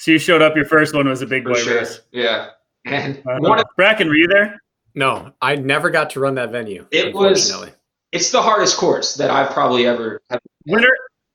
[0.00, 0.56] so you showed up.
[0.56, 1.80] Your first one was a big boy sure.
[1.80, 2.00] race.
[2.10, 2.50] Yeah,
[2.86, 4.60] and Uh, one of, Brakken, were you there?
[4.94, 6.86] No, I never got to run that venue.
[6.90, 7.78] It was- unfortunately.
[8.12, 10.40] it's the hardest course that I've probably ever had.
[10.66, 10.90] Winter,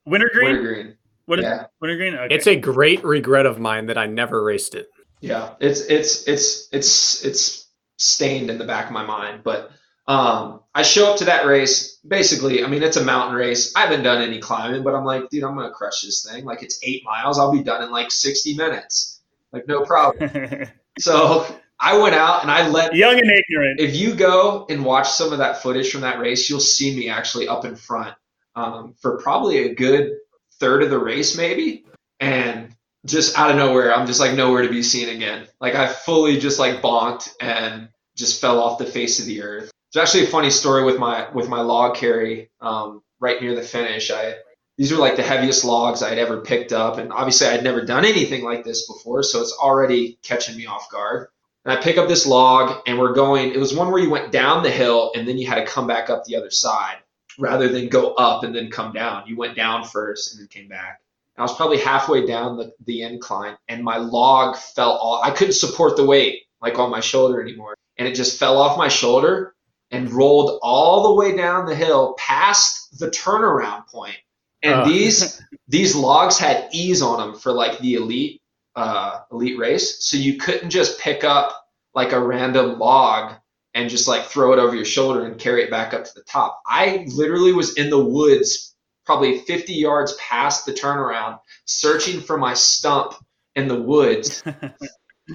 [0.08, 0.98] Wintergreen.
[1.28, 1.66] Winter What is Yeah.
[1.82, 2.16] Wintergreen?
[2.16, 2.36] Okay.
[2.36, 4.90] It's a great regret of mine that I never raced it.
[5.22, 9.42] Yeah, it's it's it's it's it's stained in the back of my mind.
[9.44, 9.72] But
[10.08, 11.98] um, I show up to that race.
[12.08, 13.74] Basically, I mean, it's a mountain race.
[13.76, 16.46] I haven't done any climbing, but I'm like, dude, I'm gonna crush this thing.
[16.46, 17.40] Like, it's eight miles.
[17.40, 19.22] I'll be done in like 60 minutes.
[19.52, 20.68] Like, no problem.
[21.00, 21.48] so
[21.80, 22.94] I went out and I let.
[22.94, 23.80] Young and ignorant.
[23.80, 27.10] If you go and watch some of that footage from that race, you'll see me
[27.10, 28.16] actually up in front
[28.56, 30.18] um, for probably a good
[30.60, 31.86] third of the race, maybe.
[32.20, 32.76] And
[33.06, 35.48] just out of nowhere, I'm just like nowhere to be seen again.
[35.62, 39.72] Like I fully just like bonked and just fell off the face of the earth.
[39.90, 43.62] It's actually a funny story with my with my log carry um, right near the
[43.62, 44.12] finish.
[44.12, 44.36] I
[44.78, 48.04] these were like the heaviest logs I'd ever picked up, and obviously I'd never done
[48.04, 51.28] anything like this before, so it's already catching me off guard.
[51.64, 53.54] And I pick up this log, and we're going.
[53.54, 55.88] It was one where you went down the hill, and then you had to come
[55.88, 56.98] back up the other side,
[57.38, 59.28] rather than go up and then come down.
[59.28, 61.02] You went down first and then came back.
[61.38, 65.26] I was probably halfway down the, the incline, and my log fell off.
[65.26, 68.78] I couldn't support the weight like on my shoulder anymore, and it just fell off
[68.78, 69.54] my shoulder
[69.92, 74.16] and rolled all the way down the hill past the turnaround point.
[74.64, 74.86] And Oh.
[74.86, 78.42] these these logs had ease on them for like the elite
[78.78, 83.34] uh, elite race, so you couldn't just pick up like a random log
[83.76, 86.24] and just like throw it over your shoulder and carry it back up to the
[86.24, 86.60] top.
[86.66, 88.74] I literally was in the woods
[89.06, 93.14] probably 50 yards past the turnaround, searching for my stump
[93.56, 94.42] in the woods.
[94.46, 94.74] and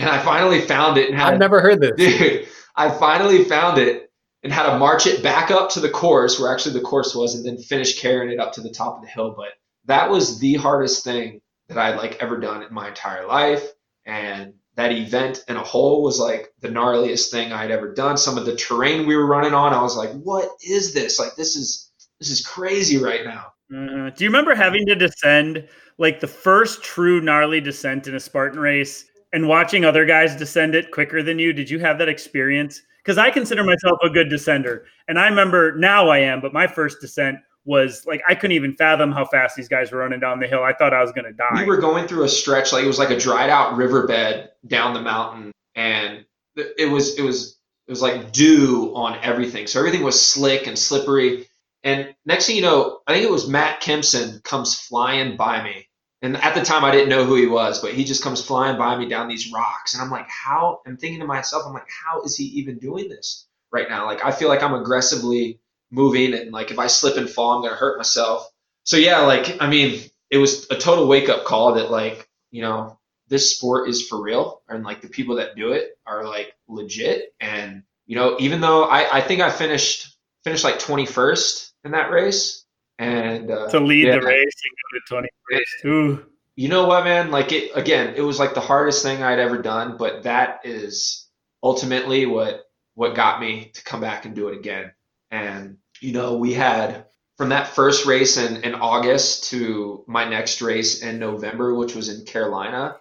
[0.03, 1.93] I finally found it and had I've never heard this.
[1.97, 4.11] dude, I finally found it
[4.43, 7.35] and had to march it back up to the course where actually the course was
[7.35, 9.35] and then finish carrying it up to the top of the hill.
[9.37, 9.49] But
[9.85, 13.69] that was the hardest thing that I'd like ever done in my entire life.
[14.07, 18.17] And that event in a hole was like the gnarliest thing I'd ever done.
[18.17, 21.19] Some of the terrain we were running on, I was like, what is this?
[21.19, 23.53] Like this is this is crazy right now.
[23.71, 28.21] Uh, do you remember having to descend like the first true gnarly descent in a
[28.21, 29.05] Spartan race
[29.35, 31.53] and watching other guys descend it quicker than you?
[31.53, 32.81] Did you have that experience?
[33.05, 36.67] Because I consider myself a good descender, and I remember now I am, but my
[36.67, 40.41] first descent was like I couldn't even fathom how fast these guys were running down
[40.41, 40.63] the hill.
[40.63, 41.55] I thought I was going to die.
[41.55, 44.95] We were going through a stretch like it was like a dried out riverbed down
[44.95, 46.25] the mountain, and
[46.57, 49.67] it was it was it was like dew on everything.
[49.67, 51.47] So everything was slick and slippery.
[51.83, 55.87] And next thing you know, I think it was Matt Kempson comes flying by me.
[56.23, 58.77] And at the time, I didn't know who he was, but he just comes flying
[58.77, 59.95] by me down these rocks.
[59.95, 60.81] And I'm like, how?
[60.87, 63.47] I'm thinking to myself, I'm like, how is he even doing this?
[63.73, 64.07] right now.
[64.07, 67.63] Like I feel like I'm aggressively moving and like if I slip and fall, I'm
[67.63, 68.49] gonna hurt myself.
[68.85, 70.01] So yeah, like I mean,
[70.31, 72.99] it was a total wake up call that like, you know,
[73.29, 77.35] this sport is for real and like the people that do it are like legit.
[77.41, 81.93] And, you know, even though I, I think I finished finished like twenty first in
[81.93, 82.65] that race.
[82.99, 85.85] And uh, to lead yeah, the race and go to twenty first.
[85.87, 86.27] Ooh.
[86.57, 87.31] You know what, man?
[87.31, 91.27] Like it again, it was like the hardest thing I'd ever done, but that is
[91.63, 92.65] ultimately what
[92.95, 94.93] what got me to come back and do it again.
[95.31, 97.07] And you know, we had
[97.37, 102.09] from that first race in, in August to my next race in November, which was
[102.09, 102.97] in Carolina.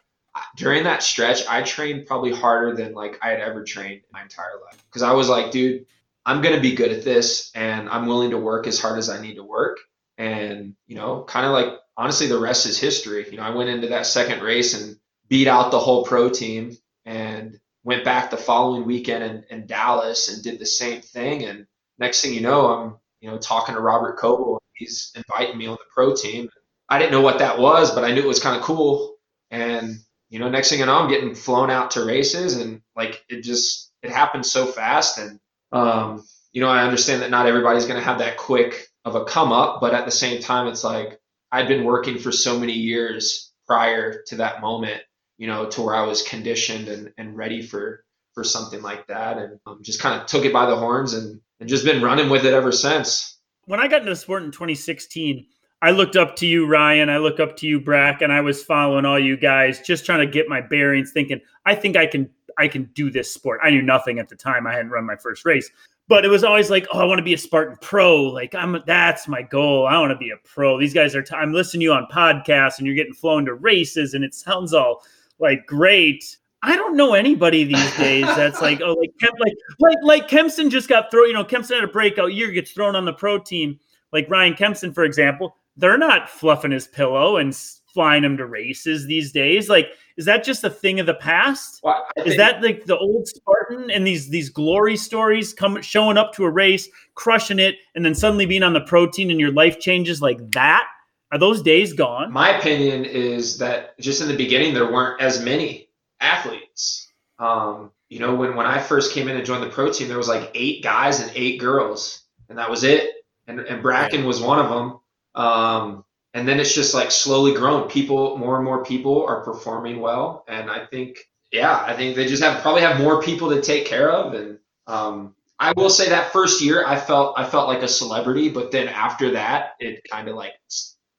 [0.55, 4.21] During that stretch, I trained probably harder than like I had ever trained in my
[4.21, 4.81] entire life.
[4.85, 5.85] Because I was like, dude,
[6.26, 9.21] I'm gonna be good at this and I'm willing to work as hard as I
[9.21, 9.80] need to work.
[10.17, 13.30] And, you know, kind of like honestly the rest is history.
[13.30, 14.97] You know, I went into that second race and
[15.27, 20.30] beat out the whole pro team and went back the following weekend in, in Dallas
[20.30, 21.43] and did the same thing.
[21.43, 21.65] And
[21.99, 24.61] next thing you know, I'm you know talking to Robert Coble.
[24.73, 26.49] He's inviting me on the pro team.
[26.89, 29.15] I didn't know what that was, but I knew it was kind of cool.
[29.51, 29.97] And
[30.30, 33.43] you know, next thing you know, I'm getting flown out to races, and like it
[33.43, 35.17] just it happened so fast.
[35.17, 35.39] And
[35.71, 39.26] um, you know, I understand that not everybody's going to have that quick of a
[39.26, 41.19] come up, but at the same time, it's like
[41.51, 45.01] I'd been working for so many years prior to that moment
[45.39, 48.03] you know, to where I was conditioned and, and ready for
[48.35, 51.41] for something like that, and um, just kind of took it by the horns and
[51.60, 53.38] and just been running with it ever since.
[53.65, 55.45] When I got into sport in 2016,
[55.81, 57.10] I looked up to you, Ryan.
[57.10, 60.19] I look up to you, Brack, and I was following all you guys, just trying
[60.19, 63.61] to get my bearings, thinking I think I can I can do this sport.
[63.64, 64.68] I knew nothing at the time.
[64.68, 65.69] I hadn't run my first race,
[66.10, 68.23] but it was always like, oh, I want to be a Spartan pro.
[68.23, 69.88] Like I'm, that's my goal.
[69.88, 70.77] I want to be a pro.
[70.77, 71.22] These guys are.
[71.22, 74.34] t- I'm listening to you on podcasts, and you're getting flown to races, and it
[74.34, 75.03] sounds all
[75.40, 76.38] like great.
[76.61, 80.69] I don't know anybody these days that's like, oh, like Kemp, like like like Kempson
[80.69, 81.27] just got thrown.
[81.27, 83.80] You know, Kempson had a breakout year, gets thrown on the pro team.
[84.11, 87.56] Like Ryan Kempson, for example, they're not fluffing his pillow and
[87.94, 89.69] flying him to races these days.
[89.69, 89.88] Like,
[90.18, 91.80] is that just a thing of the past?
[91.84, 96.34] Well, is that like the old Spartan and these these glory stories come showing up
[96.34, 99.52] to a race, crushing it, and then suddenly being on the pro team and your
[99.52, 100.88] life changes like that?
[101.31, 102.34] Are those days gone?
[102.34, 105.88] My opinion is that just in the beginning there weren't as many
[106.19, 107.11] athletes.
[107.37, 110.17] Um, you know, when when I first came in and joined the pro team, there
[110.17, 113.09] was like eight guys and eight girls, and that was it.
[113.47, 114.99] And and Brakken was one of them.
[115.35, 117.89] Um, and then it's just like slowly grown.
[117.89, 121.17] People, more and more people are performing well, and I think,
[121.51, 124.33] yeah, I think they just have probably have more people to take care of.
[124.33, 128.49] And um, I will say that first year, I felt I felt like a celebrity,
[128.49, 130.53] but then after that, it kind of like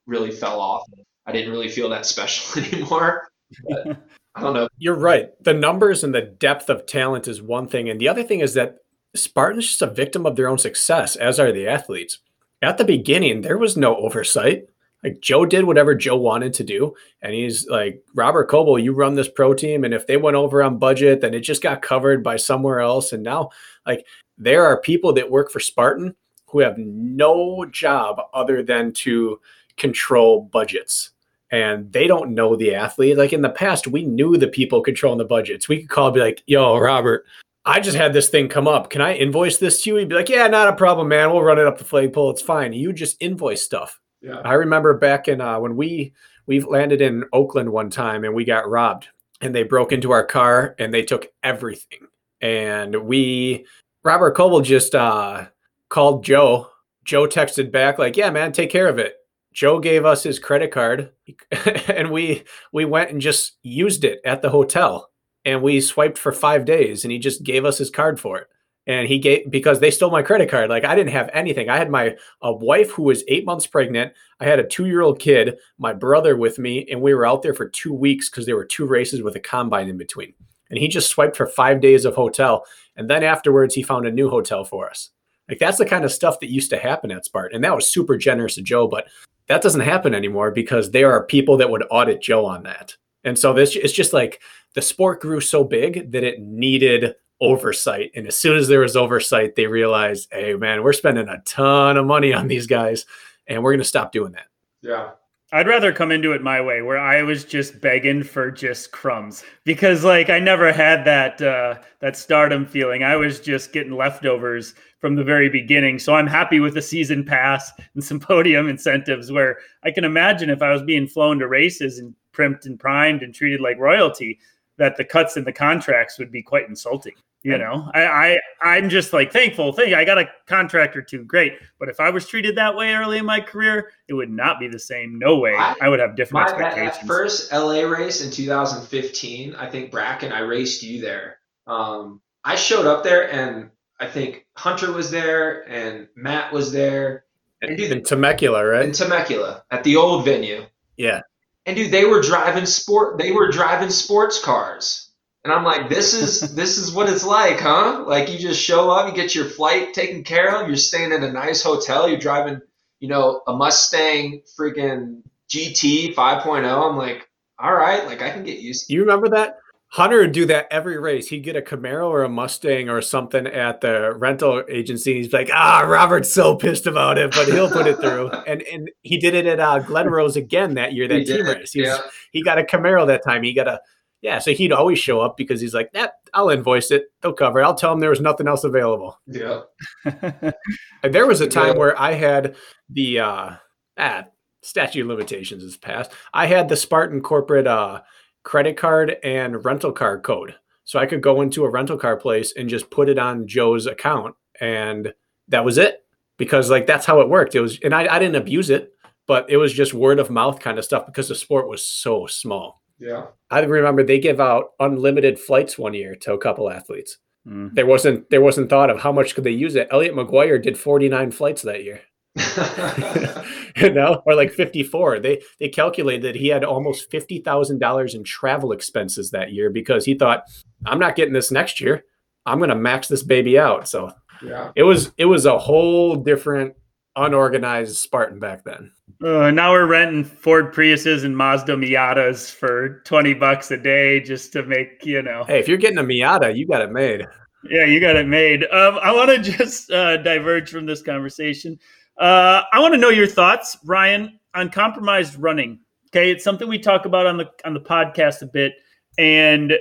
[0.06, 0.86] really fell off.
[1.26, 3.28] I didn't really feel that special anymore.
[3.68, 3.98] But
[4.34, 4.68] I don't know.
[4.78, 5.30] You're right.
[5.42, 7.88] The numbers and the depth of talent is one thing.
[7.88, 8.78] And the other thing is that
[9.14, 12.18] Spartan's just a victim of their own success, as are the athletes.
[12.62, 14.68] At the beginning, there was no oversight.
[15.02, 16.94] Like Joe did whatever Joe wanted to do.
[17.22, 19.82] And he's like, Robert Coble, you run this pro team.
[19.82, 23.12] And if they went over on budget, then it just got covered by somewhere else.
[23.12, 23.50] And now,
[23.86, 26.14] like, there are people that work for Spartan
[26.46, 29.40] who have no job other than to
[29.76, 31.09] control budgets
[31.50, 33.16] and they don't know the athlete.
[33.16, 35.68] Like in the past, we knew the people controlling the budgets.
[35.68, 37.24] We could call be like, yo, Robert,
[37.64, 38.90] I just had this thing come up.
[38.90, 39.96] Can I invoice this to you?
[39.96, 41.30] He'd be like, yeah, not a problem, man.
[41.30, 42.30] We'll run it up the flagpole.
[42.30, 42.72] It's fine.
[42.72, 44.00] You just invoice stuff.
[44.22, 44.40] Yeah.
[44.44, 46.12] I remember back in uh, when we
[46.46, 49.08] we landed in Oakland one time and we got robbed
[49.40, 52.00] and they broke into our car and they took everything.
[52.40, 53.66] And we
[54.04, 55.46] Robert Coble just uh,
[55.88, 56.68] called Joe.
[57.04, 59.16] Joe texted back like, "Yeah, man, take care of it."
[59.52, 61.10] Joe gave us his credit card
[61.88, 65.10] and we we went and just used it at the hotel
[65.44, 68.48] and we swiped for 5 days and he just gave us his card for it.
[68.86, 70.70] And he gave because they stole my credit card.
[70.70, 71.68] Like I didn't have anything.
[71.68, 74.12] I had my a wife who was 8 months pregnant.
[74.38, 77.68] I had a 2-year-old kid, my brother with me and we were out there for
[77.68, 80.34] 2 weeks cuz there were two races with a combine in between.
[80.70, 82.64] And he just swiped for 5 days of hotel
[82.96, 85.10] and then afterwards he found a new hotel for us.
[85.48, 87.48] Like that's the kind of stuff that used to happen at Spart.
[87.52, 89.08] And that was super generous of Joe, but
[89.50, 92.96] that doesn't happen anymore because there are people that would audit Joe on that.
[93.24, 94.40] And so this it's just like
[94.76, 98.12] the sport grew so big that it needed oversight.
[98.14, 101.96] And as soon as there was oversight, they realized, hey man, we're spending a ton
[101.96, 103.06] of money on these guys
[103.48, 104.46] and we're gonna stop doing that.
[104.82, 105.10] Yeah.
[105.52, 109.42] I'd rather come into it my way where I was just begging for just crumbs
[109.64, 113.02] because like I never had that uh that stardom feeling.
[113.02, 115.98] I was just getting leftovers from the very beginning.
[115.98, 120.50] So I'm happy with the season pass and some podium incentives where I can imagine
[120.50, 124.38] if I was being flown to races and primed and primed and treated like royalty,
[124.76, 127.14] that the cuts in the contracts would be quite insulting.
[127.42, 129.72] You know, I, I I'm just like thankful.
[129.72, 131.54] Thing I got a contract or two, great.
[131.78, 134.68] But if I was treated that way early in my career, it would not be
[134.68, 135.18] the same.
[135.18, 135.54] No way.
[135.54, 136.98] I, I would have different my, expectations.
[136.98, 141.38] That, first LA race in 2015, I think Brakken, I raced you there.
[141.66, 143.70] Um, I showed up there, and
[144.00, 147.24] I think Hunter was there, and Matt was there,
[147.62, 148.84] and dude, in Temecula, right?
[148.84, 150.64] In Temecula, at the old venue.
[150.96, 151.20] Yeah.
[151.66, 153.18] And dude, they were driving sport.
[153.18, 155.10] They were driving sports cars.
[155.44, 158.04] And I'm like, this is this is what it's like, huh?
[158.06, 161.22] Like you just show up, you get your flight taken care of, you're staying in
[161.22, 162.60] a nice hotel, you're driving,
[162.98, 166.90] you know, a Mustang freaking GT 5.0.
[166.90, 167.28] I'm like,
[167.58, 168.86] all right, like I can get used.
[168.86, 169.58] To- you remember that?
[169.92, 171.28] Hunter would do that every race.
[171.28, 175.14] He'd get a Camaro or a Mustang or something at the rental agency.
[175.14, 178.30] He's like, ah, Robert's so pissed about it, but he'll put it through.
[178.46, 181.44] and and he did it at uh, Glen Rose again that year, that he team
[181.44, 181.72] race.
[181.72, 182.00] He, was, yeah.
[182.30, 183.42] he got a Camaro that time.
[183.42, 183.80] He got a
[184.22, 187.06] yeah, so he'd always show up because he's like, that I'll invoice it.
[187.20, 187.64] They'll cover it.
[187.64, 189.18] I'll tell them there was nothing else available.
[189.26, 189.62] Yeah.
[190.04, 191.78] and there was a time yeah.
[191.78, 192.54] where I had
[192.90, 193.50] the uh
[193.98, 194.24] ah,
[194.62, 196.12] statute of limitations is passed.
[196.32, 198.02] I had the Spartan corporate uh
[198.42, 200.54] credit card and rental car code.
[200.84, 203.86] So I could go into a rental car place and just put it on Joe's
[203.86, 205.12] account and
[205.48, 206.04] that was it.
[206.36, 207.54] Because like that's how it worked.
[207.54, 208.92] It was and I, I didn't abuse it,
[209.26, 212.26] but it was just word of mouth kind of stuff because the sport was so
[212.26, 212.82] small.
[212.98, 213.26] Yeah.
[213.50, 217.18] I remember they give out unlimited flights one year to a couple athletes.
[217.46, 217.74] Mm-hmm.
[217.74, 219.88] There wasn't there wasn't thought of how much could they use it.
[219.90, 222.00] Elliot McGuire did 49 flights that year.
[223.76, 225.20] you know, or like 54.
[225.20, 229.70] They they calculated that he had almost fifty thousand dollars in travel expenses that year
[229.70, 230.44] because he thought,
[230.86, 232.04] I'm not getting this next year.
[232.46, 233.88] I'm gonna max this baby out.
[233.88, 234.12] So
[234.42, 236.74] yeah, it was it was a whole different
[237.16, 238.90] unorganized Spartan back then.
[239.22, 244.52] Uh, now we're renting Ford Priuses and Mazda Miatas for 20 bucks a day just
[244.54, 245.44] to make, you know.
[245.44, 247.26] Hey, if you're getting a Miata, you got it made.
[247.68, 248.64] Yeah, you got it made.
[248.64, 251.78] Um, I want to just uh, diverge from this conversation.
[252.20, 255.80] Uh, I want to know your thoughts, Ryan, on compromised running.
[256.08, 258.74] Okay, it's something we talk about on the on the podcast a bit,
[259.16, 259.72] and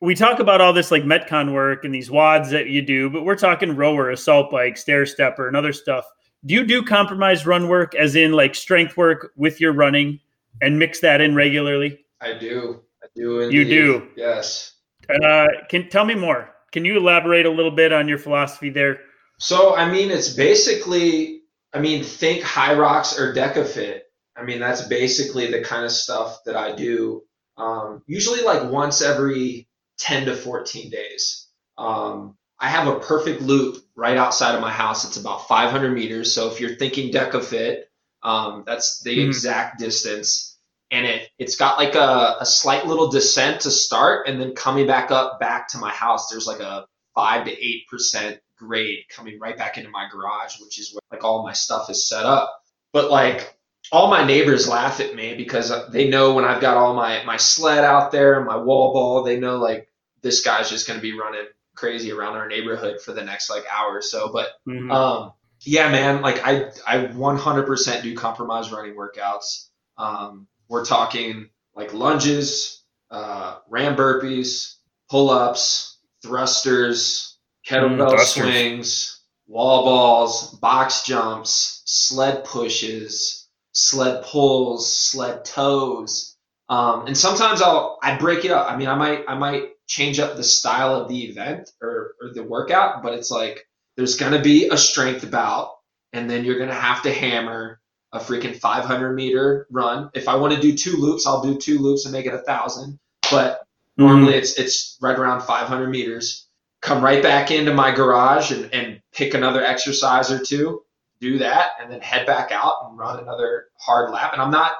[0.00, 3.24] we talk about all this like metcon work and these wads that you do, but
[3.24, 6.04] we're talking rower, assault bike, stair stepper, and other stuff.
[6.44, 10.18] Do you do compromised run work as in like strength work with your running
[10.60, 12.04] and mix that in regularly?
[12.20, 12.82] I do.
[13.02, 13.56] I do indeed.
[13.56, 14.08] you do?
[14.16, 14.72] Yes.
[15.08, 16.50] Uh, can tell me more.
[16.72, 19.00] Can you elaborate a little bit on your philosophy there?
[19.38, 21.43] So i mean it's basically
[21.74, 24.04] i mean think Hyrox or DEKA FIT
[24.36, 27.22] i mean that's basically the kind of stuff that i do
[27.56, 29.68] um, usually like once every
[29.98, 31.48] 10 to 14 days
[31.78, 35.04] um, I have a perfect loop right outside of my house.
[35.04, 36.32] It's about 500 meters.
[36.32, 37.90] So if you're thinking DEKA FIT,
[38.22, 39.28] um, that's the mm-hmm.
[39.28, 40.58] exact distance.
[40.90, 44.28] And it, it's got like a, a slight little descent to start.
[44.28, 47.54] And then coming back up back to my house, there's like a five to
[47.92, 51.90] 8% grade coming right back into my garage, which is where like all my stuff
[51.90, 52.62] is set up.
[52.92, 53.56] But like
[53.92, 57.36] all my neighbors laugh at me because they know when I've got all my, my
[57.36, 59.88] sled out there and my wall ball, they know like
[60.22, 63.64] this guy's just going to be running crazy around our neighborhood for the next like
[63.70, 64.32] hour or so.
[64.32, 64.90] But mm-hmm.
[64.90, 69.68] um, yeah, man, like I I 100% do compromise running workouts.
[69.98, 74.76] Um, we're talking like lunges, uh, ram burpees,
[75.10, 77.33] pull ups, thrusters,
[77.66, 86.36] kettlebell mm, swings, wall balls, box jumps, sled pushes, sled pulls, sled tows.
[86.68, 88.70] Um, and sometimes I'll I break it up.
[88.70, 92.32] I mean, I might I might change up the style of the event or, or
[92.32, 93.66] the workout, but it's like
[93.96, 95.72] there's going to be a strength bout,
[96.12, 97.80] and then you're going to have to hammer
[98.12, 100.08] a freaking 500 meter run.
[100.14, 102.38] If I want to do two loops, I'll do two loops and make it a
[102.38, 102.98] thousand.
[103.30, 103.58] But
[103.98, 104.06] mm-hmm.
[104.06, 106.43] normally it's it's right around 500 meters.
[106.84, 110.82] Come right back into my garage and, and pick another exercise or two,
[111.18, 114.34] do that, and then head back out and run another hard lap.
[114.34, 114.72] And I'm not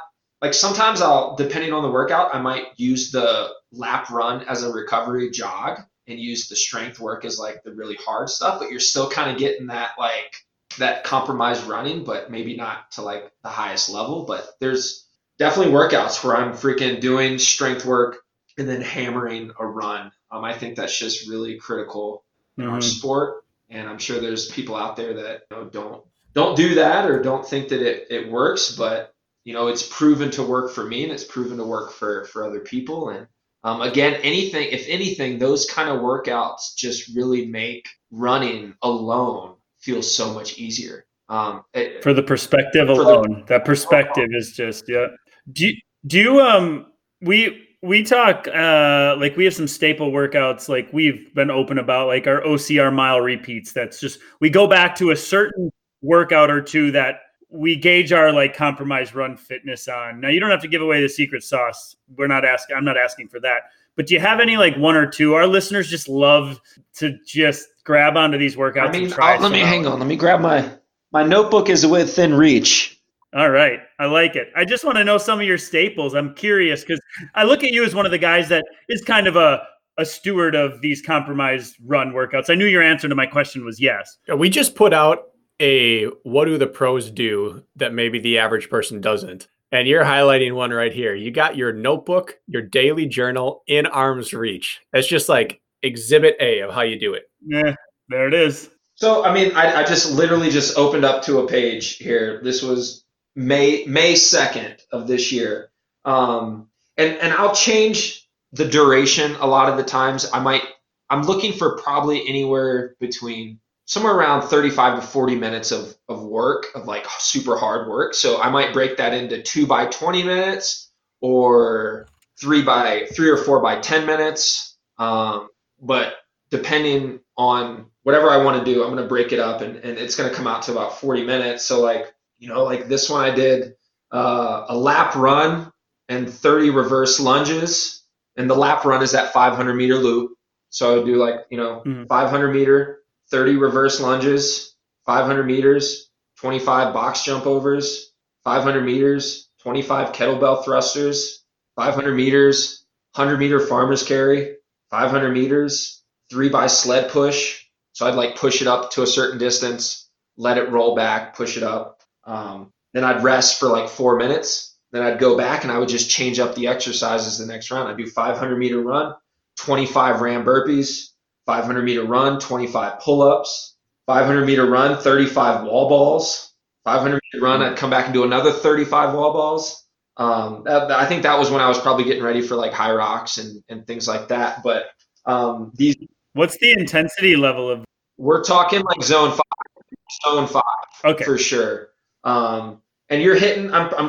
[0.43, 4.71] like sometimes I'll, depending on the workout, I might use the lap run as a
[4.71, 8.81] recovery jog and use the strength work as like the really hard stuff, but you're
[8.81, 10.35] still kind of getting that like
[10.79, 14.27] that compromised running, but maybe not to like the highest level.
[14.27, 15.09] But there's
[15.39, 18.19] definitely workouts where I'm freaking doing strength work
[18.59, 20.13] and then hammering a run.
[20.35, 22.25] Um, I think that's just really critical
[22.59, 22.75] in mm-hmm.
[22.75, 23.45] our sport.
[23.71, 26.05] And I'm sure there's people out there that you know, don't
[26.35, 30.31] don't do that or don't think that it, it works, but you know, it's proven
[30.33, 33.11] to work for me and it's proven to work for, for other people.
[33.11, 33.27] And
[33.63, 40.03] um, again, anything, if anything, those kind of workouts just really make running alone feel
[40.03, 41.07] so much easier.
[41.29, 45.07] Um, it, for the perspective alone, the, that perspective is just, yeah.
[45.53, 45.75] Do you,
[46.07, 46.87] do you, um,
[47.21, 52.07] we, we talk uh like we have some staple workouts like we've been open about
[52.07, 55.71] like our OCR mile repeats that's just we go back to a certain
[56.01, 57.21] workout or two that
[57.51, 60.21] we gauge our like compromised run fitness on.
[60.21, 61.95] Now you don't have to give away the secret sauce.
[62.17, 63.63] We're not asking I'm not asking for that.
[63.97, 65.35] But do you have any like one or two?
[65.35, 66.61] Our listeners just love
[66.95, 68.89] to just grab onto these workouts.
[68.89, 70.01] I mean, let me hang on.
[70.01, 70.69] Let me grab my
[71.13, 72.94] my notebook is within reach.
[73.35, 73.81] All right.
[73.99, 74.49] I like it.
[74.55, 76.15] I just want to know some of your staples.
[76.15, 77.01] I'm curious because
[77.35, 79.61] I look at you as one of the guys that is kind of a,
[79.99, 82.49] a steward of these compromised run workouts.
[82.49, 84.19] I knew your answer to my question was yes.
[84.37, 85.25] We just put out
[85.61, 89.49] a what do the pros do that maybe the average person doesn't.
[89.73, 91.17] And you're highlighting one right here.
[91.17, 94.81] You got your notebook, your daily journal in arm's reach.
[94.93, 97.25] That's just like exhibit A of how you do it.
[97.45, 97.75] Yeah,
[98.09, 98.71] there it is.
[98.95, 102.41] So, I mean, I, I just literally just opened up to a page here.
[102.45, 103.04] This was
[103.35, 105.71] May May second of this year.
[106.05, 110.31] Um, and and I'll change the duration a lot of the times.
[110.33, 110.63] I might
[111.11, 116.67] I'm looking for probably anywhere between somewhere around 35 to 40 minutes of, of work
[116.75, 118.15] of like super hard work.
[118.15, 120.91] So I might break that into two by 20 minutes
[121.21, 122.07] or
[122.41, 124.77] three by three or four by 10 minutes.
[124.99, 125.49] Um,
[125.81, 126.15] but
[126.51, 129.99] depending on whatever I want to do, I'm going to break it up and, and
[129.99, 131.65] it's going to come out to about 40 minutes.
[131.65, 132.14] So like
[132.45, 133.75] you know, like this one I did
[134.13, 135.73] uh, a lap run
[136.11, 138.05] and 30 reverse lunges.
[138.37, 140.33] And the lap run is that 500 meter loop.
[140.69, 142.05] So I would do like, you know, mm-hmm.
[142.05, 142.99] 500 meter,
[143.31, 144.77] 30 reverse lunges,
[145.07, 148.13] 500 meters, 25 box jump overs,
[148.45, 151.45] 500 meters, 25 kettlebell thrusters,
[151.77, 152.85] 500 meters,
[153.15, 154.57] 100 meter farmer's carry,
[154.91, 157.65] 500 meters, three by sled push.
[157.93, 161.57] So I'd like push it up to a certain distance, let it roll back, push
[161.57, 164.77] it up, um, then I'd rest for like four minutes.
[164.93, 167.89] Then I'd go back and I would just change up the exercises the next round.
[167.89, 169.15] I'd do 500 meter run,
[169.59, 171.09] 25 ram burpees,
[171.47, 173.77] 500 meter run, 25 pull ups,
[174.07, 177.63] 500 meter run, 35 wall balls, 500 meter run.
[177.63, 179.85] I'd come back and do another 35 wall balls.
[180.17, 183.43] Um, that, I think that was when I was probably getting ready for like Hyrox
[183.43, 184.63] and, and things like that.
[184.63, 184.85] But
[185.27, 185.97] um, these.
[186.35, 187.85] What's the intensity level of?
[188.17, 189.85] We're talking like zone five,
[190.25, 190.63] zone five,
[191.05, 191.89] okay, for sure.
[192.25, 194.09] Um, and you're hitting, I'm, I'm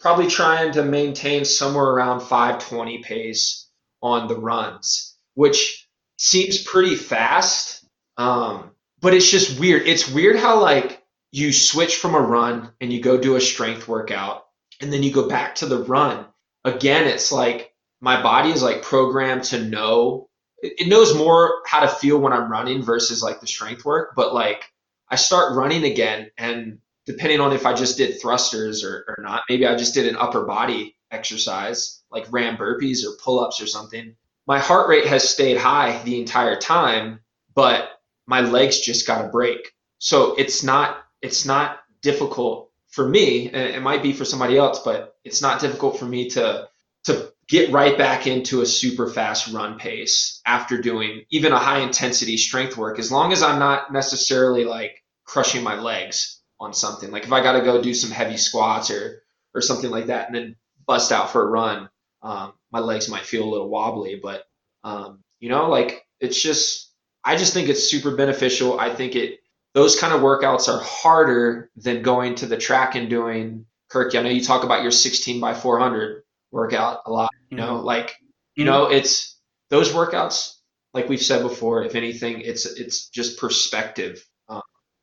[0.00, 3.68] probably trying to maintain somewhere around 520 pace
[4.02, 5.88] on the runs, which
[6.18, 7.84] seems pretty fast.
[8.16, 9.86] Um, but it's just weird.
[9.86, 13.86] It's weird how like you switch from a run and you go do a strength
[13.86, 14.44] workout
[14.80, 16.26] and then you go back to the run.
[16.64, 20.28] Again, it's like my body is like programmed to know
[20.60, 24.14] it knows more how to feel when I'm running versus like the strength work.
[24.16, 24.64] But like
[25.08, 26.78] I start running again and
[27.08, 30.16] depending on if I just did thrusters or, or not, maybe I just did an
[30.16, 34.14] upper body exercise like ram burpees or pull ups or something.
[34.46, 37.20] My heart rate has stayed high the entire time,
[37.54, 37.88] but
[38.26, 39.72] my legs just got a break.
[39.98, 44.80] So it's not it's not difficult for me, and it might be for somebody else,
[44.80, 46.68] but it's not difficult for me to
[47.04, 51.78] to get right back into a super fast run pace after doing even a high
[51.78, 57.10] intensity strength work as long as I'm not necessarily like crushing my legs on something.
[57.10, 59.22] Like if I got to go do some heavy squats or
[59.54, 60.56] or something like that, and then
[60.86, 61.88] bust out for a run,
[62.22, 64.20] um, my legs might feel a little wobbly.
[64.22, 64.44] But
[64.84, 66.92] um, you know, like it's just
[67.24, 68.78] I just think it's super beneficial.
[68.78, 69.40] I think it
[69.74, 74.14] those kind of workouts are harder than going to the track and doing Kirk.
[74.14, 77.30] I know you talk about your 16 by 400 workout a lot.
[77.50, 77.86] You know, mm-hmm.
[77.86, 78.16] like
[78.54, 79.38] you know, it's
[79.70, 80.54] those workouts.
[80.94, 84.24] Like we've said before, if anything, it's it's just perspective.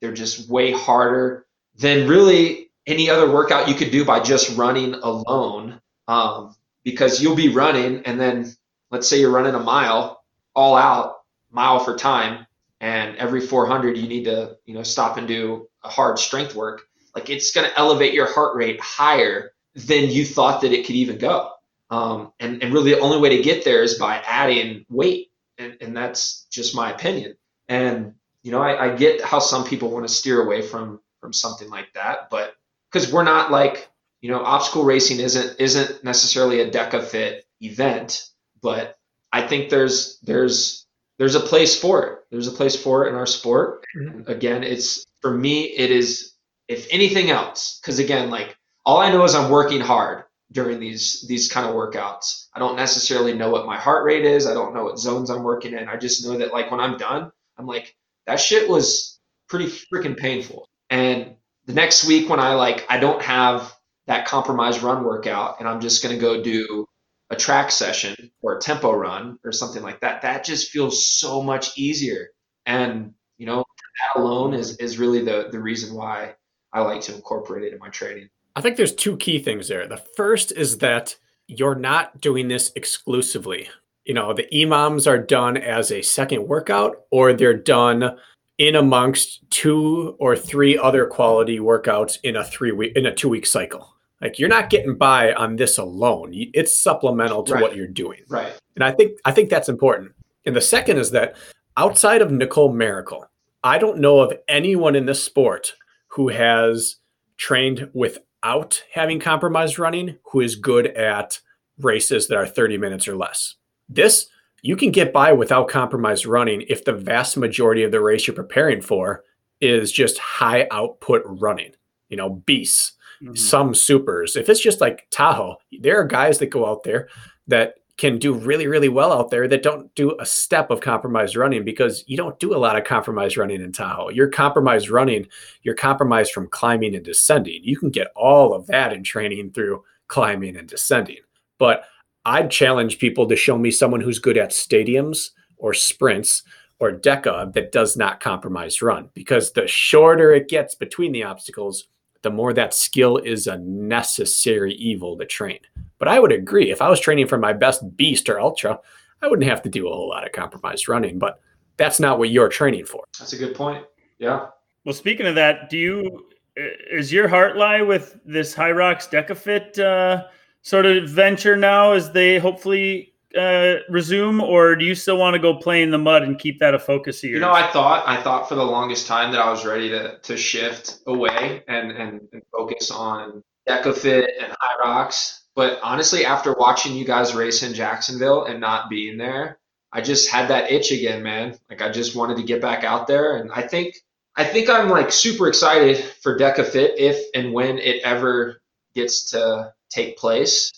[0.05, 1.47] They're just way harder
[1.79, 5.81] than really any other workout you could do by just running alone.
[6.07, 8.53] Um, because you'll be running, and then
[8.91, 10.21] let's say you're running a mile
[10.55, 11.15] all out,
[11.49, 12.45] mile for time,
[12.79, 16.83] and every 400 you need to you know stop and do a hard strength work.
[17.15, 20.95] Like it's going to elevate your heart rate higher than you thought that it could
[20.95, 21.49] even go.
[21.89, 25.31] Um, and, and really the only way to get there is by adding weight.
[25.57, 27.37] And, and that's just my opinion.
[27.67, 28.13] And,
[28.45, 31.67] you know, I, I get how some people want to steer away from from something
[31.67, 32.29] like that.
[32.29, 32.53] But
[32.91, 33.89] because we're not like,
[34.21, 38.29] you know, obstacle racing isn't isn't necessarily a DEKA fit event,
[38.61, 38.99] but
[39.33, 40.85] I think there's there's
[41.17, 42.19] there's a place for it.
[42.29, 43.83] There's a place for it in our sport.
[43.97, 44.29] Mm-hmm.
[44.29, 46.33] Again, it's for me, it is
[46.67, 48.55] if anything else, because again, like
[48.85, 52.45] all I know is I'm working hard during these these kind of workouts.
[52.53, 54.45] I don't necessarily know what my heart rate is.
[54.45, 55.89] I don't know what zones I'm working in.
[55.89, 57.95] I just know that like when I'm done, I'm like
[58.27, 59.19] that shit was
[59.49, 60.67] pretty freaking painful.
[60.89, 61.35] And
[61.65, 63.73] the next week when I like I don't have
[64.07, 66.87] that compromised run workout and I'm just gonna go do
[67.29, 71.41] a track session or a tempo run or something like that, that just feels so
[71.41, 72.29] much easier.
[72.65, 73.63] And you know,
[73.99, 76.35] that alone is is really the the reason why
[76.73, 78.29] I like to incorporate it in my training.
[78.55, 79.87] I think there's two key things there.
[79.87, 81.15] The first is that
[81.47, 83.69] you're not doing this exclusively.
[84.05, 88.17] You know, the EMOMs are done as a second workout or they're done
[88.57, 93.29] in amongst two or three other quality workouts in a three week in a two
[93.29, 93.95] week cycle.
[94.21, 96.31] Like you're not getting by on this alone.
[96.33, 97.61] It's supplemental to Right.
[97.61, 98.21] what you're doing.
[98.29, 98.53] Right.
[98.75, 100.11] And I think I think that's important.
[100.45, 101.35] And the second is that
[101.75, 103.25] outside of Nicole Miracle,
[103.63, 105.73] I don't know of anyone in this sport
[106.09, 106.97] who has
[107.37, 111.39] trained without having compromised running who is good at
[111.79, 113.55] races that are 30 minutes or less.
[113.89, 114.27] This
[114.61, 118.35] you can get by without compromised running if the vast majority of the race you're
[118.35, 119.23] preparing for
[119.61, 121.71] is just high output running.
[122.09, 123.37] You know, beasts Mhm.
[123.37, 124.35] some supers.
[124.35, 127.07] If it's just like Tahoe, there are guys that go out there
[127.47, 131.37] that can do really, really well out there that don't do a step of compromised
[131.37, 134.09] running because you don't do a lot of compromised running in Tahoe.
[134.09, 135.27] You're compromised running,
[135.61, 137.61] you're compromised from climbing and descending.
[137.63, 141.19] You can get all of that in training through climbing and descending.
[141.57, 141.85] But
[142.25, 146.43] I'd challenge people to show me someone who's good at stadiums or sprints
[146.79, 151.87] or DEKA that does not compromise run because the shorter it gets between the obstacles,
[152.23, 155.59] the more that skill is a necessary evil to train.
[155.99, 158.79] But I would agree, if I was training for my best beast or ultra,
[159.21, 161.39] I wouldn't have to do a whole lot of compromised running, but
[161.77, 163.03] that's not what you're training for.
[163.19, 163.85] That's a good point.
[164.19, 164.47] Yeah.
[164.83, 166.25] Well, speaking of that, do you
[166.57, 170.27] is your heart lie with this Hyrox Decafit uh,
[170.65, 175.39] sort of venture now as they hopefully uh, resume, or do you still want to
[175.39, 177.35] go play in the mud and keep that a focus of yours?
[177.35, 180.17] You know, I thought I thought for the longest time that I was ready to
[180.19, 185.41] to shift away and and, and focus on DEKA FIT and Hyrox.
[185.55, 189.59] But honestly, after watching you guys race in Jacksonville and not being there,
[189.93, 191.57] I just had that itch again, man.
[191.69, 193.95] Like I just wanted to get back out there, and I think
[194.35, 198.61] I think I'm like super excited for DEKA FIT if and when it ever
[198.95, 200.71] gets to take place.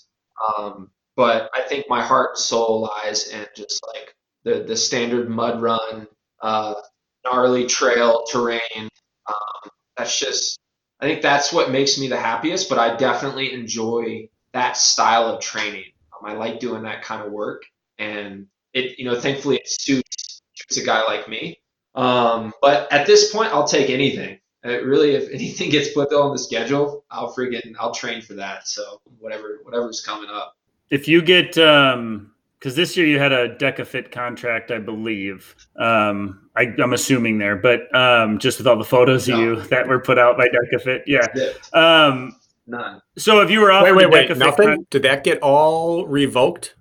[0.57, 5.29] Um, but I think my heart and soul lies in just like the the standard
[5.29, 6.07] mud run,
[6.41, 6.75] uh,
[7.25, 8.89] gnarly trail terrain.
[9.27, 10.59] Um, that's just
[11.01, 12.69] I think that's what makes me the happiest.
[12.69, 15.91] But I definitely enjoy that style of training.
[16.13, 17.63] Um, I like doing that kind of work,
[17.97, 21.59] and it you know thankfully it suits suits a guy like me.
[21.95, 24.39] Um, but at this point, I'll take anything.
[24.67, 28.67] Uh, really, if anything gets put on the schedule, I'll friggin' I'll train for that.
[28.67, 30.55] So whatever whatever's coming up.
[30.89, 35.55] if you get um because this year you had a DEKA FIT contract i believe
[35.77, 39.87] um I, i'm assuming there but um just with all the photos of you that
[39.87, 41.27] were put out by DEKA FIT yeah
[41.73, 42.35] um
[42.67, 43.01] None.
[43.17, 44.37] so if you were offered Wait, wait, wait.
[44.37, 44.65] Nothing?
[44.67, 46.75] con- Did that get all revoked?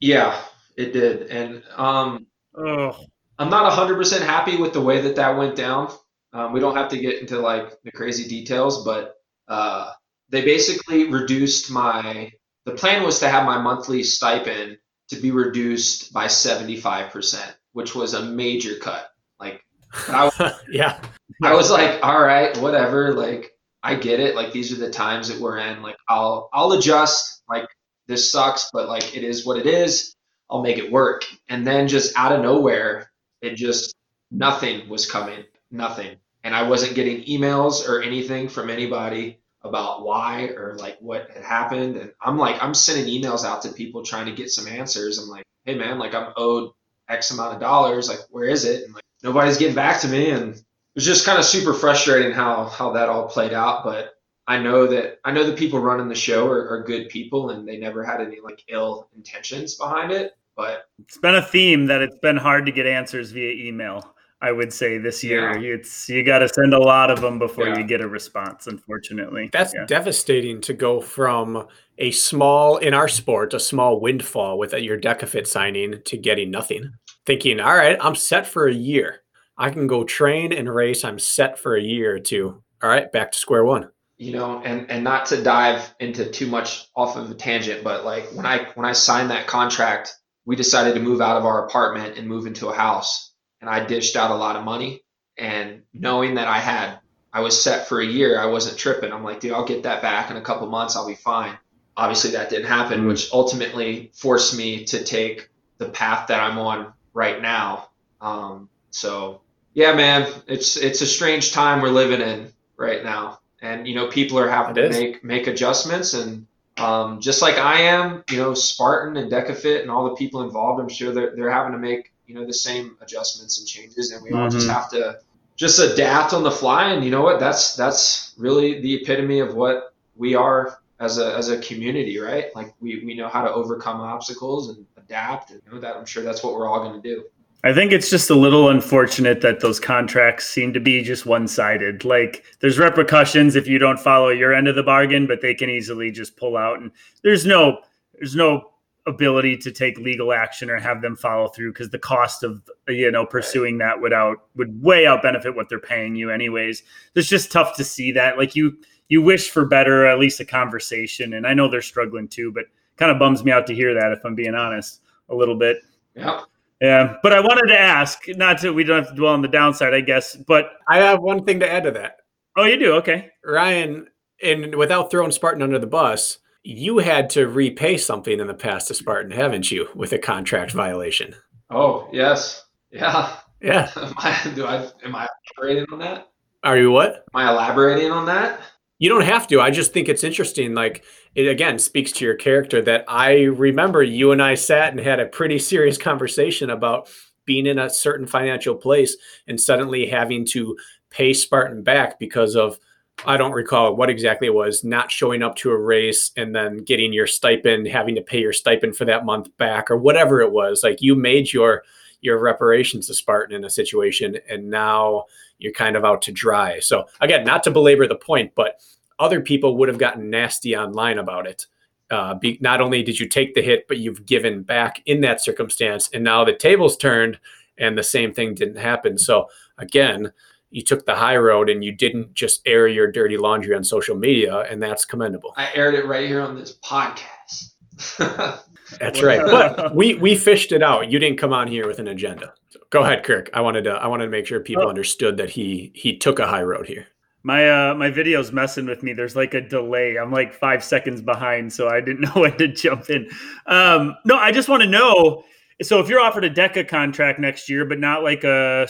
[0.00, 0.40] Yeah,
[0.76, 2.26] it did, and um,
[2.56, 2.98] oh
[3.38, 5.90] I'm not 100% happy with the way that that went down.
[6.34, 9.14] Um, we don't have to get into like the crazy details, but
[9.48, 9.92] uh,
[10.30, 12.32] they basically reduced my.
[12.66, 14.78] The plan was to have my monthly stipend
[15.08, 19.10] to be reduced by 75%, which was a major cut.
[19.38, 19.62] Like,
[20.08, 21.00] I, yeah.
[21.42, 23.12] I was like, all right, whatever.
[23.12, 23.52] Like,
[23.82, 24.34] I get it.
[24.34, 25.82] Like, these are the times that we're in.
[25.82, 27.42] Like, I'll I'll adjust.
[27.48, 27.68] Like,
[28.08, 30.16] this sucks, but like, it is what it is.
[30.50, 31.24] I'll make it work.
[31.48, 33.94] And then just out of nowhere, it just
[34.30, 36.16] nothing was coming, nothing.
[36.44, 41.42] And I wasn't getting emails or anything from anybody about why or like what had
[41.42, 41.96] happened.
[41.96, 45.18] And I'm like, I'm sending emails out to people trying to get some answers.
[45.18, 46.72] I'm like, hey man, like I'm owed
[47.08, 48.08] X amount of dollars.
[48.08, 48.84] Like, where is it?
[48.84, 50.30] And like, nobody's getting back to me.
[50.30, 50.62] And it
[50.94, 53.84] was just kind of super frustrating how how that all played out.
[53.84, 54.14] But
[54.46, 57.66] I know that I know the people running the show are, are good people and
[57.66, 60.32] they never had any like ill intentions behind it.
[60.56, 64.13] But it's been a theme that it's been hard to get answers via email
[64.48, 67.66] i would say this year it's you got to send a lot of them before
[67.68, 67.78] Yeah.
[67.78, 69.86] you get a response unfortunately That's Yeah.
[69.86, 71.66] devastating to go from
[71.98, 76.50] a small, in our sport, a small windfall with your DEKA FIT signing to getting
[76.50, 76.92] nothing.
[77.24, 79.20] Thinking, all right, I'm set for a year.
[79.56, 81.04] I can go train and race.
[81.04, 82.62] I'm set for a year or two.
[82.82, 83.88] all right, back to square one.
[84.18, 88.04] you know, and and not to dive into too much off of a tangent, but
[88.04, 90.14] like when I when I signed that contract,
[90.46, 93.33] we decided to move out of our apartment and move into a house,
[93.66, 95.02] and I dished out a lot of money.
[95.38, 96.98] And knowing that I had,
[97.32, 99.10] I was set for a year, I wasn't tripping.
[99.12, 100.96] I'm like, dude, I'll get that back in a couple months.
[100.96, 101.56] I'll be fine.
[101.96, 103.08] Obviously, that didn't happen, Mm.
[103.08, 107.88] which ultimately forced me to take the path that I'm on right now.
[108.20, 109.40] Um, so
[109.72, 114.08] yeah, man, it's it's a strange time we're living in right now, and you know
[114.08, 114.98] people are having It to is.
[115.00, 116.46] make make adjustments, and
[116.76, 120.42] um, just like I am, you know, Spartan and DEKA FIT and all the people
[120.42, 124.10] involved, I'm sure they're, they're having to make, you know, the same adjustments and changes.
[124.12, 124.72] And we all just Mhm.
[124.72, 125.18] have to
[125.56, 126.90] just adapt on the fly.
[126.92, 127.38] And you know what?
[127.38, 132.46] That's, that's really the epitome of what we are as a, as a community, right?
[132.54, 136.06] Like we, we know how to overcome obstacles and adapt and you know that I'm
[136.06, 137.24] sure that's what we're all going to do.
[137.62, 141.48] I think it's just a little unfortunate that those contracts seem to be just one
[141.48, 142.04] sided.
[142.04, 145.70] Like there's repercussions if you don't follow your end of the bargain, but they can
[145.70, 146.90] easily just pull out and
[147.22, 147.80] there's no
[148.14, 148.70] there's no
[149.06, 153.10] ability to take legal action or have them follow through because the cost of you
[153.10, 156.82] know pursuing that would out would way out benefit what they're paying you anyways.
[157.14, 158.38] It's just tough to see that.
[158.38, 158.78] Like you
[159.08, 161.34] you wish for better, at least a conversation.
[161.34, 162.64] And I know they're struggling too, but
[162.96, 165.78] kind of bums me out to hear that if I'm being honest a little bit.
[166.14, 166.42] Yeah.
[166.80, 169.48] Yeah, but I wanted to ask, not to we don't have to dwell on the
[169.48, 170.36] downside, I guess.
[170.36, 172.18] But I have one thing to add to that.
[172.56, 173.30] oh, you do okay.
[173.44, 174.08] Ryan,
[174.42, 178.88] and without throwing Spartan under the bus, you had to repay something in the past
[178.88, 180.78] to Spartan, haven't you, with a contract mm-hmm.
[180.78, 181.34] violation?
[181.70, 182.64] Oh yes.
[182.90, 183.36] Yeah.
[183.60, 183.90] Yeah.
[183.96, 185.26] Am I, do I, am I
[185.56, 186.28] elaborating on that?
[186.62, 187.24] Are you what?
[187.34, 188.60] Am I elaborating on that?
[188.98, 189.60] You don't have to.
[189.60, 190.74] I just think it's interesting.
[190.74, 191.04] Like
[191.34, 195.20] it again speaks to your character that I remember you and I sat and had
[195.20, 197.08] a pretty serious conversation about
[197.44, 199.16] being in a certain financial place
[199.46, 200.76] and suddenly having to
[201.10, 202.78] pay Spartan back because of
[203.26, 206.78] I don't recall what exactly it was, not showing up to a race and then
[206.78, 210.52] getting your stipend, having to pay your stipend for that month back or whatever it
[210.52, 210.82] was.
[210.82, 211.84] Like you made your
[212.20, 215.24] your reparations to Spartan in a situation and now
[215.58, 216.80] you're kind of out to dry.
[216.80, 218.80] So again, not to belabor the point, but
[219.18, 221.66] other people would have gotten nasty online about it.
[222.10, 225.42] Uh, be, not only did you take the hit, but you've given back in that
[225.42, 227.38] circumstance, and now the tables turned,
[227.78, 229.18] and the same thing didn't happen.
[229.18, 230.32] So again,
[230.74, 234.16] you took the high road, and you didn't just air your dirty laundry on social
[234.16, 235.54] media, and that's commendable.
[235.56, 237.70] I aired it right here on this podcast.
[239.00, 239.40] That's right.
[239.44, 241.10] But we we fished it out.
[241.10, 242.52] You didn't come on here with an agenda.
[242.70, 243.48] So go ahead, Kirk.
[243.54, 244.88] I wanted to I wanted to make sure people Oh.
[244.88, 247.06] understood that he he took a high road here.
[247.42, 249.12] My uh my video's messing with me.
[249.14, 250.16] There's like a delay.
[250.18, 253.28] I'm like five seconds behind, so I didn't know when to jump in.
[253.66, 255.44] Um, no, I just want to know.
[255.82, 258.86] So if you're offered a DEKA contract next year, but not like a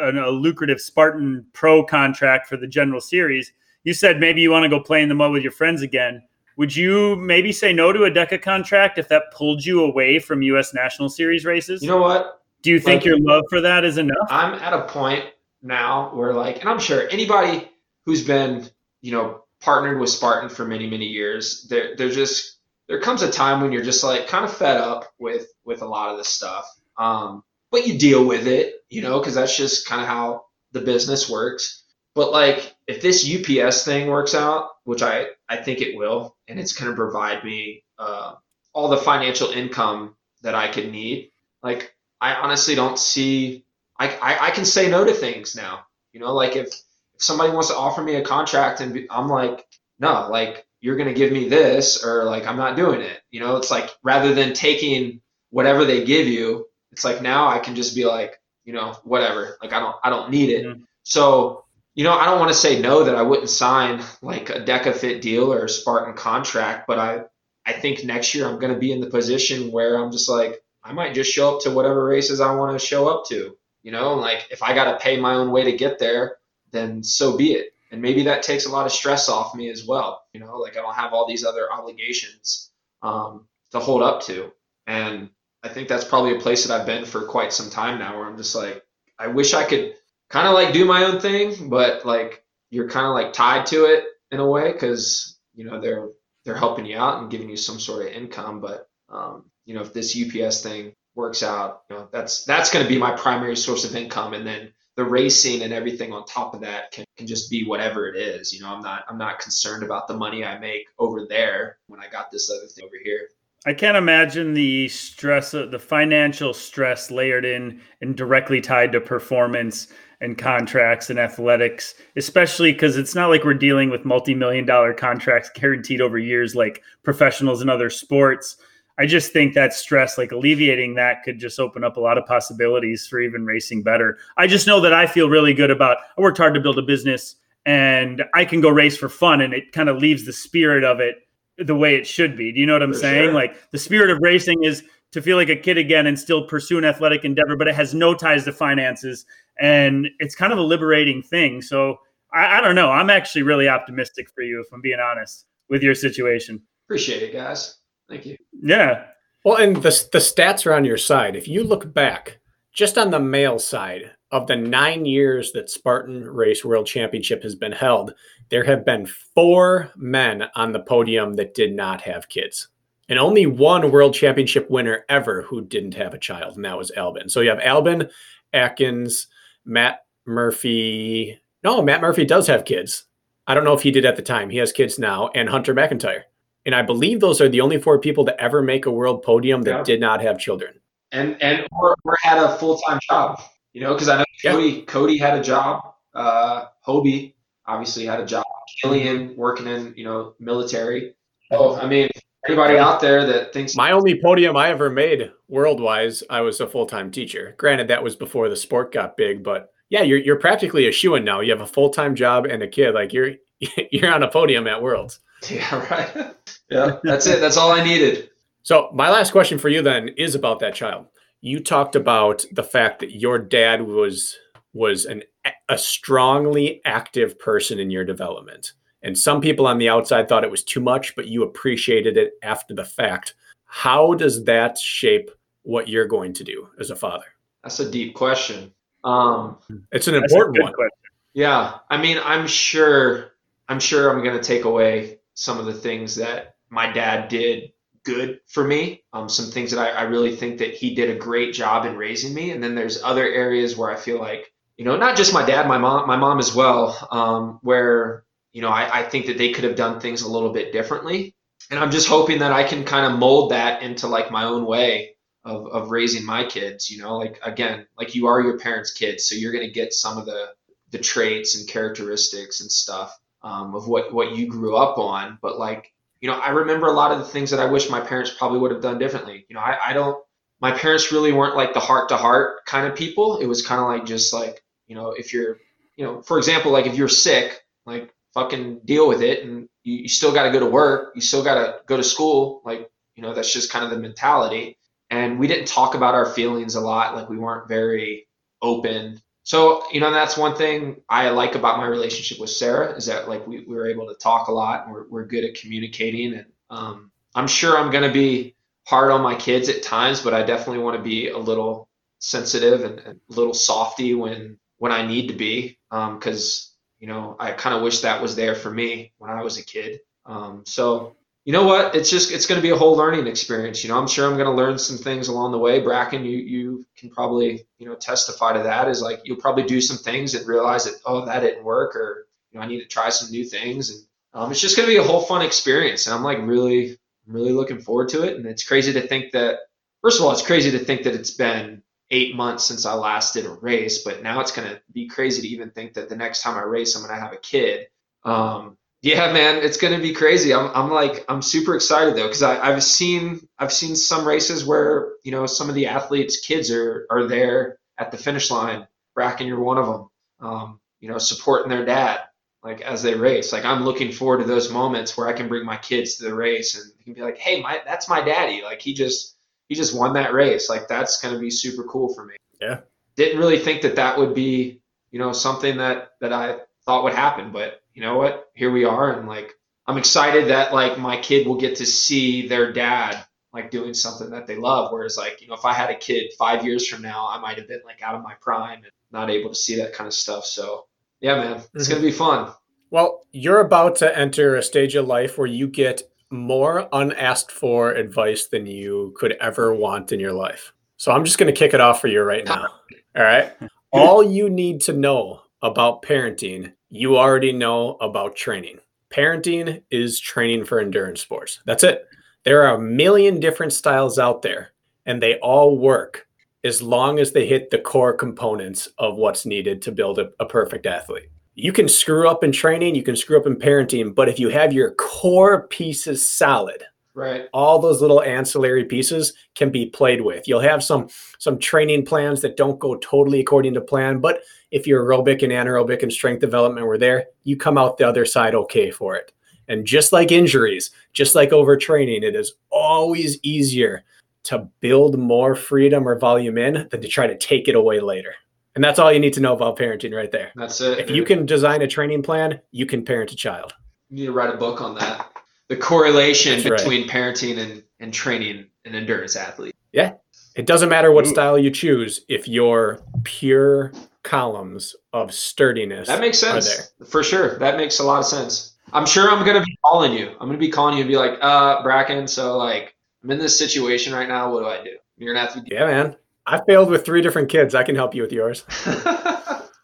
[0.00, 3.52] an- a lucrative Spartan Pro contract for the General Series,
[3.84, 6.22] you said maybe you want to go play in the mud with your friends again.
[6.56, 10.42] Would you maybe say no to a DEKA contract if that pulled you away from
[10.42, 10.74] U.S.
[10.74, 11.82] National Series races?
[11.82, 12.42] you know what?
[12.62, 14.26] Do you think like- your love for that is enough?
[14.28, 15.24] I'm at a point
[15.62, 17.70] now where like, and I'm sure anybody
[18.04, 18.68] who's been,
[19.02, 22.57] you know, partnered with Spartan for many, many years, they're, they're just,
[22.88, 25.86] there comes a time when you're just like kind of fed up with, with a
[25.86, 26.66] lot of this stuff.
[26.96, 30.80] Um, but you deal with it, you know, cause that's just kind of how the
[30.80, 31.84] business works.
[32.14, 36.58] But like, if this UPS thing works out, which I, I think it will, and
[36.58, 38.34] it's going to provide me, uh,
[38.72, 41.30] all the financial income that I could need,
[41.62, 43.64] like, I honestly don't see
[43.98, 45.84] I, I, I can say no to things now.
[46.12, 49.28] You know, like if, if somebody wants to offer me a contract and be, I'm
[49.28, 49.66] like,
[49.98, 53.20] no, like you're going to give me this or like I'm not doing it.
[53.30, 57.58] You know, it's like rather than taking whatever they give you, it's like now I
[57.58, 59.56] can just be like, you know, whatever.
[59.62, 60.66] Like I don't I don't need it.
[60.66, 60.82] Mhm.
[61.02, 61.64] So,
[61.94, 64.94] you know, I don't want to say no that I wouldn't sign like a DEKA
[64.94, 67.22] FIT deal or a Spartan contract, but I
[67.66, 70.62] I think next year I'm going to be in the position where I'm just like
[70.84, 73.92] I might just show up to whatever races I want to show up to you
[73.92, 76.36] know like if i got to pay my own way to get there
[76.72, 79.86] then so be it and maybe that takes a lot of stress off me as
[79.86, 82.70] well you know like i don't have all these other obligations
[83.02, 84.50] um, to hold up to.
[84.86, 85.30] And
[85.62, 88.26] i think that's probably a place that i've been for quite some time now where
[88.26, 88.82] i'm just like
[89.18, 89.94] i wish i could
[90.30, 93.84] kind of like do my own thing but like you're kind of like tied to
[93.84, 96.08] it in a way because you know they're
[96.44, 98.60] they're helping you out and giving you some sort of income.
[98.60, 102.84] But um, you know if this ups thing works out, you know, that's that's going
[102.84, 106.54] to be my primary source of income, and then the racing and everything on top
[106.54, 108.52] of that can, can just be whatever it is.
[108.52, 112.00] You know, I'm not I'm not concerned about the money I make over there when
[112.00, 113.28] I got this other thing over here.
[113.64, 119.00] I can't imagine the stress, of the financial stress layered in and directly tied to
[119.00, 119.86] performance
[120.20, 124.92] and contracts and athletics, especially because it's not like we're dealing with multi million dollar
[124.92, 128.56] contracts guaranteed over years like professionals in other sports.
[128.98, 132.26] I just think that stress, like alleviating that, could just open up a lot of
[132.26, 134.18] possibilities for even racing better.
[134.36, 135.98] I just know that I feel really good about.
[136.16, 139.54] I worked hard to build a business, and I can go race for fun, and
[139.54, 141.16] it kind of leaves the spirit of it
[141.58, 142.52] the way it should be.
[142.52, 143.26] Do you know what I'm For saying?
[143.26, 143.34] sure.
[143.34, 146.78] Like the spirit of racing is to feel like a kid again and still pursue
[146.78, 149.26] an athletic endeavor, but it has no ties to finances,
[149.60, 151.62] and it's kind of a liberating thing.
[151.62, 151.98] So
[152.32, 152.90] I, I don't know.
[152.90, 156.60] I'm actually really optimistic for you, if I'm being honest, with your situation.
[156.86, 157.76] Appreciate it, guys.
[158.08, 158.36] Thank you.
[158.52, 159.06] Yeah.
[159.44, 161.36] Well, and the the stats are on your side.
[161.36, 162.38] If you look back,
[162.72, 167.54] just on the male side, of the nine years that Spartan Race World Championship has
[167.54, 168.14] been held,
[168.50, 172.68] there have been four men on the podium that did not have kids.
[173.08, 176.92] And only one world championship winner ever who didn't have a child, and that was
[176.94, 177.30] Albon.
[177.30, 178.10] So you have Albon,
[178.52, 179.28] Atkins,
[179.64, 181.40] Matt Murphy.
[181.64, 183.04] No, Matt Murphy does have kids.
[183.46, 184.50] I don't know if he did at the time.
[184.50, 186.24] He has kids now, and Hunter McIntyre.
[186.68, 189.62] And I believe those are the only four people to ever make a world podium
[189.62, 189.82] that Yeah.
[189.84, 190.74] did not have children.
[191.12, 193.40] And and or, or had a full time job.
[193.72, 194.50] You know, because I know Yeah.
[194.52, 195.80] Cody Cody had a job.
[196.14, 197.32] Uh, Hobie
[197.66, 198.44] obviously had a job.
[198.82, 201.14] Killian working in you know military.
[201.50, 202.10] Oh, I mean,
[202.46, 206.60] anybody out there that thinks My only podium I ever made world wise, I was
[206.60, 207.54] a full time teacher.
[207.56, 211.14] Granted, that was before the sport got big, but yeah, you're you're practically a shoe
[211.14, 211.40] in now.
[211.40, 212.92] You have a full time job and a kid.
[212.92, 213.36] Like you're
[213.90, 215.20] you're on a podium at Worlds.
[215.50, 216.34] yeah, right.
[216.70, 217.40] yeah, that's it.
[217.40, 218.30] That's all I needed.
[218.62, 221.06] So my last question for you then is about that child.
[221.40, 224.36] You talked about the fact that your dad was
[224.74, 225.22] was an
[225.68, 228.72] a strongly active person in your development.
[229.02, 232.32] And some people on the outside thought it was too much, but you appreciated it
[232.42, 233.34] after the fact.
[233.66, 235.30] How does that shape
[235.62, 237.24] what you're going to do as a father?
[237.62, 238.72] That's a deep question.
[239.04, 239.58] Um,
[239.92, 240.72] It's an important one.
[240.72, 240.98] question.
[241.34, 243.32] Yeah, I mean, I'm sure,
[243.68, 247.70] I'm sure I'm gonna take away some of the things that my dad did
[248.02, 249.04] good for me.
[249.12, 251.96] Um, some things that I, I really think that he did a great job in
[251.96, 255.32] raising me, and then there's other areas where I feel like, you know, not just
[255.32, 259.26] my dad, my mom, my mom as well, um, where you know I, I think
[259.26, 261.36] that they could have done things a little bit differently,
[261.70, 264.66] and I'm just hoping that I can kind of mold that into like my own
[264.66, 266.90] way of of raising my kids.
[266.90, 270.18] You know, like again, like you are your parents' kids, so you're gonna get some
[270.18, 270.48] of the
[270.90, 275.38] the traits and characteristics and stuff um, of what what you grew up on.
[275.40, 278.00] But like, you know, I remember a lot of the things that I wish my
[278.00, 279.46] parents probably would have done differently.
[279.48, 280.22] You know, I, I don't.
[280.60, 283.38] My parents really weren't like the heart to heart kind of people.
[283.38, 285.58] It was kind of like just like you know, if you're,
[285.96, 289.98] you know, for example, like if you're sick, like fucking deal with it, and you,
[289.98, 291.12] you still got to go to work.
[291.14, 292.62] You still got to go to school.
[292.64, 294.78] Like you know, that's just kind of the mentality.
[295.10, 297.14] And we didn't talk about our feelings a lot.
[297.14, 298.26] Like we weren't very
[298.60, 303.06] open so, you know, that's one thing I like about my relationship with Sarah is
[303.06, 305.54] that like we, we were able to talk a lot and we're, we're good at
[305.54, 306.34] communicating.
[306.34, 308.56] And um, I'm sure I'm going to be
[308.86, 311.88] hard on my kids at times, but I definitely want to be a little
[312.18, 315.78] sensitive and, and a little softy when, when I need to be.
[315.90, 319.42] Um, cause you know, I kind of wish that was there for me when I
[319.42, 320.00] was a kid.
[320.26, 321.16] Um, so
[321.48, 321.94] you know what?
[321.94, 323.82] It's just it's going to be a whole learning experience.
[323.82, 325.80] You know, I'm sure I'm going to learn some things along the way.
[325.80, 328.86] Brakken, you you can probably you know testify to that.
[328.86, 332.26] Is like you'll probably do some things and realize that oh that didn't work or
[332.52, 334.04] you know I need to try some new things and
[334.34, 336.06] um, it's just going to be a whole fun experience.
[336.06, 338.36] And I'm like really really looking forward to it.
[338.36, 339.60] And it's crazy to think that
[340.02, 343.32] first of all it's crazy to think that it's been eight months since I last
[343.32, 346.16] did a race, but now it's going to be crazy to even think that the
[346.16, 347.86] next time I race I'm going to have a kid.
[348.26, 350.52] Um, yeah, man, it's gonna be crazy.
[350.52, 355.12] I'm, I'm like, I'm super excited though, because I've seen, I've seen some races where
[355.22, 358.86] you know some of the athletes' kids are are there at the finish line.
[359.16, 360.08] Brakken, you're one of them.
[360.40, 362.20] Um, you know, supporting their dad
[362.62, 363.52] like as they race.
[363.52, 366.34] Like I'm looking forward to those moments where I can bring my kids to the
[366.34, 368.62] race and can be like, hey, my that's my daddy.
[368.62, 369.36] Like he just
[369.68, 370.68] he just won that race.
[370.68, 372.36] Like that's gonna be super cool for me.
[372.60, 372.80] Yeah.
[373.16, 374.80] Didn't really think that that would be
[375.10, 376.58] you know something that that I
[376.88, 378.50] thought would happen, but you know what?
[378.54, 379.52] Here we are, and like
[379.86, 384.30] I'm excited that like my kid will get to see their dad like doing something
[384.30, 384.90] that they love.
[384.90, 387.58] Whereas like you know if I had a kid five years from now, I might
[387.58, 390.14] have been like out of my prime and not able to see that kind of
[390.14, 390.46] stuff.
[390.46, 390.86] So
[391.20, 392.06] yeah, man, it's gonna mm-hmm.
[392.06, 392.54] be fun.
[392.90, 397.92] Well, you're about to enter a stage of life where you get more unasked for
[397.92, 400.72] advice than you could ever want in your life.
[400.96, 402.66] So I'm just going to kick it off for you right now.
[403.16, 403.52] All right.
[403.92, 408.78] All you need to know about parenting, you already know about training.
[409.10, 411.60] Parenting is training for endurance sports.
[411.64, 412.06] That's it.
[412.44, 414.72] There are a million different styles out there,
[415.06, 416.26] and they all work
[416.64, 420.46] as long as they hit the core components of what's needed to build a, a
[420.46, 424.28] perfect athlete you can screw up in training, you can screw up in parenting, but
[424.28, 426.84] if you have your core pieces solid,
[427.18, 427.48] Right.
[427.52, 430.46] all those little ancillary pieces can be played with.
[430.46, 431.08] You'll have some
[431.38, 435.52] some training plans that don't go totally according to plan, but if your aerobic and
[435.52, 439.32] anaerobic and strength development were there, you come out the other side okay for it.
[439.66, 444.04] And just like injuries, just like overtraining, it is always easier
[444.44, 448.32] to build more freedom or volume in than to try to take it away later.
[448.76, 450.52] And that's all you need to know about parenting right there.
[450.54, 451.00] That's it.
[451.00, 453.74] If you can design a training plan, you can parent a child.
[454.08, 455.32] You need to write a book on that.
[455.68, 456.78] The correlation That's right.
[456.78, 459.74] between parenting and, and training an endurance athlete.
[459.92, 460.14] Yeah.
[460.56, 461.30] It doesn't matter what Ooh.
[461.30, 463.92] style you choose if your pure
[464.22, 467.06] columns of sturdiness That makes are sense there.
[467.06, 467.58] for sure.
[467.58, 468.74] That makes a lot of sense.
[468.92, 470.30] I'm sure I'm gonna be calling you.
[470.40, 472.28] I'm gonna be calling you and be like, uh, Brakken.
[472.28, 474.52] So like, I'm in this situation right now.
[474.52, 474.96] What do I do?
[475.18, 475.62] You're gonna have to.
[475.72, 476.16] Yeah, man.
[476.46, 477.74] I failed with three different kids.
[477.74, 478.64] I can help you with yours.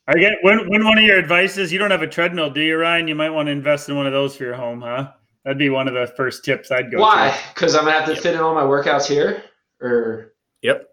[0.07, 1.73] I get when when one of your advices.
[1.73, 3.07] you don't have a treadmill, do you, Ryan?
[3.09, 5.13] You might want to invest in one of those for your home, huh?
[5.45, 7.01] That'd be one of the first tips I'd go.
[7.01, 7.39] Why?
[7.55, 8.23] Because I'm gonna have to Yep.
[8.23, 9.43] fit in all my workouts here,
[9.81, 10.89] or Yep.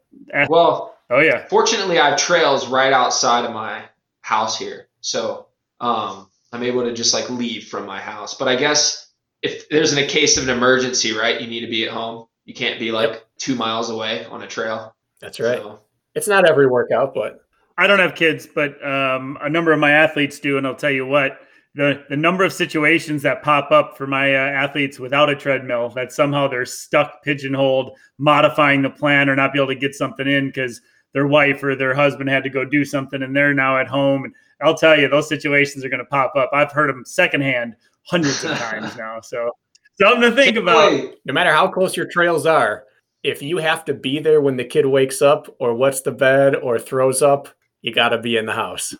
[0.50, 1.46] well, Oh yeah.
[1.48, 3.84] fortunately, I have trails right outside of my
[4.22, 5.48] house here, so
[5.80, 8.34] um, I'm able to just like leave from my house.
[8.34, 9.10] But I guess
[9.42, 12.28] if there's an, a case of an emergency, right, you need to be at home.
[12.46, 14.94] You can't be like two miles away on a trail.
[15.22, 15.60] That's right.
[15.60, 15.80] So,
[16.16, 17.40] It's not every workout, but
[17.78, 20.92] I don't have kids, but um, a number of my athletes do, and I'll tell
[20.92, 21.40] you what
[21.76, 25.90] the the number of situations that pop up for my uh, athletes without a treadmill
[25.90, 30.28] that somehow they're stuck pigeonholed, modifying the plan or not be able to get something
[30.28, 30.82] in because
[31.14, 34.26] their wife or their husband had to go do something and they're now at home.
[34.26, 36.50] And I'll tell you, those situations are going to pop up.
[36.54, 39.20] I've heard them secondhand hundreds of times now.
[39.22, 39.52] So
[40.00, 40.92] something to think about.
[40.92, 42.86] Wait, no matter how close your trails are,
[43.24, 46.56] if you have to be there when the kid wakes up or wets the bed
[46.56, 47.50] or throws up,
[47.82, 48.96] you got to be in the house.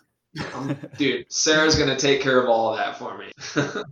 [0.54, 3.30] Um, dude, Sarah's gonna take care of all of that for me.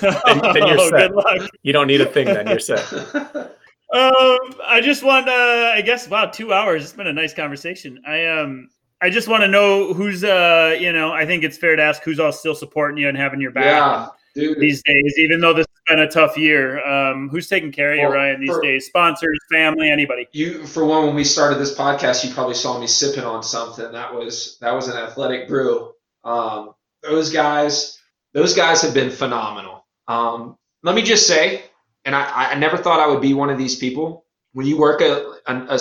[0.00, 1.10] then you're Oh, set.
[1.10, 1.50] good luck.
[1.62, 2.46] You don't need a thing then.
[2.48, 3.52] You're set.
[3.94, 6.82] Um, I just want, uh, I guess, wow, two hours.
[6.82, 8.02] It's been a nice conversation.
[8.04, 8.68] I um,
[9.00, 12.02] I just want to know who's, uh, you know, I think it's fair to ask
[12.02, 14.58] who's all still supporting you and having your back yeah, dude.
[14.58, 16.84] these days, even though this has been a tough year.
[16.86, 18.86] Um, who's taking care of you, Well, Ryan, these for- days?
[18.86, 20.26] Sponsors, family, anybody?
[20.32, 23.90] you for one when we started this podcast you probably saw me sipping on something
[23.92, 25.92] that was that was an athletic brew
[26.24, 27.98] um, those guys
[28.34, 31.62] those guys have been phenomenal um, let me just say
[32.04, 35.00] and I, I never thought i would be one of these people when you work
[35.00, 35.78] a a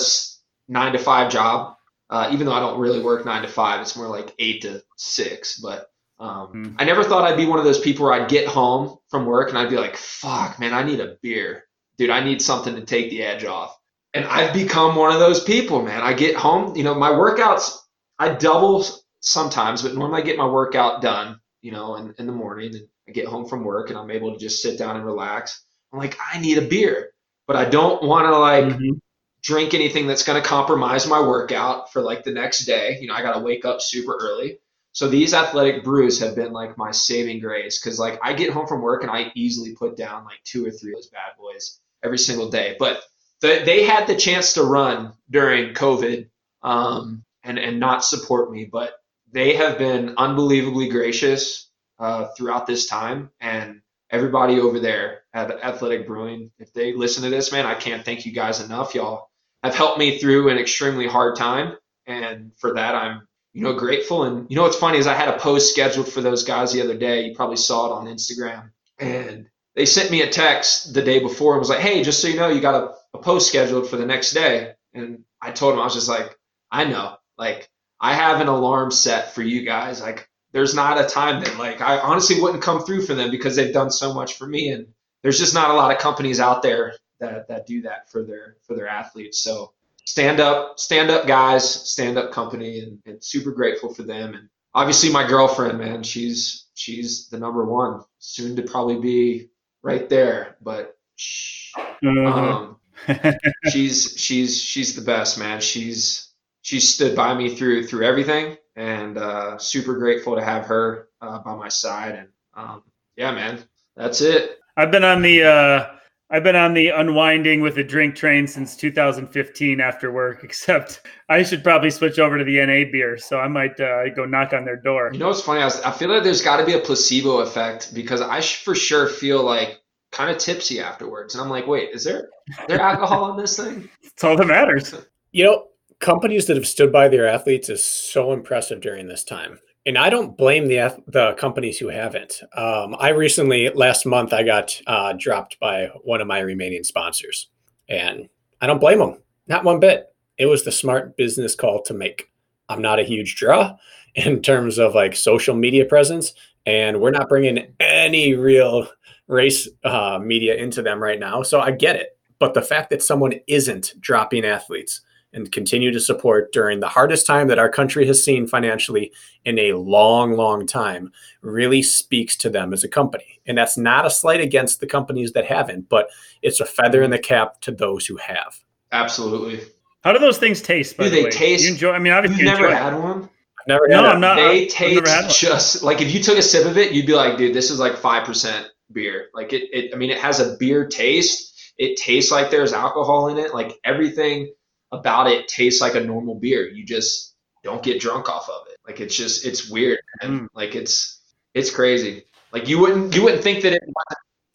[0.68, 1.76] nine to five job
[2.10, 4.82] uh, even though i don't really work nine to five it's more like eight to
[4.98, 6.76] six but um, Hmm.
[6.80, 9.50] i never thought i'd be one of those people where i'd get home from work
[9.50, 11.66] and i'd be like fuck man i need a beer
[11.98, 13.78] dude i need something to take the edge off
[14.14, 16.02] and I've become one of those people, man.
[16.02, 17.78] I get home, you know, my workouts,
[18.18, 18.86] I double
[19.20, 22.88] sometimes, but normally I get my workout done, you know, in, in the morning and
[23.10, 25.66] I get home from work and I'm able to just sit down and relax.
[25.92, 27.12] I'm like, I need a beer,
[27.46, 29.00] but I don't want to like Mhm.
[29.44, 32.98] drink anything that's going to compromise my workout for like the next day.
[33.02, 34.60] You know, I got to wake up super early.
[34.96, 38.66] So these athletic brews have been like my saving grace because like I get home
[38.66, 41.82] from work and I easily put down like two or three of those bad boys
[42.02, 42.78] every single day.
[42.80, 43.04] But
[43.42, 46.30] the, they had the chance to run during COVID
[46.64, 48.94] um, and and not support me, but
[49.34, 51.70] they have been unbelievably gracious
[52.00, 53.32] uh, throughout this time.
[53.42, 58.06] And everybody over there at Athletic Brewing, if they listen to this, man, I can't
[58.06, 58.96] thank you guys enough.
[58.96, 59.28] Y'all
[59.62, 61.76] have helped me through an extremely hard time,
[62.08, 64.24] and for that, I'm you know grateful.
[64.24, 66.82] And you know what's funny is I had a post scheduled for those guys the
[66.82, 67.26] other day.
[67.26, 71.54] You probably saw it on Instagram, and they sent me a text the day before
[71.54, 73.96] and was like, "Hey, just so you know, you got a, a post scheduled for
[73.96, 76.38] the next day." And I told them I was just like,
[76.70, 77.70] "I know, like
[78.00, 80.02] I have an alarm set for you guys.
[80.02, 83.56] Like, there's not a time that like I honestly wouldn't come through for them because
[83.56, 84.88] they've done so much for me, and
[85.24, 88.58] there's just not a lot of companies out there that that do that for their
[88.68, 89.40] for their athletes.
[89.40, 89.72] So
[90.06, 94.34] stand up, stand up guys, stand up company, and, and super grateful for them.
[94.36, 99.50] And obviously my girlfriend, man, she's she's the number one, soon to probably be
[99.84, 100.98] right there, but.
[101.16, 101.74] shh.
[101.76, 102.78] Uh, Um,
[103.70, 105.62] she's she's she's the best, man.
[105.62, 111.10] She's she's stood by me through through everything, and uh, super grateful to have her
[111.22, 112.16] uh, by my side.
[112.16, 112.84] And um,
[113.18, 113.64] yeah, man,
[113.96, 114.60] that's it.
[114.78, 115.96] I've been on the uh,
[116.30, 120.44] I've been on the unwinding with a drink train since 2015 after work.
[120.44, 124.26] Except I should probably switch over to the NA beer, so I might uh, go
[124.26, 125.10] knock on their door.
[125.14, 125.62] You know what's funny?
[125.62, 128.64] I, was, I feel like there's got to be a placebo effect because I sh-
[128.64, 129.82] for sure feel like
[130.12, 133.58] kind of tipsy afterwards, and I'm like, wait, is there is there alcohol in this
[133.58, 133.90] thing?
[134.04, 134.96] That's all that matters.
[135.32, 135.68] You know,
[136.00, 139.60] companies that have stood by their athletes is so impressive during this time.
[139.86, 142.42] And I don't blame the the companies who haven't.
[142.56, 147.50] Um, I recently, last month, I got uh, dropped by one of my remaining sponsors,
[147.88, 148.28] and
[148.62, 150.08] I don't blame them, not one bit.
[150.38, 152.32] It was the smart business call to make.
[152.68, 153.78] I'm not a huge draw
[154.16, 156.34] in terms of like social media presence,
[156.66, 158.88] and we're not bringing any real
[159.28, 161.44] race uh, media into them right now.
[161.44, 162.18] So I get it.
[162.40, 165.02] But the fact that someone isn't dropping athletes
[165.36, 169.12] and continue to support during the hardest time that our country has seen financially
[169.44, 173.40] in a long, long time really speaks to them as a company.
[173.46, 176.10] And that's not a slight against the companies that haven't, but
[176.42, 178.60] it's a feather in the cap to those who have.
[178.92, 179.60] Absolutely.
[180.04, 180.98] How do those things taste?
[180.98, 181.30] By Do the they way?
[181.32, 181.92] taste- You enjoy?
[181.92, 183.24] I mean, obviously, You've you never had one?
[183.24, 184.36] I've never No, had I'm not.
[184.38, 185.34] they I've taste never had one.
[185.38, 187.80] just like if you took a sip of it, you'd be like, dude, this is
[187.80, 189.28] like five percent beer.
[189.34, 191.74] Like it, it I mean, it has a beer taste.
[191.78, 193.54] It tastes like there's alcohol in it.
[193.54, 194.54] Like everything
[194.92, 196.68] about it tastes like a normal beer.
[196.70, 198.78] You just don't get drunk off of it.
[198.86, 200.00] Like it's just it's weird.
[200.22, 200.42] man.
[200.42, 200.48] Mm.
[200.54, 201.22] Like it's
[201.54, 202.26] it's crazy.
[202.52, 203.82] Like you wouldn't you wouldn't think that it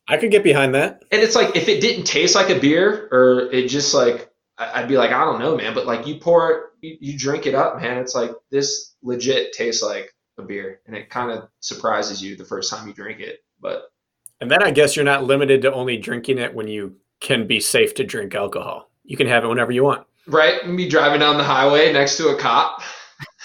[0.08, 1.02] I could get behind that.
[1.12, 4.88] and it's like if it didn't taste like a beer or it just like I'd
[4.88, 7.54] be like I don't know man but like you pour it you, you drink it
[7.54, 12.22] up man it's like this legit tastes like a beer and it kind of surprises
[12.22, 13.92] you the first time you drink it but
[14.40, 17.60] And then I guess you're not limited to only drinking it when you can be
[17.60, 18.90] safe to drink alcohol.
[19.04, 20.06] You can have it whenever you want.
[20.30, 22.82] Right and be driving down the highway next to a cop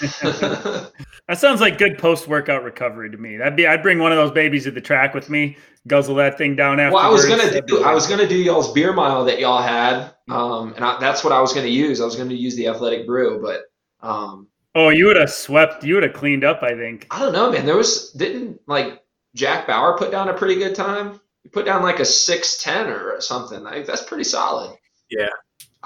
[1.28, 3.36] That sounds like good post workout recovery to me.
[3.36, 3.66] That'd be.
[3.66, 5.56] I'd bring one of those babies to the track with me,
[5.88, 6.94] guzzle that thing down after.
[6.94, 10.12] well I was gonna do I was gonna do y'all's beer mile that y'all had
[10.30, 13.06] um and I, that's what I was gonna use I was gonna use the athletic
[13.06, 13.62] brew but
[14.06, 14.46] um
[14.76, 15.84] Oh, you would have swept.
[15.84, 16.62] You would have cleaned up.
[16.62, 17.06] I think.
[17.10, 17.64] I don't know, man.
[17.64, 19.02] There was didn't like
[19.34, 21.18] Jack Bauer put down a pretty good time.
[21.42, 23.62] He put down like a six ten or something.
[23.62, 24.76] Like that's pretty solid.
[25.10, 25.28] Yeah.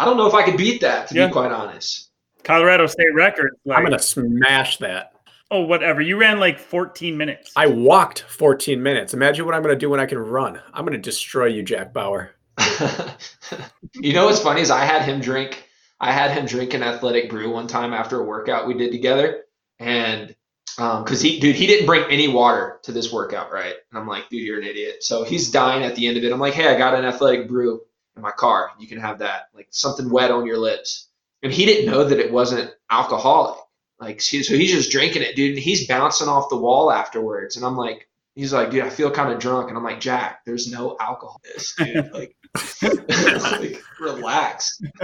[0.01, 1.27] I don't know if I could beat that to Yeah.
[1.27, 2.11] be quite honest.
[2.43, 3.51] Colorado State record.
[3.67, 5.13] Like, I'm going to smash that.
[5.51, 6.01] oh, whatever.
[6.01, 7.53] You ran like 14 minutes.
[7.57, 9.13] I walked 14 minutes.
[9.15, 10.61] Imagine what I'm going to do when I can run.
[10.73, 12.31] I'm going to destroy you, Jack Bauer.
[13.95, 15.65] you know what's funny is I had him drink.
[16.01, 19.43] I had him drink an athletic brew one time after a workout we did together,
[19.79, 20.35] and
[20.79, 23.75] um, because he, dude, he didn't bring any water to this workout, right?
[23.91, 25.03] And I'm like, dude, you're an idiot.
[25.03, 26.33] So he's dying at the end of it.
[26.33, 27.83] I'm like, hey, I got an athletic brew
[28.17, 28.71] in my car.
[28.79, 31.09] You can have that, like something wet on your lips.
[31.43, 33.59] And he didn't know that it wasn't alcoholic.
[33.99, 37.57] Like, so he's just drinking it, dude, and he's bouncing off the wall afterwards.
[37.57, 39.69] And I'm like, he's like, dude, I feel kind of drunk.
[39.69, 42.11] And I'm like, Jack, there's no alcohol in this, dude.
[42.13, 42.37] Like,
[43.63, 44.81] like relax.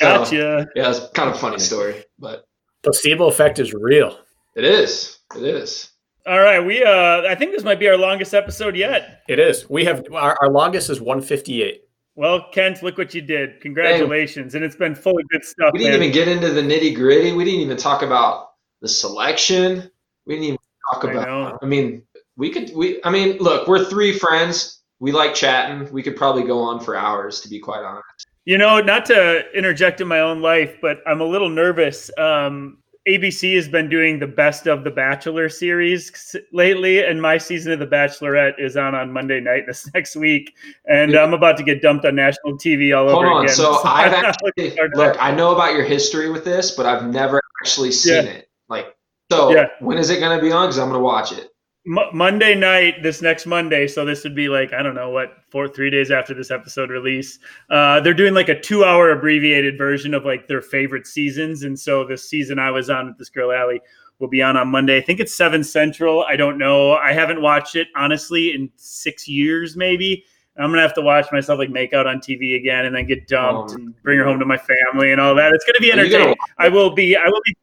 [0.00, 0.66] Gotcha.
[0.74, 2.46] Yeah, it's kind of a funny story, but
[2.82, 4.18] Placebo effect is real.
[4.56, 5.18] it is.
[5.36, 5.90] It is.
[6.26, 6.82] All right, we.
[6.82, 9.22] uh I think this might be our longest episode yet.
[9.28, 9.68] It is.
[9.68, 11.82] We have our, our longest is 158.
[12.16, 13.60] Well, Kent, look what you did.
[13.60, 15.70] Congratulations, and it's been full of good stuff.
[15.72, 16.08] We didn't man.
[16.08, 17.32] even get into the nitty gritty.
[17.32, 19.90] We didn't even talk about the selection.
[20.24, 20.58] We didn't even
[20.92, 21.26] talk I about.
[21.26, 21.58] know.
[21.60, 22.02] I, mean,
[22.36, 22.70] we could.
[22.74, 23.02] We.
[23.04, 24.82] I mean, look, we're three friends.
[25.00, 25.92] We like chatting.
[25.92, 28.28] We could probably go on for hours, to be quite honest.
[28.44, 32.10] You know, not to interject in my own life, but I'm a little nervous.
[32.16, 37.72] Um, ABC has been doing the best of the Bachelor series lately, and my season
[37.72, 40.54] of The Bachelorette is on on Monday night this next week,
[40.86, 43.44] and I'm about to get dumped on national TV all Hold over on.
[43.44, 43.54] again.
[43.54, 45.16] So I've actually looking forward to look.
[45.22, 48.30] I know about your history with this, but I've never actually seen Yeah.
[48.30, 48.48] it.
[48.70, 48.96] Like,
[49.30, 49.66] so Yeah.
[49.80, 50.66] when is it going to be on?
[50.68, 51.50] Because I'm going to watch it.
[51.86, 53.86] Mo- Monday night, this next Monday.
[53.86, 56.90] So this would be like I don't know what four three days after this episode
[56.90, 57.38] release.
[57.68, 61.78] Uh, they're doing like a two hour abbreviated version of like their favorite seasons, and
[61.78, 63.80] so the season I was on with this girl Allie
[64.18, 64.96] will be on on Monday.
[64.96, 66.22] I think it's seven central.
[66.22, 66.92] I don't know.
[66.94, 70.24] I haven't watched it honestly in six years, maybe.
[70.56, 73.26] I'm gonna have to watch myself like make out on TV again, and then get
[73.26, 75.52] dumped Um, and bring her home to my family and all that.
[75.52, 76.36] It's gonna be you gonna entertaining.
[76.58, 77.16] I will be.
[77.16, 77.54] I will be.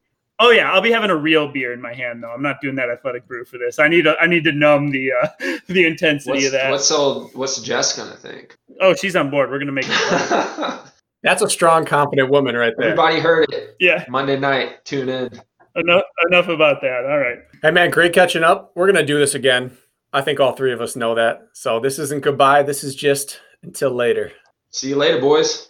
[0.44, 2.32] Oh yeah, I'll be having a real beer in my hand though.
[2.32, 3.78] I'm not doing that athletic brew for this.
[3.78, 4.16] I need to.
[4.20, 5.28] I need to numb the uh,
[5.68, 6.70] the intensity What's, of that.
[6.72, 7.32] what's old?
[7.36, 8.56] What's Jess going to think?
[8.80, 9.50] oh, she's on board.
[9.50, 10.80] We're gonna make it.
[11.22, 12.88] That's a strong, confident woman right there.
[12.88, 13.76] Everybody heard it.
[13.78, 14.04] yeah.
[14.08, 14.84] Monday night.
[14.84, 15.30] Tune in.
[15.76, 16.02] Enough.
[16.28, 17.04] Enough about that.
[17.04, 17.38] All right.
[17.62, 18.72] Hey man, great catching up.
[18.74, 19.78] We're gonna do this again.
[20.12, 21.50] I think all three of us know that.
[21.52, 22.64] So this isn't goodbye.
[22.64, 24.32] This is just until later.
[24.70, 25.68] See you later, boys.